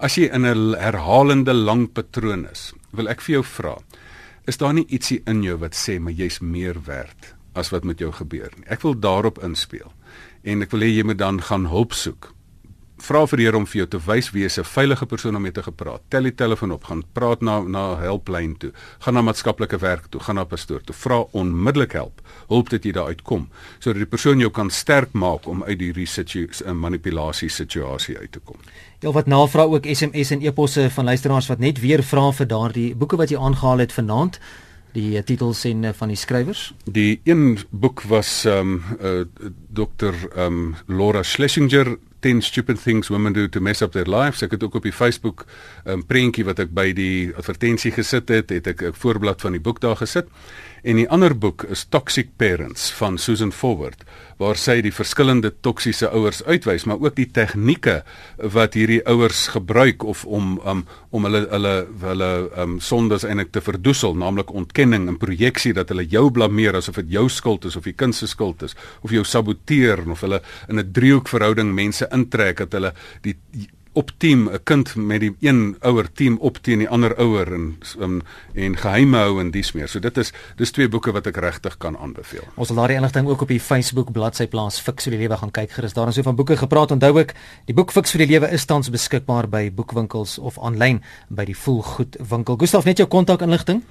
As 0.00 0.16
jy 0.16 0.26
in 0.34 0.44
'n 0.44 0.74
herhalende 0.74 1.54
lang 1.54 1.92
patroon 1.92 2.48
is, 2.50 2.72
wil 2.90 3.08
ek 3.08 3.20
vir 3.20 3.32
jou 3.34 3.44
vra, 3.44 3.78
is 4.48 4.56
daar 4.56 4.74
nie 4.74 4.86
ietsie 4.88 5.22
in 5.26 5.42
jou 5.42 5.56
wat 5.56 5.74
sê 5.74 6.00
maar 6.00 6.12
jy's 6.12 6.40
meer 6.40 6.74
werd 6.84 7.34
as 7.54 7.70
wat 7.70 7.84
met 7.84 7.98
jou 8.00 8.10
gebeur 8.10 8.50
nie? 8.56 8.66
Ek 8.66 8.82
wil 8.82 8.94
daarop 8.94 9.38
inspel. 9.38 9.92
En 10.42 10.62
ek 10.62 10.70
wil 10.72 10.80
hê 10.80 10.96
jy 10.96 11.04
moet 11.04 11.18
dan 11.18 11.40
gaan 11.40 11.66
hulp 11.66 11.92
soek 11.92 12.34
vra 13.02 13.24
vir 13.26 13.40
die 13.40 13.46
Here 13.46 13.56
om 13.56 13.66
vir 13.66 13.78
jou 13.80 13.86
te 13.86 14.00
wys 14.06 14.30
wie 14.34 14.44
is 14.44 14.58
'n 14.58 14.64
veilige 14.64 15.06
persoon 15.06 15.36
om 15.36 15.42
mee 15.42 15.52
te 15.52 15.62
gepraat. 15.62 16.00
Tel 16.08 16.22
die 16.22 16.34
telefoon 16.34 16.72
op, 16.72 16.84
gaan 16.84 17.02
praat 17.12 17.40
na 17.40 17.60
na 17.60 17.96
helplyn 17.96 18.56
toe. 18.58 18.72
Gaan 18.98 19.14
na 19.14 19.22
maatskaplike 19.22 19.78
werk 19.78 20.06
toe, 20.10 20.20
gaan 20.20 20.34
na 20.34 20.44
pastoor 20.44 20.80
toe. 20.80 20.94
Vra 20.94 21.24
onmiddellik 21.32 21.92
help. 21.92 22.20
Hulp 22.48 22.70
dat 22.70 22.84
jy 22.84 22.92
daar 22.92 23.06
uitkom 23.06 23.48
sodat 23.78 23.98
die 23.98 24.06
persoon 24.06 24.38
jou 24.38 24.50
kan 24.50 24.70
sterk 24.70 25.12
maak 25.12 25.46
om 25.46 25.62
uit 25.62 25.80
hierdie 25.80 26.06
situasie 26.06 26.66
'n 26.66 26.78
manipulasie 26.78 27.48
situasie 27.48 28.18
uit 28.18 28.32
te 28.32 28.40
kom. 28.44 28.56
Ja, 29.00 29.12
wat 29.12 29.26
navra 29.26 29.62
ook 29.62 29.86
SMS 29.86 30.30
en 30.30 30.42
e-posse 30.42 30.90
van 30.90 31.04
luisteraars 31.04 31.46
wat 31.46 31.58
net 31.58 31.80
weer 31.80 32.02
vra 32.02 32.32
vir 32.32 32.46
daardie 32.46 32.94
boeke 32.94 33.16
wat 33.16 33.30
jy 33.30 33.38
aangehaal 33.38 33.78
het 33.78 33.92
vanaand 33.92 34.38
die 34.92 35.16
uh, 35.16 35.22
titels 35.22 35.64
en 35.68 35.84
uh, 35.84 35.92
van 35.96 36.08
die 36.12 36.16
skrywers. 36.16 36.72
Die 36.84 37.20
een 37.28 37.58
boek 37.70 38.02
was 38.08 38.44
ehm 38.48 38.78
um, 38.78 38.82
uh, 39.00 39.48
Dr. 39.72 40.14
ehm 40.34 40.46
um, 40.46 40.74
Laura 40.86 41.22
Schlesinger 41.22 41.96
10 42.20 42.42
stupid 42.42 42.80
things 42.82 43.08
women 43.08 43.32
do 43.32 43.48
to 43.48 43.60
mess 43.60 43.82
up 43.82 43.92
their 43.92 44.08
lives. 44.08 44.42
Ek 44.42 44.50
het 44.50 44.62
ook 44.62 44.74
op 44.74 44.82
die 44.82 44.92
Facebook 44.92 45.44
'n 45.84 45.90
um, 45.90 46.06
prentjie 46.06 46.44
wat 46.44 46.58
ek 46.58 46.70
by 46.74 46.92
die 46.92 47.34
advertensie 47.36 47.92
gesit 47.92 48.28
het, 48.28 48.50
het 48.50 48.66
ek 48.66 48.82
'n 48.82 48.92
voorblad 48.92 49.40
van 49.40 49.52
die 49.52 49.60
boek 49.60 49.80
daar 49.80 49.96
gesit. 49.96 50.26
En 50.82 50.96
die 50.96 51.08
ander 51.10 51.34
boek 51.34 51.64
is 51.72 51.86
Toxic 51.90 52.36
Parents 52.36 52.90
van 52.98 53.18
Susan 53.18 53.52
Forward 53.52 54.04
waar 54.38 54.54
sy 54.54 54.76
die 54.86 54.92
verskillende 54.94 55.50
toksiese 55.66 56.12
ouers 56.14 56.44
uitwys, 56.46 56.84
maar 56.86 57.00
ook 57.02 57.16
die 57.16 57.26
tegnieke 57.34 58.04
wat 58.54 58.76
hierdie 58.78 59.00
ouers 59.10 59.48
gebruik 59.50 60.04
of 60.06 60.22
om 60.24 60.60
um, 60.62 60.84
om 61.10 61.24
hulle 61.26 61.40
hulle 61.50 61.72
hulle 62.04 62.28
um, 62.62 62.76
sondes 62.84 63.24
eintlik 63.26 63.50
te 63.56 63.62
verdoesel, 63.64 64.14
naamlik 64.14 64.52
ontkenning 64.54 65.08
en 65.10 65.18
projeksie 65.18 65.74
dat 65.74 65.90
hulle 65.90 66.06
jou 66.06 66.28
blameer 66.30 66.78
asof 66.78 67.00
dit 67.02 67.16
jou 67.16 67.26
skuld 67.32 67.66
is 67.66 67.78
of 67.80 67.88
die 67.88 67.96
kind 67.98 68.14
se 68.14 68.30
skuld 68.30 68.62
is 68.62 68.76
of 69.02 69.10
jou 69.10 69.24
saboteer 69.26 70.04
of 70.06 70.22
hulle 70.22 70.42
in 70.68 70.78
'n 70.78 70.92
driehoekverhouding 70.92 71.74
mense 71.74 72.06
intrek 72.12 72.62
dat 72.62 72.72
hulle 72.78 72.94
die 73.22 73.34
op 73.92 74.10
team 74.16 74.48
'n 74.48 74.58
kind 74.64 74.96
met 74.96 75.20
die 75.20 75.36
een 75.40 75.76
ouer 75.80 76.12
team 76.12 76.36
op 76.40 76.56
teen 76.56 76.78
die 76.78 76.88
ander 76.88 77.16
ouer 77.16 77.52
en 77.52 77.78
um, 78.00 78.22
en 78.54 78.76
geheime 78.76 79.16
hou 79.16 79.40
en 79.40 79.50
dies 79.50 79.72
meer. 79.72 79.88
So 79.88 79.98
dit 79.98 80.16
is 80.16 80.32
dis 80.56 80.70
twee 80.70 80.88
boeke 80.88 81.12
wat 81.12 81.26
ek 81.26 81.36
regtig 81.36 81.76
kan 81.76 81.98
aanbeveel. 81.98 82.42
Ons 82.54 82.66
sal 82.66 82.76
daardie 82.76 82.96
inligting 82.96 83.28
ook 83.28 83.40
op 83.40 83.48
die 83.48 83.60
Facebook 83.60 84.12
bladsy 84.12 84.46
plaas 84.46 84.80
Fix 84.80 85.04
vir 85.04 85.10
die 85.10 85.20
lewe 85.20 85.36
gaan 85.36 85.50
kyk 85.50 85.70
gerus. 85.70 85.92
Daar 85.92 86.08
is 86.08 86.14
so 86.14 86.22
van 86.22 86.36
boeke 86.36 86.56
gepraat. 86.56 86.90
Onthou 86.90 87.18
ook, 87.18 87.32
die 87.64 87.74
boek 87.74 87.92
Fix 87.92 88.10
vir 88.10 88.18
die 88.26 88.34
lewe 88.34 88.50
is 88.50 88.64
tans 88.64 88.90
beskikbaar 88.90 89.48
by 89.48 89.72
boekwinkels 89.74 90.38
of 90.38 90.58
aanlyn 90.58 91.02
by 91.28 91.44
die 91.44 91.56
Voelgoed 91.56 92.16
winkel. 92.28 92.56
Gustaf, 92.56 92.84
net 92.84 92.98
jou 92.98 93.08
kontak 93.08 93.42
inligting. 93.42 93.82